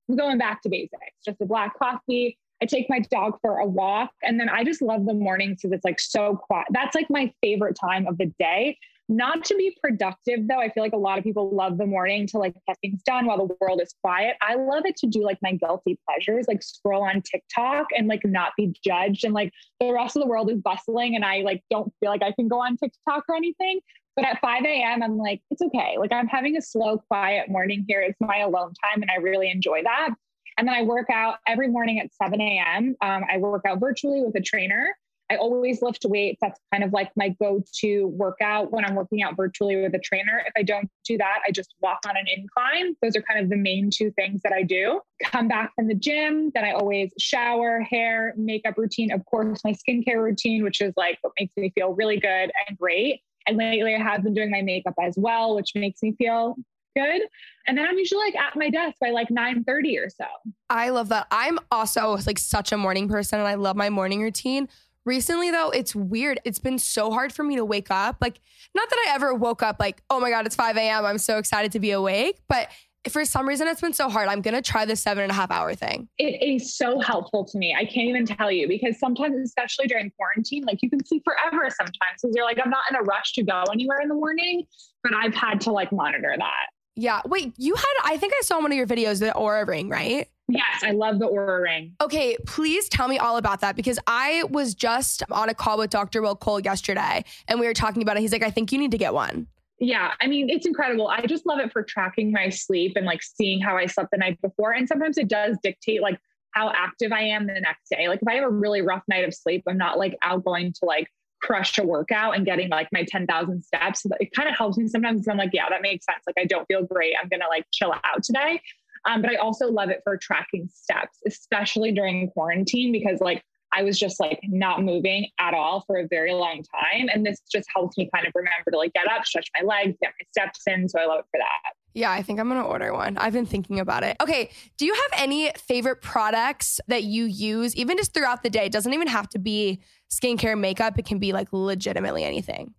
I'm 0.10 0.16
going 0.16 0.38
back 0.38 0.62
to 0.62 0.70
basics, 0.70 1.18
just 1.26 1.42
a 1.42 1.46
black 1.46 1.78
coffee 1.78 2.38
I 2.62 2.66
take 2.66 2.90
my 2.90 3.00
dog 3.00 3.38
for 3.42 3.60
a 3.60 3.66
walk. 3.66 4.12
And 4.24 4.40
then 4.40 4.50
I 4.50 4.64
just 4.64 4.82
love 4.82 5.06
the 5.06 5.14
mornings 5.14 5.62
because 5.62 5.76
it's 5.76 5.86
like 5.86 6.00
so 6.00 6.36
quiet. 6.36 6.68
That's 6.72 6.96
like 6.96 7.08
my 7.10 7.32
favorite 7.42 7.78
time 7.80 8.08
of 8.08 8.18
the 8.18 8.32
day. 8.40 8.78
Not 9.10 9.46
to 9.46 9.56
be 9.56 9.78
productive 9.82 10.48
though. 10.48 10.60
I 10.60 10.70
feel 10.70 10.84
like 10.84 10.94
a 10.94 10.98
lot 10.98 11.18
of 11.18 11.24
people 11.24 11.50
love 11.56 11.78
the 11.78 11.86
morning 11.86 12.28
to 12.28 12.38
like 12.38 12.54
get 12.68 12.78
things 12.82 13.02
done 13.04 13.26
while 13.26 13.38
the 13.38 13.56
world 13.62 13.80
is 13.82 13.94
quiet. 14.04 14.36
I 14.42 14.56
love 14.56 14.86
it 14.86 14.98
to 14.98 15.08
do 15.08 15.24
like 15.24 15.38
my 15.42 15.54
guilty 15.54 15.98
pleasures, 16.08 16.46
like 16.48 16.62
scroll 16.62 17.04
on 17.04 17.22
TikTok 17.22 17.88
and 17.96 18.08
like 18.08 18.26
not 18.26 18.52
be 18.58 18.76
judged. 18.84 19.24
And 19.24 19.34
like 19.34 19.54
the 19.80 19.94
rest 19.94 20.18
of 20.18 20.24
the 20.24 20.28
world 20.28 20.52
is 20.52 20.58
bustling 20.58 21.16
and 21.16 21.24
I 21.24 21.40
like 21.40 21.64
don't 21.70 21.94
feel 22.02 22.10
like 22.10 22.24
I 22.24 22.34
can 22.34 22.50
go 22.50 22.60
on 22.60 22.76
TikTok 22.76 23.24
or 23.30 23.36
anything. 23.36 23.80
But 24.18 24.26
at 24.26 24.42
5 24.42 24.66
a.m., 24.66 25.04
I'm 25.04 25.18
like, 25.18 25.42
it's 25.52 25.62
okay. 25.62 25.96
Like 26.00 26.12
I'm 26.12 26.28
having 26.28 26.58
a 26.58 26.62
slow, 26.62 26.98
quiet 26.98 27.50
morning 27.50 27.86
here. 27.88 28.02
It's 28.02 28.20
my 28.20 28.40
alone 28.40 28.74
time 28.84 29.04
and 29.04 29.12
I 29.12 29.22
really 29.22 29.50
enjoy 29.50 29.84
that. 29.84 30.10
And 30.58 30.68
then 30.68 30.76
I 30.76 30.82
work 30.82 31.10
out 31.10 31.36
every 31.48 31.68
morning 31.68 32.00
at 32.00 32.14
7 32.14 32.42
a.m. 32.42 32.96
Um, 33.02 33.24
I 33.32 33.38
work 33.38 33.64
out 33.66 33.80
virtually 33.80 34.24
with 34.24 34.36
a 34.36 34.42
trainer. 34.42 34.96
I 35.30 35.36
always 35.36 35.82
lift 35.82 36.06
weights. 36.06 36.40
That's 36.42 36.60
kind 36.72 36.84
of 36.84 36.94
like 36.94 37.12
my 37.16 37.30
go 37.30 37.62
to 37.82 38.08
workout 38.08 38.72
when 38.72 38.86
I'm 38.86 38.96
working 38.96 39.22
out 39.22 39.36
virtually 39.36 39.76
with 39.76 39.94
a 39.94 40.00
trainer. 40.00 40.42
If 40.46 40.54
I 40.56 40.64
don't 40.64 40.90
do 41.06 41.18
that, 41.18 41.40
I 41.46 41.52
just 41.52 41.76
walk 41.82 42.00
on 42.08 42.16
an 42.16 42.26
incline. 42.28 42.96
Those 43.02 43.16
are 43.16 43.22
kind 43.22 43.44
of 43.44 43.50
the 43.50 43.58
main 43.58 43.90
two 43.94 44.12
things 44.12 44.42
that 44.44 44.54
I 44.54 44.64
do. 44.64 45.02
Come 45.24 45.48
back 45.48 45.74
from 45.76 45.88
the 45.88 45.96
gym, 45.96 46.52
then 46.54 46.64
I 46.64 46.72
always 46.72 47.12
shower, 47.20 47.82
hair, 47.82 48.34
makeup 48.38 48.78
routine. 48.78 49.12
Of 49.12 49.26
course, 49.26 49.64
my 49.66 49.74
skincare 49.74 50.24
routine, 50.24 50.64
which 50.64 50.82
is 50.82 50.94
like 50.96 51.18
what 51.22 51.34
makes 51.40 51.54
me 51.58 51.72
feel 51.76 51.94
really 51.94 52.20
good 52.20 52.52
and 52.68 52.78
great. 52.78 53.22
And 53.48 53.58
lately, 53.58 53.96
I 53.96 54.02
have 54.02 54.24
been 54.24 54.34
doing 54.34 54.52
my 54.52 54.62
makeup 54.62 54.96
as 55.02 55.16
well, 55.18 55.56
which 55.56 55.72
makes 55.76 56.02
me 56.02 56.14
feel 56.18 56.56
good. 56.98 57.22
And 57.68 57.78
then 57.78 57.86
I'm 57.88 57.98
usually 57.98 58.24
like 58.26 58.36
at 58.36 58.56
my 58.56 58.70
desk 58.70 58.98
by 59.00 59.10
like 59.10 59.30
9 59.30 59.64
30 59.64 59.98
or 59.98 60.10
so. 60.10 60.26
I 60.70 60.90
love 60.90 61.10
that. 61.10 61.28
I'm 61.32 61.60
also 61.72 62.18
like 62.26 62.40
such 62.40 62.72
a 62.72 62.78
morning 62.78 63.08
person 63.08 63.40
and 63.40 63.48
I 63.48 63.56
love 63.56 63.76
my 63.76 63.90
morning 63.90 64.22
routine. 64.22 64.70
Recently, 65.06 65.52
though, 65.52 65.70
it's 65.70 65.96
weird. 65.96 66.42
It's 66.44 66.60
been 66.60 66.78
so 66.78 67.12
hard 67.12 67.32
for 67.32 67.42
me 67.42 67.56
to 67.56 67.64
wake 67.64 67.90
up. 67.90 68.18
Like, 68.20 68.42
not 68.76 68.90
that 68.90 69.06
I 69.08 69.16
ever 69.16 69.34
woke 69.34 69.64
up 69.64 69.78
like, 69.80 70.02
oh 70.10 70.20
my 70.20 70.30
God, 70.30 70.46
it's 70.46 70.56
5 70.56 70.76
a.m. 70.76 71.06
I'm 71.06 71.18
so 71.18 71.38
excited 71.38 71.72
to 71.74 71.80
be 71.80 71.92
awake. 71.92 72.42
But 72.50 72.70
for 73.10 73.26
some 73.26 73.48
reason 73.48 73.68
it's 73.68 73.82
been 73.82 73.94
so 73.94 74.10
hard. 74.10 74.28
I'm 74.28 74.42
gonna 74.42 74.62
try 74.62 74.86
the 74.86 74.96
seven 74.96 75.24
and 75.24 75.32
a 75.32 75.36
half 75.36 75.52
hour 75.52 75.74
thing. 75.76 76.10
It 76.18 76.42
is 76.42 76.76
so 76.76 77.00
helpful 77.00 77.46
to 77.46 77.58
me. 77.58 77.76
I 77.78 77.86
can't 77.86 78.10
even 78.10 78.26
tell 78.26 78.52
you 78.52 78.68
because 78.68 79.00
sometimes, 79.00 79.38
especially 79.38 79.88
during 79.88 80.12
quarantine, 80.12 80.64
like 80.66 80.82
you 80.82 80.90
can 80.90 81.06
sleep 81.06 81.24
forever 81.24 81.70
sometimes 81.70 82.22
because 82.22 82.36
you're 82.36 82.46
like, 82.46 82.60
I'm 82.64 82.70
not 82.70 82.84
in 82.90 82.98
a 82.98 83.04
rush 83.04 83.34
to 83.34 83.44
go 83.44 83.64
anywhere 83.72 84.02
in 84.02 84.10
the 84.10 84.16
morning, 84.16 84.66
but 85.04 85.14
I've 85.16 85.34
had 85.34 85.62
to 85.62 85.72
like 85.72 85.92
monitor 85.92 86.36
that. 86.38 86.68
Yeah. 86.98 87.22
Wait, 87.26 87.54
you 87.58 87.76
had 87.76 87.94
I 88.04 88.18
think 88.18 88.34
I 88.36 88.42
saw 88.42 88.60
one 88.60 88.72
of 88.72 88.78
your 88.78 88.88
videos, 88.88 89.20
the 89.20 89.28
Oura 89.28 89.66
ring, 89.68 89.88
right? 89.88 90.28
Yes, 90.50 90.82
I 90.84 90.92
love 90.92 91.20
the 91.20 91.28
Oura 91.28 91.62
ring. 91.62 91.94
Okay, 92.02 92.38
please 92.46 92.90
tell 92.90 93.08
me 93.08 93.18
all 93.20 93.38
about 93.38 93.62
that 93.62 93.76
because 93.76 94.00
I 94.08 94.44
was 94.50 94.74
just 94.74 95.22
on 95.30 95.50
a 95.50 95.54
call 95.54 95.78
with 95.78 95.90
Dr. 95.92 96.22
Will 96.22 96.36
Cole 96.36 96.60
yesterday 96.60 97.24
and 97.48 97.60
we 97.60 97.68
were 97.68 97.74
talking 97.74 98.02
about 98.02 98.18
it. 98.18 98.22
He's 98.22 98.32
like, 98.32 98.44
I 98.44 98.50
think 98.50 98.72
you 98.72 98.80
need 98.80 98.92
to 98.92 98.98
get 98.98 99.14
one. 99.14 99.48
Yeah, 99.80 100.14
I 100.20 100.28
mean, 100.28 100.50
it's 100.50 100.66
incredible. 100.66 101.08
I 101.08 101.22
just 101.28 101.46
love 101.46 101.60
it 101.60 101.72
for 101.72 101.84
tracking 101.84 102.32
my 102.32 102.50
sleep 102.50 102.94
and 102.96 103.06
like 103.06 103.22
seeing 103.22 103.62
how 103.62 103.78
I 103.78 103.86
slept 103.86 104.10
the 104.12 104.18
night 104.18 104.42
before. 104.42 104.72
And 104.72 104.88
sometimes 104.88 105.20
it 105.20 105.28
does 105.28 105.58
dictate 105.62 106.02
like 106.02 106.18
how 106.52 106.72
active 106.72 107.12
I 107.12 107.22
am 107.22 107.46
the 107.46 107.60
next 107.60 107.90
day. 107.92 108.08
Like 108.08 108.20
if 108.22 108.28
I 108.28 108.36
have 108.36 108.46
a 108.46 108.50
really 108.50 108.82
rough 108.82 109.04
night 109.08 109.24
of 109.24 109.36
sleep, 109.36 109.64
I'm 109.68 109.78
not 109.78 110.00
like 110.00 110.18
out 110.24 110.44
going 110.44 110.74
to 110.74 110.86
like 110.86 111.08
crush 111.42 111.78
a 111.78 111.84
workout 111.84 112.36
and 112.36 112.46
getting 112.46 112.70
like 112.70 112.88
my 112.92 113.06
10,000 113.08 113.64
steps. 113.64 114.06
It 114.20 114.32
kind 114.34 114.50
of 114.50 114.56
helps 114.56 114.78
me 114.78 114.88
sometimes. 114.88 115.28
I'm 115.28 115.38
like, 115.38 115.52
yeah, 115.54 115.70
that 115.70 115.82
makes 115.82 116.06
sense. 116.06 116.24
Like 116.26 116.38
I 116.38 116.46
don't 116.46 116.66
feel 116.68 116.84
great. 116.84 117.16
I'm 117.22 117.30
going 117.30 117.42
to 117.42 117.48
like 117.48 117.66
chill 117.72 117.94
out 117.94 118.24
today. 118.24 118.62
Um, 119.06 119.22
but 119.22 119.32
I 119.32 119.36
also 119.36 119.72
love 119.72 119.90
it 119.90 120.02
for 120.04 120.18
tracking 120.18 120.70
steps, 120.74 121.20
especially 121.26 121.92
during 121.92 122.30
quarantine, 122.32 122.92
because 122.92 123.22
like 123.22 123.44
I 123.74 123.84
was 123.84 124.00
just 124.00 124.20
like 124.20 124.40
not 124.44 124.84
moving 124.84 125.28
at 125.40 125.54
all 125.54 125.84
for 125.86 125.98
a 125.98 126.08
very 126.08 126.34
long 126.34 126.64
time. 126.64 127.10
And 127.14 127.26
this 127.26 127.42
just 127.52 127.68
helps 127.74 127.98
me 127.98 128.10
kind 128.14 128.26
of 128.26 128.34
remember 128.36 128.72
to 128.72 128.78
like 128.78 128.94
get 128.94 129.10
up, 129.10 129.26
stretch 129.26 129.50
my 129.58 129.66
legs, 129.66 129.98
get 130.02 130.14
my 130.20 130.26
steps 130.32 130.62
in. 130.68 130.88
So 130.90 131.00
I 131.00 131.06
love 131.06 131.20
it 131.20 131.26
for 131.32 131.38
that. 131.38 131.74
Yeah, 131.94 132.12
I 132.12 132.22
think 132.22 132.40
I'm 132.40 132.48
gonna 132.48 132.66
order 132.66 132.94
one. 132.94 133.18
I've 133.18 133.34
been 133.34 133.46
thinking 133.46 133.80
about 133.80 134.04
it. 134.04 134.18
Okay, 134.22 134.52
do 134.78 134.86
you 134.86 134.94
have 134.94 135.10
any 135.18 135.52
favorite 135.58 136.02
products 136.02 136.80
that 136.88 137.04
you 137.04 137.26
use, 137.26 137.76
even 137.76 137.98
just 137.98 138.14
throughout 138.14 138.44
the 138.44 138.50
day? 138.50 138.68
It 138.68 138.72
doesn't 138.72 138.94
even 138.94 139.08
have 139.08 139.28
to 139.30 139.40
be 139.40 139.82
skincare, 140.12 140.58
makeup. 140.60 140.98
It 140.98 141.06
can 141.06 141.20
be 141.20 141.34
like 141.34 141.48
legitimately 141.52 142.24
anything. 142.24 142.74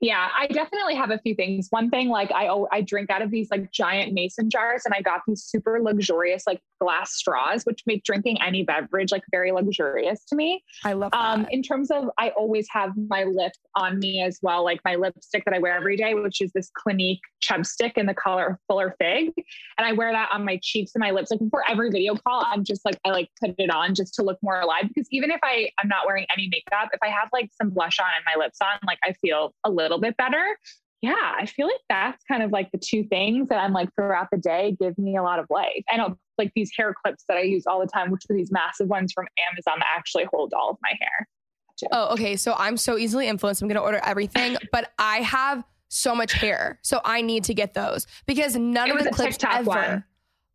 Yeah, 0.00 0.28
I 0.36 0.48
definitely 0.48 0.96
have 0.96 1.12
a 1.12 1.18
few 1.18 1.36
things. 1.36 1.68
One 1.70 1.88
thing, 1.88 2.08
like 2.08 2.32
I 2.32 2.48
I 2.72 2.80
drink 2.80 3.08
out 3.08 3.22
of 3.22 3.30
these 3.30 3.50
like 3.52 3.70
giant 3.70 4.12
mason 4.12 4.50
jars, 4.50 4.82
and 4.84 4.92
I 4.92 5.00
got 5.00 5.20
these 5.28 5.44
super 5.44 5.78
luxurious 5.80 6.42
like 6.44 6.60
glass 6.82 7.14
straws, 7.14 7.62
which 7.62 7.82
make 7.86 8.02
drinking 8.02 8.42
any 8.42 8.64
beverage 8.64 9.12
like 9.12 9.22
very 9.30 9.52
luxurious 9.52 10.24
to 10.24 10.34
me. 10.34 10.64
I 10.84 10.94
love 10.94 11.12
um, 11.12 11.42
that. 11.42 11.46
Um, 11.46 11.46
in 11.52 11.62
terms 11.62 11.92
of, 11.92 12.10
I 12.18 12.30
always 12.30 12.66
have 12.72 12.90
my 13.08 13.22
lip 13.22 13.52
on 13.76 14.00
me 14.00 14.20
as 14.20 14.40
well, 14.42 14.64
like 14.64 14.80
my 14.84 14.96
lipstick 14.96 15.44
that 15.44 15.54
I 15.54 15.60
wear 15.60 15.76
every 15.76 15.96
day, 15.96 16.14
which 16.14 16.40
is 16.40 16.50
this 16.52 16.70
Clinique 16.74 17.20
Chubstick 17.40 17.92
in 17.96 18.06
the 18.06 18.14
color 18.14 18.58
Fuller 18.66 18.96
Fig, 18.98 19.32
and 19.78 19.86
I 19.86 19.92
wear 19.92 20.10
that 20.10 20.30
on 20.32 20.44
my 20.44 20.58
cheeks 20.60 20.92
and 20.96 21.00
my 21.00 21.12
lips. 21.12 21.30
Like 21.30 21.38
before 21.38 21.62
every 21.68 21.90
video 21.90 22.16
call, 22.16 22.44
I'm 22.44 22.64
just 22.64 22.84
like 22.84 22.98
I 23.04 23.10
like 23.10 23.28
put 23.40 23.54
it 23.58 23.70
on 23.70 23.94
just 23.94 24.14
to 24.14 24.24
look 24.24 24.38
more 24.42 24.60
alive 24.60 24.88
because 24.88 25.06
even 25.12 25.30
if 25.30 25.40
I 25.44 25.70
I'm 25.78 25.88
not 25.88 26.04
wearing 26.04 26.26
any 26.36 26.48
makeup, 26.50 26.90
if 26.92 26.98
I 27.00 27.08
have 27.08 27.28
like 27.32 27.50
some 27.60 27.70
blush 27.70 28.00
on 28.00 28.06
and 28.16 28.24
my 28.26 28.42
lips 28.42 28.58
on, 28.60 28.78
like 28.86 28.98
I 29.04 29.12
feel 29.12 29.54
a 29.62 29.70
little 29.70 30.00
bit 30.00 30.16
better. 30.16 30.56
Yeah, 31.02 31.14
I 31.16 31.46
feel 31.46 31.66
like 31.66 31.80
that's 31.88 32.22
kind 32.24 32.44
of 32.44 32.52
like 32.52 32.70
the 32.70 32.78
two 32.78 33.02
things 33.02 33.48
that 33.48 33.58
I'm 33.58 33.72
like 33.72 33.92
throughout 33.96 34.28
the 34.30 34.38
day 34.38 34.76
give 34.80 34.96
me 34.96 35.16
a 35.16 35.22
lot 35.22 35.40
of 35.40 35.46
life. 35.50 35.82
I 35.90 35.96
know 35.96 36.16
like 36.38 36.52
these 36.54 36.70
hair 36.76 36.94
clips 37.04 37.24
that 37.28 37.36
I 37.36 37.42
use 37.42 37.66
all 37.66 37.80
the 37.80 37.88
time, 37.88 38.12
which 38.12 38.22
are 38.30 38.36
these 38.36 38.52
massive 38.52 38.86
ones 38.86 39.12
from 39.12 39.26
Amazon 39.50 39.80
that 39.80 39.88
actually 39.96 40.26
hold 40.32 40.54
all 40.54 40.70
of 40.70 40.76
my 40.80 40.90
hair. 41.00 41.28
Too. 41.76 41.86
Oh, 41.90 42.12
okay. 42.12 42.36
So 42.36 42.54
I'm 42.56 42.76
so 42.76 42.96
easily 42.96 43.26
influenced. 43.26 43.62
I'm 43.62 43.68
going 43.68 43.76
to 43.76 43.82
order 43.82 44.00
everything, 44.04 44.56
but 44.72 44.92
I 44.96 45.18
have 45.18 45.64
so 45.88 46.14
much 46.14 46.32
hair. 46.32 46.78
So 46.82 47.00
I 47.04 47.20
need 47.20 47.44
to 47.44 47.54
get 47.54 47.74
those 47.74 48.06
because 48.26 48.54
none 48.54 48.90
it 48.90 48.96
of 48.96 49.04
the 49.04 49.10
clips 49.10 49.38
ever. 49.44 49.64
One. 49.64 50.04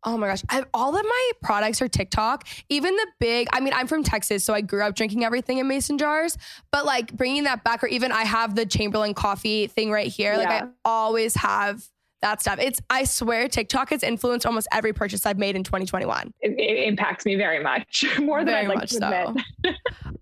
Oh 0.04 0.16
my 0.16 0.28
gosh. 0.28 0.42
I, 0.48 0.64
all 0.72 0.96
of 0.96 1.04
my 1.04 1.30
products 1.42 1.82
are 1.82 1.88
TikTok. 1.88 2.46
Even 2.68 2.94
the 2.94 3.06
big, 3.18 3.48
I 3.52 3.60
mean, 3.60 3.72
I'm 3.74 3.86
from 3.86 4.04
Texas, 4.04 4.44
so 4.44 4.54
I 4.54 4.60
grew 4.60 4.82
up 4.82 4.94
drinking 4.94 5.24
everything 5.24 5.58
in 5.58 5.66
mason 5.66 5.98
jars. 5.98 6.38
But 6.70 6.86
like 6.86 7.16
bringing 7.16 7.44
that 7.44 7.64
back, 7.64 7.82
or 7.82 7.88
even 7.88 8.12
I 8.12 8.24
have 8.24 8.54
the 8.54 8.64
Chamberlain 8.64 9.14
coffee 9.14 9.66
thing 9.66 9.90
right 9.90 10.06
here. 10.06 10.32
Yeah. 10.32 10.38
Like 10.38 10.48
I 10.48 10.66
always 10.84 11.34
have 11.36 11.84
that 12.20 12.40
stuff. 12.40 12.58
It's, 12.60 12.80
I 12.90 13.04
swear, 13.04 13.48
TikTok 13.48 13.90
has 13.90 14.02
influenced 14.02 14.46
almost 14.46 14.68
every 14.72 14.92
purchase 14.92 15.24
I've 15.26 15.38
made 15.38 15.56
in 15.56 15.64
2021. 15.64 16.32
It, 16.40 16.58
it 16.58 16.88
impacts 16.88 17.24
me 17.24 17.36
very 17.36 17.62
much, 17.62 18.04
more 18.18 18.40
than 18.40 18.46
very 18.46 18.62
I'd 18.62 18.68
like 18.68 18.78
much 18.78 18.90
to 18.90 19.08
admit. 19.08 19.44
So. 19.64 19.72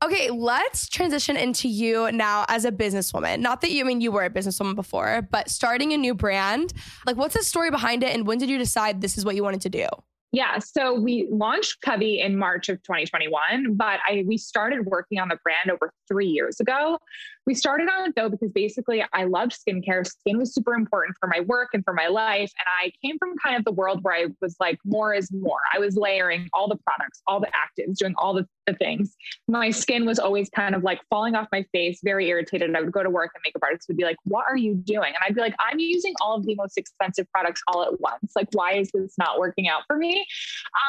okay, 0.04 0.30
let's 0.30 0.88
transition 0.88 1.36
into 1.36 1.68
you 1.68 2.10
now 2.12 2.44
as 2.48 2.64
a 2.64 2.72
businesswoman. 2.72 3.40
Not 3.40 3.60
that 3.62 3.70
you, 3.70 3.84
I 3.84 3.86
mean, 3.86 4.00
you 4.00 4.12
were 4.12 4.24
a 4.24 4.30
businesswoman 4.30 4.74
before, 4.74 5.22
but 5.30 5.50
starting 5.50 5.92
a 5.92 5.96
new 5.96 6.14
brand. 6.14 6.72
Like, 7.06 7.16
what's 7.16 7.34
the 7.34 7.42
story 7.42 7.70
behind 7.70 8.02
it? 8.02 8.14
And 8.14 8.26
when 8.26 8.38
did 8.38 8.48
you 8.48 8.58
decide 8.58 9.00
this 9.00 9.16
is 9.16 9.24
what 9.24 9.34
you 9.34 9.42
wanted 9.42 9.62
to 9.62 9.70
do? 9.70 9.86
Yeah, 10.32 10.58
so 10.58 10.98
we 10.98 11.28
launched 11.30 11.80
Covey 11.82 12.20
in 12.20 12.36
March 12.36 12.68
of 12.68 12.82
2021, 12.82 13.74
but 13.74 14.00
I 14.06 14.24
we 14.26 14.36
started 14.36 14.84
working 14.84 15.18
on 15.18 15.28
the 15.28 15.38
brand 15.42 15.70
over 15.70 15.92
three 16.08 16.26
years 16.26 16.58
ago. 16.60 16.98
We 17.46 17.54
started 17.54 17.88
on 17.88 18.08
it 18.08 18.14
though 18.16 18.28
because 18.28 18.50
basically 18.50 19.04
I 19.12 19.24
loved 19.24 19.56
skincare. 19.56 20.04
Skin 20.04 20.36
was 20.36 20.52
super 20.52 20.74
important 20.74 21.16
for 21.20 21.28
my 21.28 21.40
work 21.40 21.68
and 21.74 21.84
for 21.84 21.94
my 21.94 22.08
life. 22.08 22.52
And 22.58 22.66
I 22.82 22.92
came 23.04 23.18
from 23.18 23.36
kind 23.42 23.56
of 23.56 23.64
the 23.64 23.72
world 23.72 24.00
where 24.02 24.14
I 24.14 24.26
was 24.42 24.56
like, 24.58 24.78
more 24.84 25.14
is 25.14 25.30
more. 25.32 25.60
I 25.72 25.78
was 25.78 25.96
layering 25.96 26.48
all 26.52 26.68
the 26.68 26.78
products, 26.84 27.22
all 27.28 27.40
the 27.40 27.48
actives, 27.48 27.96
doing 27.96 28.14
all 28.18 28.34
the, 28.34 28.46
the 28.66 28.74
things. 28.74 29.16
My 29.48 29.70
skin 29.70 30.04
was 30.04 30.18
always 30.18 30.50
kind 30.50 30.74
of 30.74 30.82
like 30.82 31.00
falling 31.08 31.34
off 31.34 31.48
my 31.52 31.64
face, 31.72 32.00
very 32.02 32.28
irritated. 32.28 32.74
I 32.74 32.80
would 32.80 32.92
go 32.92 33.02
to 33.02 33.10
work 33.10 33.30
and 33.34 33.42
makeup 33.44 33.62
artists 33.62 33.88
would 33.88 33.96
be 33.96 34.04
like, 34.04 34.16
What 34.24 34.44
are 34.48 34.56
you 34.56 34.74
doing? 34.74 35.08
And 35.08 35.16
I'd 35.22 35.34
be 35.34 35.40
like, 35.40 35.54
I'm 35.58 35.78
using 35.78 36.14
all 36.20 36.36
of 36.36 36.44
the 36.44 36.54
most 36.54 36.76
expensive 36.76 37.26
products 37.32 37.62
all 37.68 37.82
at 37.84 38.00
once. 38.00 38.32
Like, 38.34 38.48
why 38.52 38.74
is 38.74 38.90
this 38.92 39.14
not 39.18 39.38
working 39.38 39.68
out 39.68 39.82
for 39.86 39.96
me? 39.96 40.26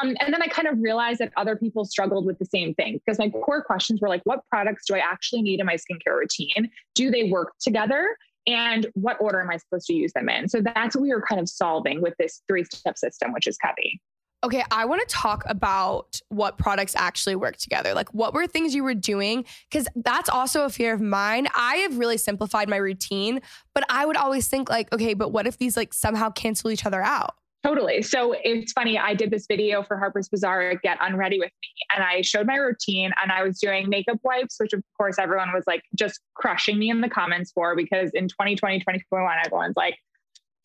Um, 0.02 0.16
and 0.20 0.32
then 0.32 0.42
I 0.42 0.46
kind 0.46 0.68
of 0.68 0.78
realized 0.80 1.20
that 1.20 1.32
other 1.36 1.56
people 1.56 1.84
struggled 1.84 2.26
with 2.26 2.38
the 2.38 2.46
same 2.46 2.74
thing 2.74 3.00
because 3.04 3.18
my 3.18 3.30
core 3.30 3.62
questions 3.62 4.00
were 4.00 4.08
like, 4.08 4.22
What 4.24 4.40
products 4.50 4.84
do 4.86 4.94
I 4.94 4.98
actually 4.98 5.42
need 5.42 5.60
in 5.60 5.66
my 5.66 5.76
skincare 5.76 6.18
routine? 6.18 6.70
Do 6.94 7.10
they 7.10 7.24
work 7.24 7.52
together? 7.60 8.16
And 8.46 8.86
what 8.94 9.20
order 9.20 9.40
am 9.42 9.50
I 9.50 9.58
supposed 9.58 9.86
to 9.88 9.94
use 9.94 10.12
them 10.14 10.30
in? 10.30 10.48
So 10.48 10.62
that's 10.62 10.96
what 10.96 11.02
we 11.02 11.10
were 11.10 11.20
kind 11.20 11.40
of 11.40 11.48
solving 11.48 12.00
with 12.00 12.14
this 12.18 12.42
three 12.48 12.64
step 12.64 12.96
system, 12.96 13.32
which 13.32 13.46
is 13.46 13.58
Covey. 13.58 14.00
Okay, 14.44 14.62
I 14.70 14.84
want 14.84 15.06
to 15.06 15.12
talk 15.12 15.42
about 15.46 16.20
what 16.28 16.58
products 16.58 16.94
actually 16.96 17.34
work 17.34 17.56
together. 17.56 17.92
Like, 17.92 18.14
what 18.14 18.32
were 18.32 18.46
things 18.46 18.72
you 18.72 18.84
were 18.84 18.94
doing? 18.94 19.44
Because 19.68 19.88
that's 19.96 20.28
also 20.28 20.64
a 20.64 20.70
fear 20.70 20.94
of 20.94 21.00
mine. 21.00 21.48
I 21.56 21.76
have 21.76 21.98
really 21.98 22.18
simplified 22.18 22.68
my 22.68 22.76
routine, 22.76 23.40
but 23.74 23.84
I 23.88 24.06
would 24.06 24.16
always 24.16 24.46
think, 24.46 24.70
like, 24.70 24.92
okay, 24.92 25.14
but 25.14 25.32
what 25.32 25.48
if 25.48 25.58
these 25.58 25.76
like 25.76 25.92
somehow 25.92 26.30
cancel 26.30 26.70
each 26.70 26.86
other 26.86 27.02
out? 27.02 27.34
Totally. 27.64 28.02
So 28.02 28.36
it's 28.44 28.70
funny. 28.70 28.96
I 28.96 29.14
did 29.14 29.32
this 29.32 29.46
video 29.48 29.82
for 29.82 29.98
Harper's 29.98 30.28
Bazaar, 30.28 30.76
Get 30.76 30.98
Unready 31.00 31.40
with 31.40 31.50
Me, 31.60 31.68
and 31.92 32.04
I 32.04 32.20
showed 32.20 32.46
my 32.46 32.54
routine 32.54 33.10
and 33.20 33.32
I 33.32 33.42
was 33.42 33.58
doing 33.58 33.88
makeup 33.88 34.20
wipes, 34.22 34.54
which 34.58 34.72
of 34.72 34.82
course 34.96 35.18
everyone 35.18 35.52
was 35.52 35.64
like 35.66 35.82
just 35.96 36.20
crushing 36.36 36.78
me 36.78 36.88
in 36.88 37.00
the 37.00 37.08
comments 37.08 37.50
for 37.50 37.74
because 37.74 38.12
in 38.14 38.28
2020, 38.28 38.78
2021, 38.78 39.32
everyone's 39.44 39.74
like 39.76 39.96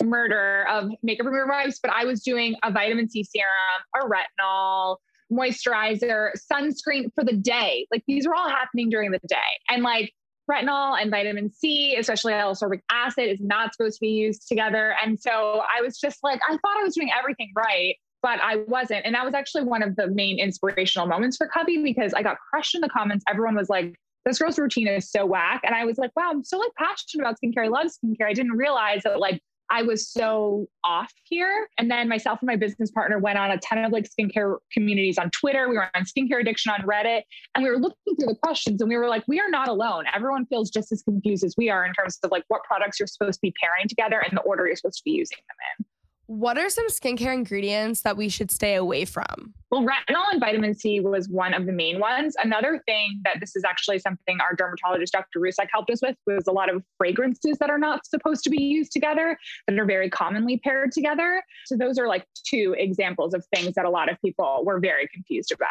murder 0.04 0.66
of 0.70 0.90
makeup 1.02 1.26
remover 1.26 1.48
wipes. 1.48 1.80
But 1.82 1.92
I 1.92 2.06
was 2.06 2.22
doing 2.22 2.56
a 2.64 2.72
vitamin 2.72 3.10
C 3.10 3.24
serum, 3.24 3.48
a 3.96 4.08
retinol, 4.08 4.98
moisturizer, 5.32 6.32
sunscreen 6.52 7.06
for 7.16 7.24
the 7.24 7.36
day. 7.36 7.88
Like 7.92 8.04
these 8.08 8.28
were 8.28 8.36
all 8.36 8.50
happening 8.50 8.90
during 8.90 9.12
the 9.12 9.20
day. 9.28 9.38
And 9.70 9.84
like 9.84 10.14
retinol 10.50 11.02
and 11.02 11.10
vitamin 11.10 11.52
C, 11.52 11.96
especially 11.96 12.34
L-ascorbic 12.34 12.82
acid, 12.92 13.30
is 13.30 13.40
not 13.40 13.74
supposed 13.74 13.96
to 13.96 14.02
be 14.02 14.10
used 14.10 14.48
together. 14.48 14.96
And 15.04 15.20
so 15.20 15.64
I 15.76 15.82
was 15.82 15.98
just 16.00 16.20
like, 16.24 16.40
I 16.48 16.54
thought 16.54 16.78
I 16.78 16.84
was 16.84 16.96
doing 16.96 17.10
everything 17.18 17.52
right, 17.56 17.96
but 18.22 18.40
I 18.42 18.58
wasn't. 18.68 19.06
And 19.06 19.16
that 19.16 19.26
was 19.26 19.34
actually 19.34 19.64
one 19.64 19.82
of 19.82 19.96
the 19.96 20.08
main 20.08 20.40
inspirational 20.40 21.08
moments 21.08 21.38
for 21.38 21.48
Covey 21.48 21.82
because 21.82 22.14
I 22.14 22.24
got 22.24 22.38
crushed 22.50 22.76
in 22.76 22.82
the 22.82 22.90
comments. 22.90 23.24
Everyone 23.30 23.56
was 23.56 23.70
like, 23.70 23.96
this 24.26 24.40
girl's 24.40 24.58
routine 24.58 24.88
is 24.88 25.10
so 25.10 25.26
whack. 25.26 25.62
And 25.66 25.76
I 25.76 25.86
was 25.86 25.98
like, 25.98 26.12
wow, 26.16 26.30
I'm 26.30 26.44
so 26.44 26.58
like 26.58 26.72
passionate 26.78 27.24
about 27.24 27.38
skincare. 27.44 27.66
I 27.66 27.68
love 27.68 27.88
skincare. 27.88 28.28
I 28.28 28.34
didn't 28.34 28.54
realize 28.54 29.04
that 29.04 29.20
like 29.20 29.42
I 29.74 29.82
was 29.82 30.08
so 30.08 30.68
off 30.84 31.12
here. 31.24 31.68
And 31.80 31.90
then 31.90 32.08
myself 32.08 32.38
and 32.42 32.48
my 32.48 32.56
business 32.56 32.92
partner 32.92 33.18
went 33.18 33.40
on 33.40 33.50
a 33.50 33.58
ton 33.58 33.84
of 33.84 33.92
like 33.92 34.08
skincare 34.08 34.58
communities 34.72 35.18
on 35.18 35.32
Twitter. 35.32 35.68
We 35.68 35.76
were 35.78 35.90
on 35.96 36.04
skincare 36.04 36.40
addiction 36.40 36.72
on 36.72 36.82
Reddit 36.86 37.24
and 37.56 37.64
we 37.64 37.72
were 37.72 37.80
looking 37.80 38.16
through 38.16 38.28
the 38.28 38.36
questions 38.36 38.82
and 38.82 38.88
we 38.88 38.96
were 38.96 39.10
like, 39.10 39.24
we 39.28 39.40
are 39.40 39.50
not 39.50 39.70
alone. 39.70 40.06
Everyone 40.14 40.46
feels 40.46 40.70
just 40.70 40.92
as 40.92 41.02
confused 41.02 41.44
as 41.44 41.56
we 41.58 41.72
are 41.72 41.88
in 41.88 41.94
terms 41.94 42.20
of 42.22 42.30
like 42.30 42.44
what 42.50 42.64
products 42.64 43.00
you're 43.00 43.08
supposed 43.08 43.40
to 43.40 43.42
be 43.42 43.52
pairing 43.60 43.88
together 43.88 44.20
and 44.20 44.38
the 44.38 44.42
order 44.42 44.68
you're 44.68 44.76
supposed 44.76 45.00
to 45.00 45.04
be 45.04 45.12
using 45.12 45.40
them 45.40 45.58
in. 45.80 45.86
What 46.28 46.58
are 46.58 46.70
some 46.70 46.88
skincare 46.88 47.34
ingredients 47.34 48.02
that 48.04 48.16
we 48.16 48.30
should 48.30 48.50
stay 48.50 48.76
away 48.76 49.04
from? 49.04 49.54
Well, 49.72 49.82
retinol 49.82 50.24
and 50.32 50.40
vitamin 50.40 50.74
C 50.74 51.02
was 51.02 51.28
one 51.28 51.54
of 51.54 51.66
the 51.66 51.74
main 51.74 52.00
ones. 52.00 52.36
Another 52.42 52.82
thing 52.86 53.20
that 53.26 53.42
this 53.42 53.58
is 53.58 53.64
actually 53.66 54.00
something 54.00 54.40
our 54.40 54.56
dermatologist, 54.56 55.12
Dr. 55.12 55.40
Rusak, 55.40 55.68
helped 55.74 55.90
us 55.90 56.02
with 56.02 56.16
was 56.26 56.48
a 56.48 56.52
lot 56.52 56.74
of 56.74 56.82
fragrances 56.98 57.58
that 57.58 57.70
are 57.70 57.78
not 57.78 58.06
supposed 58.06 58.44
to 58.46 58.50
be 58.50 58.62
used 58.62 58.94
together 58.94 59.38
that 59.68 59.78
are 59.78 59.86
very 59.86 60.10
commonly 60.10 60.62
paired 60.64 60.94
together. 60.94 61.44
So 61.66 61.76
those 61.76 62.00
are 62.00 62.08
like 62.08 62.26
two 62.46 62.74
examples 62.78 63.34
of 63.34 63.46
things 63.54 63.74
that 63.76 63.84
a 63.84 63.90
lot 63.90 64.10
of 64.10 64.18
people 64.22 64.64
were 64.66 64.80
very 64.80 65.10
confused 65.14 65.52
about. 65.52 65.68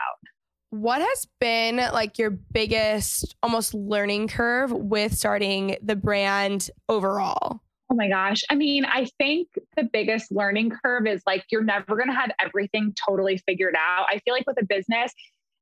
What 0.68 1.00
has 1.00 1.26
been 1.38 1.76
like 1.76 2.18
your 2.18 2.30
biggest 2.30 3.36
almost 3.42 3.72
learning 3.72 4.28
curve 4.28 4.70
with 4.70 5.14
starting 5.14 5.76
the 5.82 5.96
brand 5.96 6.70
overall? 6.88 7.61
Oh 7.92 7.94
my 7.94 8.08
gosh. 8.08 8.42
I 8.48 8.54
mean, 8.54 8.86
I 8.86 9.06
think 9.18 9.48
the 9.76 9.84
biggest 9.84 10.32
learning 10.32 10.72
curve 10.82 11.06
is 11.06 11.20
like 11.26 11.44
you're 11.50 11.62
never 11.62 11.94
going 11.94 12.06
to 12.06 12.14
have 12.14 12.30
everything 12.40 12.94
totally 13.06 13.36
figured 13.46 13.74
out. 13.78 14.06
I 14.08 14.18
feel 14.20 14.32
like 14.32 14.46
with 14.46 14.58
a 14.58 14.64
business, 14.64 15.12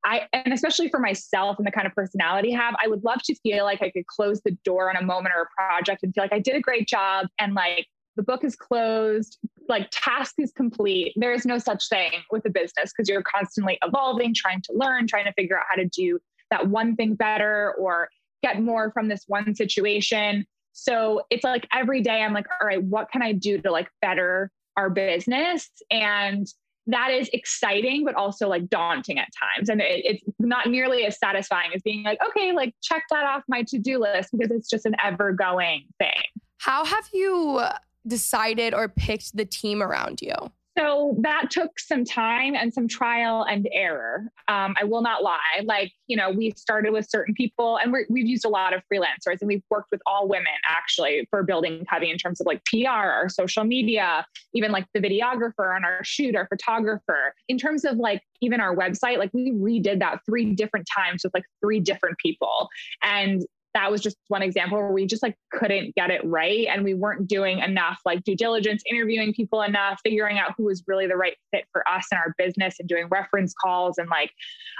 I 0.05 0.29
and 0.33 0.55
especially 0.55 0.89
for 0.91 1.01
myself 1.01 1.59
and 1.59 1.67
the 1.67 1.73
kind 1.73 1.89
of 1.89 1.93
personality 1.93 2.55
I 2.55 2.63
have, 2.63 2.77
I 2.81 2.87
would 2.87 3.03
love 3.03 3.21
to 3.25 3.35
feel 3.43 3.65
like 3.65 3.83
I 3.83 3.91
could 3.91 4.07
close 4.07 4.41
the 4.43 4.57
door 4.65 4.89
on 4.89 4.95
a 4.95 5.05
moment 5.05 5.35
or 5.37 5.43
a 5.43 5.47
project 5.57 6.05
and 6.05 6.15
feel 6.15 6.23
like 6.23 6.33
I 6.33 6.39
did 6.39 6.55
a 6.55 6.61
great 6.61 6.87
job 6.87 7.27
and 7.41 7.55
like 7.55 7.89
the 8.15 8.23
book 8.23 8.45
is 8.45 8.55
closed, 8.55 9.37
like 9.69 9.89
task 9.91 10.35
is 10.39 10.53
complete. 10.53 11.13
There 11.17 11.33
is 11.33 11.45
no 11.45 11.59
such 11.59 11.89
thing 11.89 12.13
with 12.31 12.47
a 12.47 12.51
business 12.51 12.93
because 12.97 13.09
you're 13.09 13.25
constantly 13.25 13.77
evolving, 13.83 14.35
trying 14.37 14.63
to 14.63 14.73
learn, 14.73 15.09
trying 15.09 15.25
to 15.25 15.33
figure 15.33 15.59
out 15.59 15.65
how 15.69 15.77
to 15.77 15.87
do 15.87 16.21
that 16.53 16.69
one 16.69 16.95
thing 16.95 17.17
better 17.17 17.75
or 17.77 18.09
get 18.45 18.63
more 18.63 18.93
from 18.93 19.09
this 19.09 19.25
one 19.27 19.53
situation. 19.57 20.47
So 20.73 21.23
it's 21.31 21.45
like 21.45 21.67
every 21.73 22.01
day 22.01 22.23
I'm 22.23 22.33
like, 22.33 22.47
all 22.61 22.67
right, 22.67 22.83
what 22.83 23.11
can 23.11 23.23
I 23.23 23.33
do 23.33 23.61
to 23.61 23.71
like 23.71 23.89
better 24.01 24.51
our 24.77 24.91
business? 24.91 25.69
And 25.91 26.47
that 26.87 27.11
is 27.11 27.29
exciting, 27.33 28.05
but 28.05 28.15
also 28.15 28.49
like 28.49 28.69
daunting 28.69 29.19
at 29.19 29.29
times. 29.57 29.69
And 29.69 29.81
it, 29.81 30.03
it's 30.05 30.23
not 30.39 30.69
nearly 30.69 31.05
as 31.05 31.19
satisfying 31.19 31.71
as 31.75 31.83
being 31.83 32.03
like, 32.03 32.19
okay, 32.29 32.53
like 32.53 32.75
check 32.83 33.03
that 33.11 33.25
off 33.25 33.43
my 33.49 33.63
to 33.69 33.79
do 33.79 33.99
list 33.99 34.31
because 34.33 34.51
it's 34.51 34.69
just 34.69 34.87
an 34.87 34.97
ever 35.03 35.33
going 35.33 35.85
thing. 35.99 36.23
How 36.59 36.85
have 36.85 37.09
you 37.13 37.63
decided 38.07 38.75
or 38.75 38.89
picked 38.89 39.37
the 39.37 39.45
team 39.45 39.83
around 39.83 40.21
you? 40.23 40.35
So 40.79 41.17
that 41.23 41.51
took 41.51 41.79
some 41.81 42.05
time 42.05 42.55
and 42.55 42.73
some 42.73 42.87
trial 42.87 43.43
and 43.43 43.69
error. 43.73 44.31
Um, 44.49 44.75
I 44.81 44.85
will 44.85 45.03
not 45.03 45.23
lie. 45.23 45.63
Like, 45.65 45.93
you 46.07 46.17
know, 46.17 46.31
we 46.31 46.53
started 46.57 46.93
with 46.93 47.09
certain 47.09 47.35
people 47.35 47.79
and 47.79 47.93
we 47.93 48.21
have 48.21 48.29
used 48.29 48.45
a 48.45 48.49
lot 48.49 48.73
of 48.73 48.83
freelancers 48.93 49.41
and 49.41 49.49
we've 49.49 49.65
worked 49.71 49.91
with 49.91 50.01
all 50.07 50.29
women 50.29 50.47
actually 50.69 51.27
for 51.31 51.43
building 51.43 51.85
Covey 51.91 52.11
in 52.11 52.19
terms 52.19 52.41
of 52.41 52.47
like 52.47 52.63
PR, 52.65 52.89
our 52.89 53.29
social 53.29 53.65
media, 53.65 54.25
even 54.55 54.71
like 54.71 54.87
the 54.95 55.01
videographer 55.01 55.75
on 55.75 55.85
our 55.85 56.05
shoot, 56.05 56.37
our 56.37 56.47
photographer. 56.47 57.35
In 57.49 57.59
terms 57.59 57.85
of 57.85 57.97
like 57.97 58.23
even 58.41 58.61
our 58.61 58.75
website, 58.75 59.19
like 59.19 59.31
we 59.35 59.53
redid 59.53 59.99
that 59.99 60.21
three 60.25 60.55
different 60.55 60.87
times 60.95 61.23
with 61.25 61.35
like 61.35 61.45
three 61.61 61.81
different 61.81 62.17
people. 62.19 62.69
And 63.03 63.45
that 63.75 63.91
was 63.91 64.01
just 64.01 64.17
one 64.29 64.43
example 64.43 64.79
where 64.79 64.93
we 64.93 65.07
just 65.07 65.23
like 65.23 65.37
couldn't 65.53 65.95
get 65.95 66.11
it 66.11 66.21
right 66.25 66.67
and 66.69 66.85
we 66.85 66.95
weren't 66.95 67.29
doing 67.29 67.59
enough 67.61 68.01
like 68.05 68.23
due 68.25 68.37
diligence 68.37 68.83
interviewing 68.91 69.33
people 69.33 69.63
enough 69.63 70.01
figuring 70.03 70.39
out 70.39 70.53
who 70.57 70.65
was 70.65 70.83
really 70.87 71.07
the 71.07 71.17
right 71.17 71.37
fit 71.53 71.65
for 71.73 71.87
us 71.89 72.07
and 72.11 72.19
our 72.19 72.35
business 72.39 72.81
and 72.81 72.89
doing 72.89 73.07
reference 73.09 73.55
calls 73.55 73.99
and 73.99 74.09
like 74.09 74.33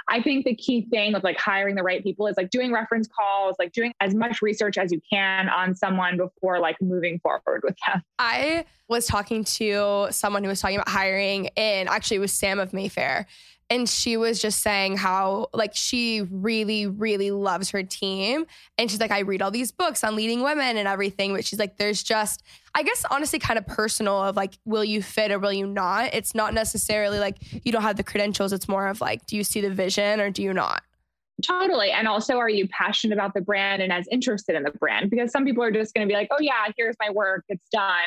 i 0.09 0.21
think 0.21 0.45
the 0.45 0.55
key 0.55 0.87
thing 0.89 1.15
of 1.15 1.23
like 1.23 1.37
hiring 1.37 1.75
the 1.75 1.83
right 1.83 2.03
people 2.03 2.27
is 2.27 2.35
like 2.37 2.49
doing 2.49 2.71
reference 2.71 3.07
calls 3.07 3.55
like 3.59 3.71
doing 3.71 3.93
as 3.99 4.13
much 4.13 4.41
research 4.41 4.77
as 4.77 4.91
you 4.91 5.01
can 5.11 5.49
on 5.49 5.75
someone 5.75 6.17
before 6.17 6.59
like 6.59 6.81
moving 6.81 7.19
forward 7.19 7.61
with 7.63 7.75
them. 7.87 8.01
I 8.19 8.65
was 8.87 9.07
talking 9.07 9.43
to 9.43 10.07
someone 10.11 10.43
who 10.43 10.49
was 10.49 10.59
talking 10.59 10.77
about 10.77 10.89
hiring 10.89 11.49
and 11.55 11.87
actually 11.87 12.17
it 12.17 12.21
was 12.21 12.33
sam 12.33 12.59
of 12.59 12.73
mayfair 12.73 13.27
and 13.71 13.87
she 13.87 14.17
was 14.17 14.41
just 14.41 14.59
saying 14.59 14.97
how 14.97 15.47
like 15.53 15.73
she 15.73 16.21
really 16.29 16.85
really 16.85 17.31
loves 17.31 17.71
her 17.71 17.81
team 17.81 18.45
and 18.77 18.91
she's 18.91 18.99
like 18.99 19.11
i 19.11 19.19
read 19.19 19.41
all 19.41 19.49
these 19.49 19.71
books 19.71 20.03
on 20.03 20.15
leading 20.15 20.43
women 20.43 20.77
and 20.77 20.87
everything 20.87 21.33
but 21.33 21.45
she's 21.45 21.57
like 21.57 21.77
there's 21.77 22.03
just 22.03 22.43
i 22.75 22.83
guess 22.83 23.03
honestly 23.09 23.39
kind 23.39 23.57
of 23.57 23.65
personal 23.65 24.21
of 24.21 24.35
like 24.35 24.57
will 24.65 24.83
you 24.83 25.01
fit 25.01 25.31
or 25.31 25.39
will 25.39 25.53
you 25.53 25.65
not 25.65 26.13
it's 26.13 26.35
not 26.35 26.53
necessarily 26.53 27.17
like 27.17 27.37
you 27.65 27.71
don't 27.71 27.81
have 27.81 27.95
the 27.95 28.03
credentials 28.03 28.53
it's 28.53 28.67
more 28.67 28.87
of 28.87 29.01
like 29.01 29.25
do 29.25 29.35
you 29.35 29.43
see 29.43 29.61
the 29.61 29.71
vision 29.71 30.19
or 30.19 30.29
do 30.29 30.43
you 30.43 30.53
not 30.53 30.83
Totally. 31.41 31.89
And 31.89 32.07
also, 32.07 32.37
are 32.37 32.49
you 32.49 32.67
passionate 32.67 33.15
about 33.15 33.33
the 33.33 33.41
brand 33.41 33.81
and 33.81 33.91
as 33.91 34.07
interested 34.11 34.55
in 34.55 34.61
the 34.61 34.69
brand? 34.69 35.09
Because 35.09 35.31
some 35.31 35.43
people 35.43 35.63
are 35.63 35.71
just 35.71 35.91
going 35.95 36.07
to 36.07 36.11
be 36.11 36.15
like, 36.15 36.27
oh, 36.29 36.37
yeah, 36.39 36.67
here's 36.77 36.95
my 36.99 37.09
work, 37.09 37.45
it's 37.49 37.67
done. 37.69 37.97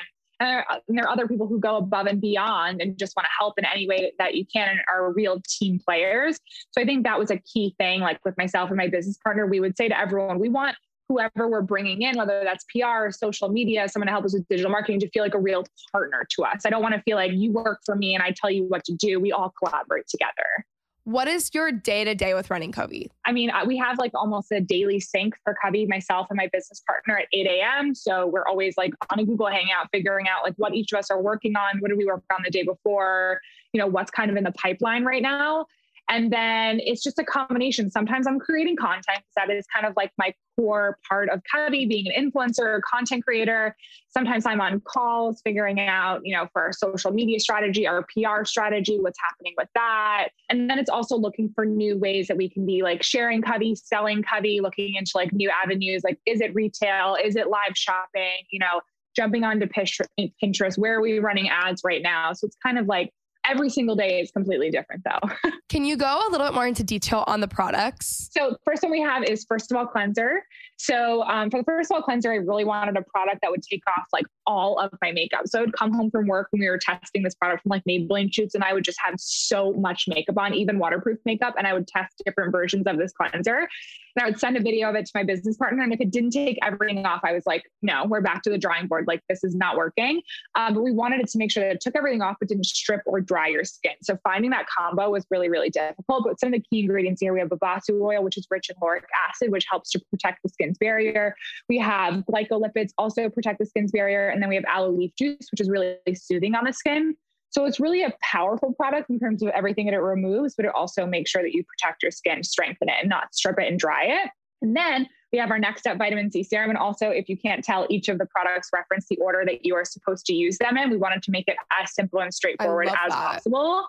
And 0.40 0.64
there, 0.88 1.04
are 1.04 1.10
other 1.10 1.28
people 1.28 1.46
who 1.46 1.60
go 1.60 1.76
above 1.76 2.06
and 2.06 2.20
beyond 2.20 2.80
and 2.80 2.98
just 2.98 3.14
want 3.16 3.26
to 3.26 3.30
help 3.38 3.58
in 3.58 3.64
any 3.64 3.86
way 3.86 4.12
that 4.18 4.34
you 4.34 4.44
can 4.52 4.68
and 4.68 4.80
are 4.92 5.12
real 5.12 5.40
team 5.46 5.78
players. 5.78 6.38
So 6.72 6.80
I 6.80 6.84
think 6.84 7.04
that 7.04 7.18
was 7.18 7.30
a 7.30 7.38
key 7.38 7.74
thing. 7.78 8.00
Like 8.00 8.24
with 8.24 8.36
myself 8.36 8.70
and 8.70 8.76
my 8.76 8.88
business 8.88 9.16
partner, 9.22 9.46
we 9.46 9.60
would 9.60 9.76
say 9.76 9.88
to 9.88 9.98
everyone, 9.98 10.38
we 10.38 10.48
want 10.48 10.76
whoever 11.08 11.48
we're 11.48 11.62
bringing 11.62 12.02
in, 12.02 12.16
whether 12.16 12.42
that's 12.44 12.64
PR, 12.74 13.06
or 13.06 13.12
social 13.12 13.48
media, 13.48 13.88
someone 13.88 14.06
to 14.06 14.12
help 14.12 14.24
us 14.24 14.32
with 14.32 14.48
digital 14.48 14.70
marketing, 14.70 15.00
to 15.00 15.10
feel 15.10 15.22
like 15.22 15.34
a 15.34 15.40
real 15.40 15.64
partner 15.92 16.26
to 16.30 16.44
us. 16.44 16.62
I 16.64 16.70
don't 16.70 16.82
want 16.82 16.94
to 16.94 17.02
feel 17.02 17.16
like 17.16 17.32
you 17.32 17.52
work 17.52 17.80
for 17.84 17.94
me 17.94 18.14
and 18.14 18.22
I 18.22 18.32
tell 18.34 18.50
you 18.50 18.64
what 18.64 18.84
to 18.84 18.94
do. 18.94 19.20
We 19.20 19.30
all 19.32 19.52
collaborate 19.62 20.08
together. 20.08 20.64
What 21.04 21.28
is 21.28 21.50
your 21.52 21.70
day 21.70 22.02
to 22.04 22.14
day 22.14 22.32
with 22.32 22.48
running 22.50 22.72
Covey? 22.72 23.10
I 23.26 23.32
mean, 23.32 23.50
uh, 23.50 23.64
we 23.66 23.76
have 23.76 23.98
like 23.98 24.12
almost 24.14 24.50
a 24.52 24.60
daily 24.60 25.00
sync 25.00 25.34
for 25.44 25.54
Covey, 25.62 25.84
myself 25.84 26.28
and 26.30 26.38
my 26.38 26.48
business 26.50 26.80
partner 26.80 27.18
at 27.18 27.26
8 27.30 27.46
a.m. 27.46 27.94
So 27.94 28.26
we're 28.26 28.46
always 28.46 28.78
like 28.78 28.94
on 29.10 29.18
a 29.18 29.24
Google 29.24 29.48
Hangout, 29.48 29.88
figuring 29.92 30.28
out 30.28 30.44
like 30.44 30.54
what 30.56 30.74
each 30.74 30.92
of 30.92 31.00
us 31.00 31.10
are 31.10 31.20
working 31.20 31.56
on. 31.56 31.78
What 31.80 31.88
did 31.88 31.98
we 31.98 32.06
work 32.06 32.22
on 32.32 32.42
the 32.42 32.50
day 32.50 32.62
before? 32.62 33.40
You 33.74 33.80
know, 33.80 33.86
what's 33.86 34.10
kind 34.10 34.30
of 34.30 34.36
in 34.38 34.44
the 34.44 34.52
pipeline 34.52 35.04
right 35.04 35.20
now. 35.20 35.66
And 36.08 36.32
then 36.32 36.80
it's 36.80 37.02
just 37.02 37.18
a 37.18 37.24
combination. 37.24 37.90
Sometimes 37.90 38.26
I'm 38.26 38.38
creating 38.38 38.76
content 38.76 39.24
that 39.36 39.50
is 39.50 39.64
kind 39.74 39.86
of 39.86 39.94
like 39.96 40.12
my 40.18 40.34
core 40.54 40.98
part 41.08 41.30
of 41.30 41.40
Covey, 41.50 41.86
being 41.86 42.12
an 42.12 42.30
influencer, 42.30 42.80
content 42.82 43.24
creator. 43.24 43.74
Sometimes 44.10 44.44
I'm 44.44 44.60
on 44.60 44.80
calls 44.80 45.40
figuring 45.42 45.80
out, 45.80 46.20
you 46.22 46.36
know, 46.36 46.46
for 46.52 46.62
our 46.62 46.72
social 46.72 47.10
media 47.10 47.40
strategy, 47.40 47.86
our 47.86 48.02
PR 48.02 48.44
strategy, 48.44 48.98
what's 49.00 49.18
happening 49.18 49.54
with 49.56 49.68
that. 49.74 50.28
And 50.50 50.68
then 50.68 50.78
it's 50.78 50.90
also 50.90 51.16
looking 51.16 51.50
for 51.54 51.64
new 51.64 51.98
ways 51.98 52.28
that 52.28 52.36
we 52.36 52.50
can 52.50 52.66
be 52.66 52.82
like 52.82 53.02
sharing 53.02 53.40
Covey, 53.40 53.74
selling 53.74 54.22
Covey, 54.22 54.60
looking 54.60 54.96
into 54.96 55.12
like 55.14 55.32
new 55.32 55.50
avenues. 55.50 56.02
Like, 56.04 56.18
is 56.26 56.40
it 56.40 56.54
retail? 56.54 57.16
Is 57.22 57.34
it 57.34 57.48
live 57.48 57.76
shopping? 57.76 58.44
You 58.50 58.60
know, 58.60 58.82
jumping 59.16 59.42
onto 59.42 59.66
Pinterest. 59.66 60.76
Where 60.76 60.98
are 60.98 61.00
we 61.00 61.18
running 61.18 61.48
ads 61.48 61.80
right 61.82 62.02
now? 62.02 62.34
So 62.34 62.46
it's 62.46 62.56
kind 62.62 62.78
of 62.78 62.86
like 62.86 63.10
every 63.48 63.70
single 63.70 63.96
day 63.96 64.20
is 64.20 64.30
completely 64.30 64.70
different 64.70 65.02
though. 65.04 65.50
Can 65.68 65.84
you 65.84 65.96
go 65.96 66.06
a 66.06 66.30
little 66.30 66.46
bit 66.46 66.54
more 66.54 66.66
into 66.66 66.82
detail 66.82 67.24
on 67.26 67.40
the 67.40 67.48
products? 67.48 68.30
So 68.32 68.56
first 68.64 68.82
one 68.82 68.92
we 68.92 69.00
have 69.00 69.24
is 69.24 69.44
First 69.44 69.70
of 69.70 69.76
All 69.76 69.86
Cleanser. 69.86 70.44
So 70.76 71.22
um, 71.24 71.50
for 71.50 71.60
the 71.60 71.64
First 71.64 71.90
of 71.90 71.96
All 71.96 72.02
Cleanser, 72.02 72.32
I 72.32 72.36
really 72.36 72.64
wanted 72.64 72.96
a 72.96 73.02
product 73.02 73.38
that 73.42 73.50
would 73.50 73.62
take 73.62 73.82
off 73.86 74.06
like 74.12 74.26
all 74.46 74.78
of 74.78 74.90
my 75.00 75.12
makeup. 75.12 75.46
So 75.46 75.58
I 75.58 75.62
would 75.62 75.72
come 75.72 75.92
home 75.92 76.10
from 76.10 76.26
work 76.26 76.48
when 76.50 76.60
we 76.60 76.68
were 76.68 76.78
testing 76.78 77.22
this 77.22 77.34
product 77.34 77.62
from 77.62 77.70
like 77.70 77.82
Maybelline 77.88 78.32
shoots 78.32 78.54
and 78.54 78.64
I 78.64 78.72
would 78.72 78.84
just 78.84 78.98
have 79.04 79.14
so 79.18 79.72
much 79.72 80.04
makeup 80.08 80.36
on, 80.38 80.52
even 80.54 80.78
waterproof 80.78 81.18
makeup. 81.24 81.54
And 81.56 81.66
I 81.66 81.72
would 81.72 81.86
test 81.86 82.22
different 82.24 82.52
versions 82.52 82.86
of 82.86 82.98
this 82.98 83.12
cleanser. 83.12 83.68
And 84.16 84.24
I 84.24 84.28
would 84.28 84.38
send 84.38 84.56
a 84.56 84.60
video 84.60 84.88
of 84.88 84.94
it 84.94 85.06
to 85.06 85.12
my 85.14 85.24
business 85.24 85.56
partner. 85.56 85.82
And 85.82 85.92
if 85.92 86.00
it 86.00 86.10
didn't 86.10 86.30
take 86.30 86.58
everything 86.62 87.04
off, 87.04 87.20
I 87.24 87.32
was 87.32 87.44
like, 87.46 87.64
no, 87.82 88.04
we're 88.06 88.20
back 88.20 88.42
to 88.42 88.50
the 88.50 88.58
drawing 88.58 88.86
board. 88.86 89.06
Like 89.08 89.22
this 89.28 89.42
is 89.42 89.54
not 89.54 89.76
working. 89.76 90.22
Um, 90.54 90.74
but 90.74 90.82
we 90.82 90.92
wanted 90.92 91.20
it 91.20 91.28
to 91.30 91.38
make 91.38 91.50
sure 91.50 91.64
that 91.64 91.74
it 91.74 91.80
took 91.80 91.96
everything 91.96 92.22
off, 92.22 92.36
but 92.38 92.48
didn't 92.48 92.66
strip 92.66 93.00
or 93.06 93.20
dry 93.20 93.48
your 93.48 93.64
skin. 93.64 93.94
So 94.02 94.16
finding 94.22 94.50
that 94.50 94.66
combo 94.66 95.10
was 95.10 95.26
really, 95.30 95.48
really 95.48 95.70
difficult. 95.70 96.24
But 96.24 96.38
some 96.38 96.48
of 96.48 96.52
the 96.52 96.64
key 96.70 96.80
ingredients 96.80 97.20
here, 97.20 97.32
we 97.32 97.40
have 97.40 97.48
babassu 97.48 98.00
oil, 98.00 98.22
which 98.22 98.36
is 98.36 98.46
rich 98.50 98.70
in 98.70 98.76
lauric 98.80 99.04
acid, 99.28 99.50
which 99.50 99.66
helps 99.68 99.90
to 99.90 100.00
protect 100.10 100.42
the 100.42 100.48
skin's 100.64 100.78
barrier. 100.78 101.34
We 101.68 101.78
have 101.78 102.24
glycolipids, 102.24 102.90
also 102.98 103.28
protect 103.28 103.58
the 103.58 103.66
skin's 103.66 103.92
barrier. 103.92 104.28
And 104.28 104.42
then 104.42 104.48
we 104.48 104.54
have 104.54 104.64
aloe 104.64 104.90
leaf 104.90 105.12
juice, 105.18 105.48
which 105.50 105.60
is 105.60 105.68
really 105.70 105.96
soothing 106.14 106.54
on 106.54 106.64
the 106.64 106.72
skin. 106.72 107.14
So 107.50 107.66
it's 107.66 107.78
really 107.78 108.02
a 108.02 108.12
powerful 108.20 108.72
product 108.74 109.10
in 109.10 109.20
terms 109.20 109.42
of 109.42 109.48
everything 109.50 109.86
that 109.86 109.94
it 109.94 110.00
removes, 110.00 110.54
but 110.56 110.64
it 110.66 110.72
also 110.74 111.06
makes 111.06 111.30
sure 111.30 111.42
that 111.42 111.52
you 111.52 111.62
protect 111.64 112.02
your 112.02 112.10
skin, 112.10 112.42
strengthen 112.42 112.88
it, 112.88 112.96
and 113.00 113.08
not 113.08 113.32
strip 113.34 113.60
it 113.60 113.68
and 113.68 113.78
dry 113.78 114.04
it. 114.04 114.30
And 114.60 114.76
then 114.76 115.06
we 115.34 115.40
have 115.40 115.50
our 115.50 115.58
next 115.58 115.80
step 115.80 115.98
vitamin 115.98 116.30
C 116.30 116.44
serum. 116.44 116.70
And 116.70 116.78
also, 116.78 117.10
if 117.10 117.28
you 117.28 117.36
can't 117.36 117.64
tell, 117.64 117.88
each 117.90 118.08
of 118.08 118.18
the 118.18 118.26
products 118.26 118.68
reference 118.72 119.06
the 119.10 119.16
order 119.16 119.42
that 119.44 119.66
you 119.66 119.74
are 119.74 119.84
supposed 119.84 120.26
to 120.26 120.32
use 120.32 120.56
them 120.58 120.76
in. 120.76 120.90
We 120.90 120.96
wanted 120.96 121.24
to 121.24 121.32
make 121.32 121.48
it 121.48 121.56
as 121.82 121.92
simple 121.92 122.20
and 122.20 122.32
straightforward 122.32 122.86
as 122.86 122.94
that. 123.08 123.10
possible. 123.10 123.84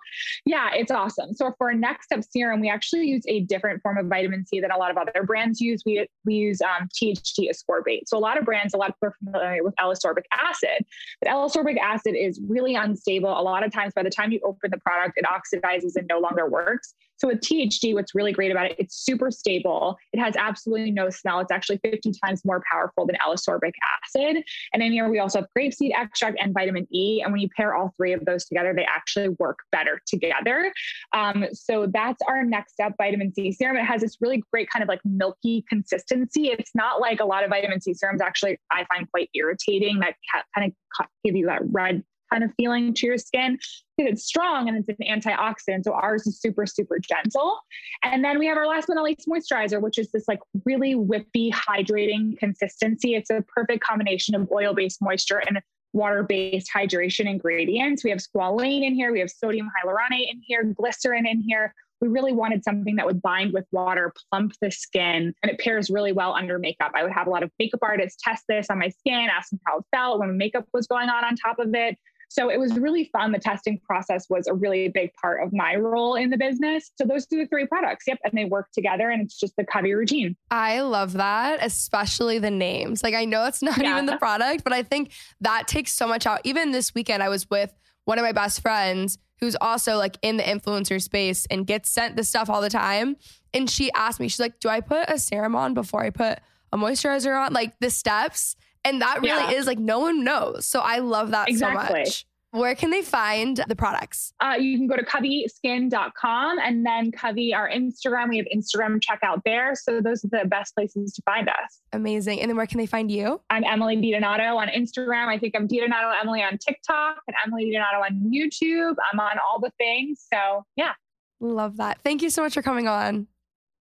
Yeah, 0.48 0.72
it's 0.74 0.90
awesome. 0.90 1.36
So 1.36 1.54
for 1.60 1.68
our 1.68 1.76
next 1.76 2.06
step 2.06 2.24
serum, 2.28 2.62
we 2.62 2.70
actually 2.70 3.06
use 3.06 3.22
a 3.28 3.42
different 3.42 3.84
form 3.84 4.00
of 4.00 4.08
vitamin 4.08 4.44
C 4.48 4.60
than 4.60 4.72
a 4.72 4.78
lot 4.78 4.90
of 4.90 4.98
other 4.98 5.22
brands 5.22 5.62
use. 5.62 5.84
We, 5.86 6.08
we 6.26 6.34
use 6.34 6.62
um, 6.64 6.90
THD 7.00 7.48
ascorbate. 7.52 8.08
So 8.08 8.18
a 8.18 8.20
lot 8.20 8.40
of 8.40 8.44
brands, 8.44 8.74
a 8.74 8.78
lot 8.78 8.90
of 8.90 8.96
people 8.96 9.10
are 9.10 9.16
familiar 9.32 9.64
with 9.64 9.76
L-ascorbic 9.78 10.24
acid, 10.34 10.84
but 11.22 11.30
L-ascorbic 11.30 11.78
acid 11.78 12.16
is 12.16 12.42
really 12.48 12.74
unstable. 12.74 13.30
A 13.30 13.44
lot 13.44 13.64
of 13.64 13.72
times, 13.72 13.94
by 13.94 14.02
the 14.02 14.10
time 14.10 14.32
you 14.32 14.40
open 14.44 14.72
the 14.72 14.80
product, 14.80 15.20
it 15.20 15.26
oxidizes 15.26 15.96
and 15.96 16.08
no 16.08 16.18
longer 16.18 16.50
works. 16.50 16.96
So 17.18 17.28
with 17.28 17.40
THD, 17.40 17.94
what's 17.94 18.14
really 18.16 18.32
great 18.32 18.52
about 18.52 18.66
it, 18.68 18.76
it's 18.78 18.96
super 18.96 19.32
stable. 19.32 19.98
It 20.14 20.20
has 20.20 20.36
absolutely 20.36 20.92
no 20.92 21.10
smell. 21.10 21.40
It's 21.40 21.52
actually 21.52 21.80
50 21.84 22.12
times 22.24 22.44
more 22.46 22.62
powerful 22.70 23.06
than 23.06 23.16
L-ascorbic 23.26 23.74
acid. 24.04 24.44
And 24.74 24.84
in 24.84 24.92
here, 24.92 25.10
we 25.10 25.20
also 25.20 25.40
have 25.40 25.48
grapeseed 25.58 25.92
extract 25.96 26.38
and 26.42 26.54
vitamin 26.54 26.88
E. 26.94 27.22
And 27.24 27.32
when 27.32 27.42
you 27.42 27.50
pair 27.56 27.74
all 27.76 27.94
three 27.98 28.14
of 28.14 28.26
those 28.26 28.46
together, 28.46 28.74
they 28.74 28.86
actually 28.86 29.30
work 29.40 29.60
better 29.72 30.02
together. 30.06 30.74
Um, 31.14 31.46
so 31.54 31.88
that's 31.92 32.22
our 32.28 32.44
next 32.44 32.74
step, 32.74 32.94
vitamin 32.98 33.34
C 33.34 33.52
serum. 33.52 33.78
It 33.78 33.86
has 33.86 34.02
this 34.02 34.18
really 34.20 34.44
great 34.52 34.70
kind 34.70 34.84
of 34.84 34.90
like 34.90 35.02
milky 35.06 35.64
consistency. 35.70 36.48
It's 36.48 36.72
not 36.76 37.00
like 37.00 37.20
a 37.20 37.26
lot 37.26 37.44
of 37.44 37.50
vitamin 37.50 37.82
C 37.82 37.94
serums 37.94 38.22
actually 38.22 38.58
I 38.72 38.86
find 38.94 39.10
quite 39.12 39.30
irritating 39.34 40.00
that 40.00 40.16
kind 40.54 40.72
of 40.72 41.08
give 41.24 41.36
you 41.36 41.48
that 41.48 41.62
red 41.72 42.04
kind 42.36 42.44
of 42.44 42.54
feeling 42.58 42.94
to 42.94 43.06
your 43.06 43.18
skin 43.18 43.58
because 43.98 44.12
it's 44.12 44.26
strong 44.26 44.68
and 44.68 44.78
it's 44.78 44.90
an 44.90 45.22
antioxidant. 45.22 45.86
So 45.86 45.94
ours 45.94 46.28
is 46.28 46.40
super, 46.40 46.66
super 46.66 47.00
gentle. 47.00 47.60
And 48.04 48.24
then 48.24 48.38
we 48.40 48.46
have 48.48 48.58
our 48.58 48.68
last 48.68 48.88
but 48.88 48.96
not 48.96 49.06
least 49.06 49.28
moisturizer, 49.28 49.82
which 49.82 49.98
is 49.98 50.12
this 50.12 50.28
like 50.28 50.40
really 50.66 50.96
whippy, 50.96 51.52
hydrating 51.52 52.38
consistency. 52.38 53.16
It's 53.16 53.30
a 53.30 53.44
perfect 53.48 53.84
combination 53.84 54.36
of 54.36 54.50
oil 54.52 54.74
based 54.74 55.02
moisture 55.02 55.42
and 55.48 55.62
water 55.94 56.24
based 56.24 56.70
hydration 56.76 57.26
ingredients. 57.26 58.04
We 58.04 58.10
have 58.10 58.20
squalane 58.20 58.86
in 58.86 58.94
here, 58.94 59.14
we 59.14 59.22
have 59.22 59.32
sodium 59.32 59.70
hyaluronate 59.70 60.30
in 60.30 60.42
here, 60.46 60.64
glycerin 60.64 61.26
in 61.26 61.42
here. 61.42 61.74
We 62.02 62.10
really 62.10 62.34
wanted 62.34 62.66
something 62.66 62.98
that 62.98 63.06
would 63.06 63.22
bind 63.22 63.54
with 63.54 63.66
water, 63.72 64.12
plump 64.30 64.52
the 64.60 64.70
skin, 64.70 65.34
and 65.42 65.50
it 65.50 65.58
pairs 65.60 65.90
really 65.90 66.12
well 66.12 66.34
under 66.34 66.60
makeup. 66.60 66.92
I 66.94 67.04
would 67.04 67.14
have 67.14 67.28
a 67.28 67.30
lot 67.30 67.42
of 67.42 67.52
makeup 67.58 67.80
artists 67.82 68.22
test 68.22 68.44
this 68.50 68.68
on 68.70 68.80
my 68.80 68.90
skin, 68.90 69.30
ask 69.32 69.52
them 69.52 69.62
how 69.66 69.78
it 69.78 69.86
felt 69.96 70.20
when 70.20 70.38
makeup 70.38 70.66
was 70.74 70.88
going 70.88 71.08
on 71.08 71.24
on 71.24 71.38
top 71.38 71.58
of 71.58 71.74
it. 71.74 71.98
So 72.30 72.50
it 72.50 72.60
was 72.60 72.74
really 72.78 73.10
fun. 73.12 73.32
The 73.32 73.40
testing 73.40 73.80
process 73.80 74.30
was 74.30 74.48
a 74.48 74.54
really 74.54 74.90
big 74.90 75.14
part 75.14 75.44
of 75.44 75.54
my 75.54 75.76
role 75.76 76.16
in 76.16 76.30
the 76.30 76.38
business. 76.38 76.92
So 76.98 77.06
those 77.06 77.24
are 77.34 77.38
the 77.38 77.48
three 77.48 77.66
products. 77.66 78.06
Yep. 78.08 78.20
And 78.24 78.34
they 78.34 78.46
work 78.46 78.72
together 78.72 79.10
and 79.10 79.22
it's 79.22 79.38
just 79.38 79.56
the 79.56 79.66
Covey 79.66 79.94
routine. 79.94 80.36
I 80.52 80.82
love 80.82 81.14
that, 81.14 81.60
especially 81.62 82.40
the 82.40 82.52
names. 82.52 83.04
Like 83.04 83.16
I 83.16 83.26
know 83.26 83.46
it's 83.46 83.62
not 83.62 83.78
yeah. 83.78 83.94
even 83.94 84.06
the 84.06 84.18
product, 84.18 84.64
but 84.64 84.74
I 84.74 84.84
think 84.84 85.12
that 85.42 85.68
takes 85.68 85.94
so 85.94 86.08
much 86.08 86.26
out. 86.26 86.42
Even 86.44 86.72
this 86.72 86.94
weekend, 86.94 87.24
I 87.24 87.30
was 87.30 87.50
with 87.50 87.74
one 88.06 88.20
of 88.20 88.24
my 88.24 88.32
best 88.32 88.62
friends 88.62 89.18
who's 89.40 89.56
also 89.60 89.98
like 89.98 90.18
in 90.22 90.38
the 90.38 90.44
influencer 90.44 91.02
space 91.02 91.46
and 91.48 91.68
gets 91.68 91.90
sent 91.90 92.16
this 92.16 92.30
stuff 92.30 92.50
all 92.50 92.62
the 92.62 92.70
time. 92.70 93.18
And 93.54 93.70
she 93.70 93.92
asked 93.94 94.20
me, 94.20 94.28
she's 94.28 94.40
like, 94.40 94.60
Do 94.60 94.70
I 94.70 94.82
put 94.82 95.10
a 95.10 95.18
serum 95.20 95.56
on 95.56 95.74
before 95.74 96.04
I 96.04 96.10
put 96.10 96.40
a 96.72 96.78
moisturizer 96.78 97.38
on? 97.40 97.54
Like 97.54 97.74
the 97.80 97.90
steps. 97.90 98.56
And 98.86 99.02
that 99.02 99.22
really 99.22 99.52
yeah. 99.52 99.60
is 99.60 99.66
like 99.66 99.80
no 99.80 100.00
one 100.00 100.24
knows. 100.24 100.66
So 100.66 100.80
I 100.80 101.00
love 101.00 101.32
that 101.32 101.50
exactly. 101.50 101.88
so 101.88 101.94
much. 101.94 102.26
Where 102.52 102.74
can 102.74 102.90
they 102.90 103.02
find 103.02 103.62
the 103.68 103.76
products? 103.76 104.32
Uh, 104.40 104.56
you 104.58 104.78
can 104.78 104.88
go 104.88 104.96
to 104.96 105.04
coveyskin.com 105.04 106.60
and 106.60 106.86
then 106.86 107.12
Covey, 107.12 107.54
our 107.54 107.70
Instagram. 107.70 108.30
We 108.30 108.38
have 108.38 108.46
Instagram 108.56 109.02
checkout 109.02 109.42
there. 109.44 109.76
So 109.76 110.00
those 110.00 110.24
are 110.24 110.30
the 110.30 110.48
best 110.48 110.74
places 110.74 111.12
to 111.14 111.22
find 111.24 111.50
us. 111.50 111.82
Amazing. 111.92 112.40
And 112.40 112.50
then 112.50 112.56
where 112.56 112.66
can 112.66 112.78
they 112.78 112.86
find 112.86 113.12
you? 113.12 113.42
I'm 113.50 113.66
Emily 113.66 113.98
DiDonato 113.98 114.56
on 114.56 114.70
Instagram. 114.70 115.28
I 115.28 115.38
think 115.38 115.54
I'm 115.54 115.68
DiDonato 115.68 116.14
Emily 116.22 116.44
on 116.44 116.58
TikTok 116.58 117.18
and 117.28 117.36
Emily 117.46 117.66
DiDonato 117.66 118.06
on 118.06 118.32
YouTube. 118.34 118.96
I'm 119.12 119.20
on 119.20 119.36
all 119.38 119.60
the 119.60 119.72
things. 119.78 120.26
So 120.34 120.64
yeah. 120.78 120.94
Love 121.42 121.76
that. 121.78 122.00
Thank 122.06 122.22
you 122.22 122.30
so 122.30 122.42
much 122.42 122.54
for 122.54 122.62
coming 122.62 122.88
on. 122.88 123.28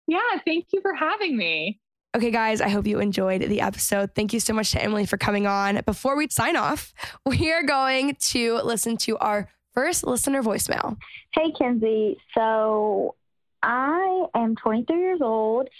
Yeah. 0.07 0.20
Thank 0.46 0.68
you 0.72 0.80
for 0.80 0.94
having 0.94 1.36
me. 1.36 1.78
Okay, 2.14 2.30
guys, 2.30 2.60
I 2.60 2.68
hope 2.68 2.86
you 2.86 3.00
enjoyed 3.00 3.40
the 3.40 3.62
episode. 3.62 4.14
Thank 4.14 4.34
you 4.34 4.40
so 4.40 4.52
much 4.52 4.72
to 4.72 4.82
Emily 4.82 5.06
for 5.06 5.16
coming 5.16 5.46
on. 5.46 5.80
Before 5.86 6.14
we 6.14 6.28
sign 6.28 6.56
off, 6.56 6.92
we 7.26 7.50
are 7.50 7.62
going 7.62 8.16
to 8.16 8.56
listen 8.56 8.98
to 8.98 9.16
our 9.16 9.48
first 9.72 10.06
listener 10.06 10.42
voicemail. 10.42 10.98
Hey, 11.32 11.52
Kenzie. 11.58 12.18
So 12.34 13.14
I 13.62 14.26
am 14.34 14.56
23 14.56 14.94
years 14.94 15.20
old 15.22 15.70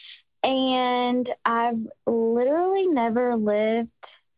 and 0.43 1.29
I've 1.45 1.87
literally 2.07 2.87
never 2.87 3.37
lived 3.37 3.91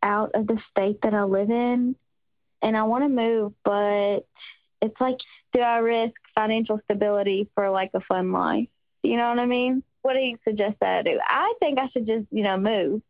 out 0.02 0.32
of 0.34 0.48
the 0.48 0.58
state 0.72 1.00
that 1.02 1.14
I 1.14 1.22
live 1.22 1.50
in. 1.50 1.94
And 2.60 2.76
I 2.76 2.82
want 2.84 3.04
to 3.04 3.08
move, 3.08 3.52
but 3.64 4.26
it's 4.82 5.00
like, 5.00 5.18
do 5.52 5.60
I 5.60 5.76
risk 5.76 6.14
financial 6.34 6.80
stability 6.84 7.48
for 7.54 7.70
like 7.70 7.90
a 7.94 8.00
fun 8.00 8.32
life? 8.32 8.68
You 9.04 9.16
know 9.16 9.28
what 9.28 9.38
I 9.38 9.46
mean? 9.46 9.84
What 10.04 10.12
do 10.12 10.20
you 10.20 10.36
suggest 10.44 10.76
that 10.80 10.98
I 10.98 11.02
do? 11.02 11.18
I 11.26 11.54
think 11.60 11.78
I 11.78 11.88
should 11.88 12.06
just, 12.06 12.26
you 12.30 12.42
know, 12.42 12.58
move. 12.58 13.00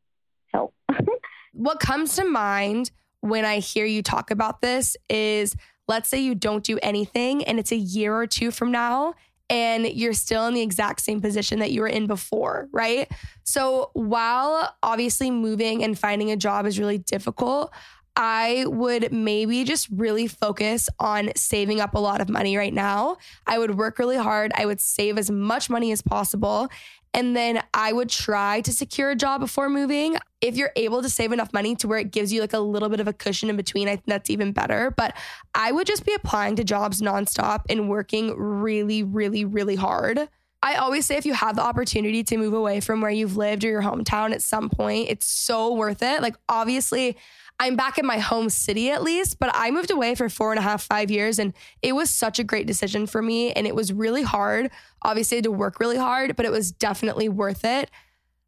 Help. 0.52 0.72
what 1.52 1.80
comes 1.80 2.14
to 2.16 2.24
mind 2.24 2.92
when 3.18 3.44
I 3.44 3.58
hear 3.58 3.84
you 3.84 4.00
talk 4.00 4.30
about 4.30 4.60
this 4.60 4.96
is 5.10 5.56
let's 5.88 6.08
say 6.08 6.20
you 6.20 6.36
don't 6.36 6.62
do 6.62 6.78
anything 6.82 7.44
and 7.44 7.58
it's 7.58 7.72
a 7.72 7.76
year 7.76 8.14
or 8.14 8.28
two 8.28 8.52
from 8.52 8.70
now 8.70 9.14
and 9.50 9.86
you're 9.86 10.12
still 10.12 10.46
in 10.46 10.54
the 10.54 10.62
exact 10.62 11.00
same 11.00 11.20
position 11.20 11.58
that 11.58 11.72
you 11.72 11.80
were 11.80 11.88
in 11.88 12.06
before, 12.06 12.68
right? 12.70 13.10
So 13.42 13.90
while 13.94 14.74
obviously 14.82 15.32
moving 15.32 15.82
and 15.82 15.98
finding 15.98 16.30
a 16.30 16.36
job 16.36 16.64
is 16.64 16.78
really 16.78 16.98
difficult, 16.98 17.72
I 18.16 18.64
would 18.68 19.12
maybe 19.12 19.64
just 19.64 19.88
really 19.90 20.28
focus 20.28 20.88
on 21.00 21.32
saving 21.34 21.80
up 21.80 21.94
a 21.94 21.98
lot 21.98 22.20
of 22.20 22.28
money 22.28 22.56
right 22.56 22.72
now. 22.72 23.16
I 23.46 23.58
would 23.58 23.76
work 23.76 23.98
really 23.98 24.16
hard. 24.16 24.52
I 24.54 24.66
would 24.66 24.80
save 24.80 25.18
as 25.18 25.30
much 25.30 25.68
money 25.68 25.90
as 25.90 26.00
possible. 26.00 26.68
And 27.12 27.36
then 27.36 27.62
I 27.72 27.92
would 27.92 28.08
try 28.08 28.60
to 28.62 28.72
secure 28.72 29.10
a 29.10 29.16
job 29.16 29.40
before 29.40 29.68
moving. 29.68 30.16
If 30.40 30.56
you're 30.56 30.72
able 30.74 31.00
to 31.02 31.08
save 31.08 31.32
enough 31.32 31.52
money 31.52 31.76
to 31.76 31.88
where 31.88 31.98
it 31.98 32.10
gives 32.10 32.32
you 32.32 32.40
like 32.40 32.52
a 32.52 32.58
little 32.58 32.88
bit 32.88 32.98
of 32.98 33.06
a 33.06 33.12
cushion 33.12 33.48
in 33.48 33.56
between, 33.56 33.88
I 33.88 33.92
think 33.92 34.06
that's 34.06 34.30
even 34.30 34.52
better. 34.52 34.92
But 34.96 35.16
I 35.54 35.70
would 35.70 35.86
just 35.86 36.04
be 36.04 36.12
applying 36.12 36.56
to 36.56 36.64
jobs 36.64 37.00
nonstop 37.00 37.62
and 37.68 37.88
working 37.88 38.36
really, 38.36 39.04
really, 39.04 39.44
really 39.44 39.76
hard. 39.76 40.28
I 40.60 40.76
always 40.76 41.04
say 41.06 41.16
if 41.16 41.26
you 41.26 41.34
have 41.34 41.56
the 41.56 41.62
opportunity 41.62 42.24
to 42.24 42.36
move 42.36 42.54
away 42.54 42.80
from 42.80 43.00
where 43.00 43.10
you've 43.10 43.36
lived 43.36 43.64
or 43.64 43.68
your 43.68 43.82
hometown 43.82 44.32
at 44.32 44.42
some 44.42 44.70
point, 44.70 45.08
it's 45.10 45.26
so 45.26 45.74
worth 45.74 46.02
it. 46.02 46.22
Like, 46.22 46.36
obviously, 46.48 47.16
I'm 47.60 47.76
back 47.76 47.98
in 47.98 48.06
my 48.06 48.18
home 48.18 48.50
city 48.50 48.90
at 48.90 49.02
least, 49.02 49.38
but 49.38 49.50
I 49.54 49.70
moved 49.70 49.90
away 49.90 50.14
for 50.14 50.28
four 50.28 50.52
and 50.52 50.58
a 50.58 50.62
half, 50.62 50.82
five 50.82 51.10
years. 51.10 51.38
And 51.38 51.54
it 51.82 51.92
was 51.92 52.10
such 52.10 52.38
a 52.38 52.44
great 52.44 52.66
decision 52.66 53.06
for 53.06 53.22
me. 53.22 53.52
And 53.52 53.66
it 53.66 53.74
was 53.74 53.92
really 53.92 54.22
hard. 54.22 54.70
Obviously, 55.02 55.36
I 55.36 55.38
had 55.38 55.44
to 55.44 55.52
work 55.52 55.80
really 55.80 55.96
hard, 55.96 56.36
but 56.36 56.46
it 56.46 56.52
was 56.52 56.72
definitely 56.72 57.28
worth 57.28 57.64
it. 57.64 57.90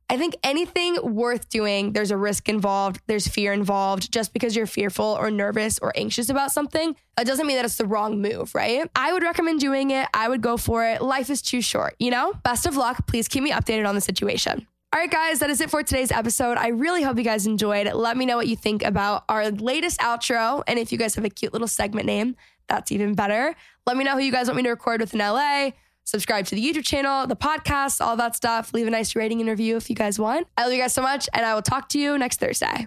I 0.08 0.16
think 0.16 0.36
anything 0.44 0.98
worth 1.02 1.48
doing, 1.48 1.92
there's 1.92 2.12
a 2.12 2.16
risk 2.16 2.48
involved, 2.48 3.00
there's 3.08 3.26
fear 3.26 3.52
involved. 3.52 4.12
Just 4.12 4.32
because 4.32 4.54
you're 4.54 4.66
fearful 4.66 5.16
or 5.18 5.32
nervous 5.32 5.80
or 5.80 5.92
anxious 5.96 6.28
about 6.28 6.52
something, 6.52 6.94
that 7.16 7.26
doesn't 7.26 7.46
mean 7.46 7.56
that 7.56 7.64
it's 7.64 7.76
the 7.76 7.86
wrong 7.86 8.22
move, 8.22 8.54
right? 8.54 8.88
I 8.94 9.12
would 9.12 9.24
recommend 9.24 9.58
doing 9.58 9.90
it. 9.90 10.06
I 10.14 10.28
would 10.28 10.42
go 10.42 10.56
for 10.56 10.84
it. 10.84 11.02
Life 11.02 11.28
is 11.28 11.42
too 11.42 11.60
short, 11.60 11.96
you 11.98 12.10
know? 12.10 12.34
Best 12.44 12.66
of 12.66 12.76
luck. 12.76 13.06
Please 13.08 13.26
keep 13.26 13.42
me 13.42 13.50
updated 13.50 13.88
on 13.88 13.96
the 13.96 14.00
situation. 14.00 14.68
All 14.92 15.00
right, 15.00 15.10
guys, 15.10 15.40
that 15.40 15.50
is 15.50 15.60
it 15.60 15.68
for 15.68 15.82
today's 15.82 16.10
episode. 16.10 16.56
I 16.56 16.68
really 16.68 17.02
hope 17.02 17.18
you 17.18 17.24
guys 17.24 17.46
enjoyed. 17.46 17.92
Let 17.92 18.16
me 18.16 18.24
know 18.24 18.36
what 18.36 18.48
you 18.48 18.56
think 18.56 18.82
about 18.82 19.24
our 19.28 19.50
latest 19.50 20.00
outro. 20.00 20.62
And 20.66 20.78
if 20.78 20.90
you 20.90 20.96
guys 20.96 21.14
have 21.16 21.24
a 21.24 21.28
cute 21.28 21.52
little 21.52 21.68
segment 21.68 22.06
name, 22.06 22.36
that's 22.68 22.90
even 22.92 23.14
better. 23.14 23.54
Let 23.86 23.96
me 23.96 24.04
know 24.04 24.14
who 24.14 24.20
you 24.20 24.32
guys 24.32 24.46
want 24.46 24.56
me 24.56 24.62
to 24.62 24.70
record 24.70 25.00
with 25.00 25.12
in 25.12 25.20
LA. 25.20 25.70
Subscribe 26.04 26.46
to 26.46 26.54
the 26.54 26.64
YouTube 26.64 26.84
channel, 26.84 27.26
the 27.26 27.36
podcast, 27.36 28.00
all 28.00 28.16
that 28.16 28.36
stuff. 28.36 28.72
Leave 28.72 28.86
a 28.86 28.90
nice 28.90 29.16
rating 29.16 29.40
and 29.40 29.50
review 29.50 29.76
if 29.76 29.90
you 29.90 29.96
guys 29.96 30.18
want. 30.18 30.46
I 30.56 30.62
love 30.62 30.72
you 30.72 30.80
guys 30.80 30.94
so 30.94 31.02
much, 31.02 31.28
and 31.34 31.44
I 31.44 31.54
will 31.54 31.62
talk 31.62 31.88
to 31.90 31.98
you 31.98 32.16
next 32.16 32.38
Thursday. 32.38 32.86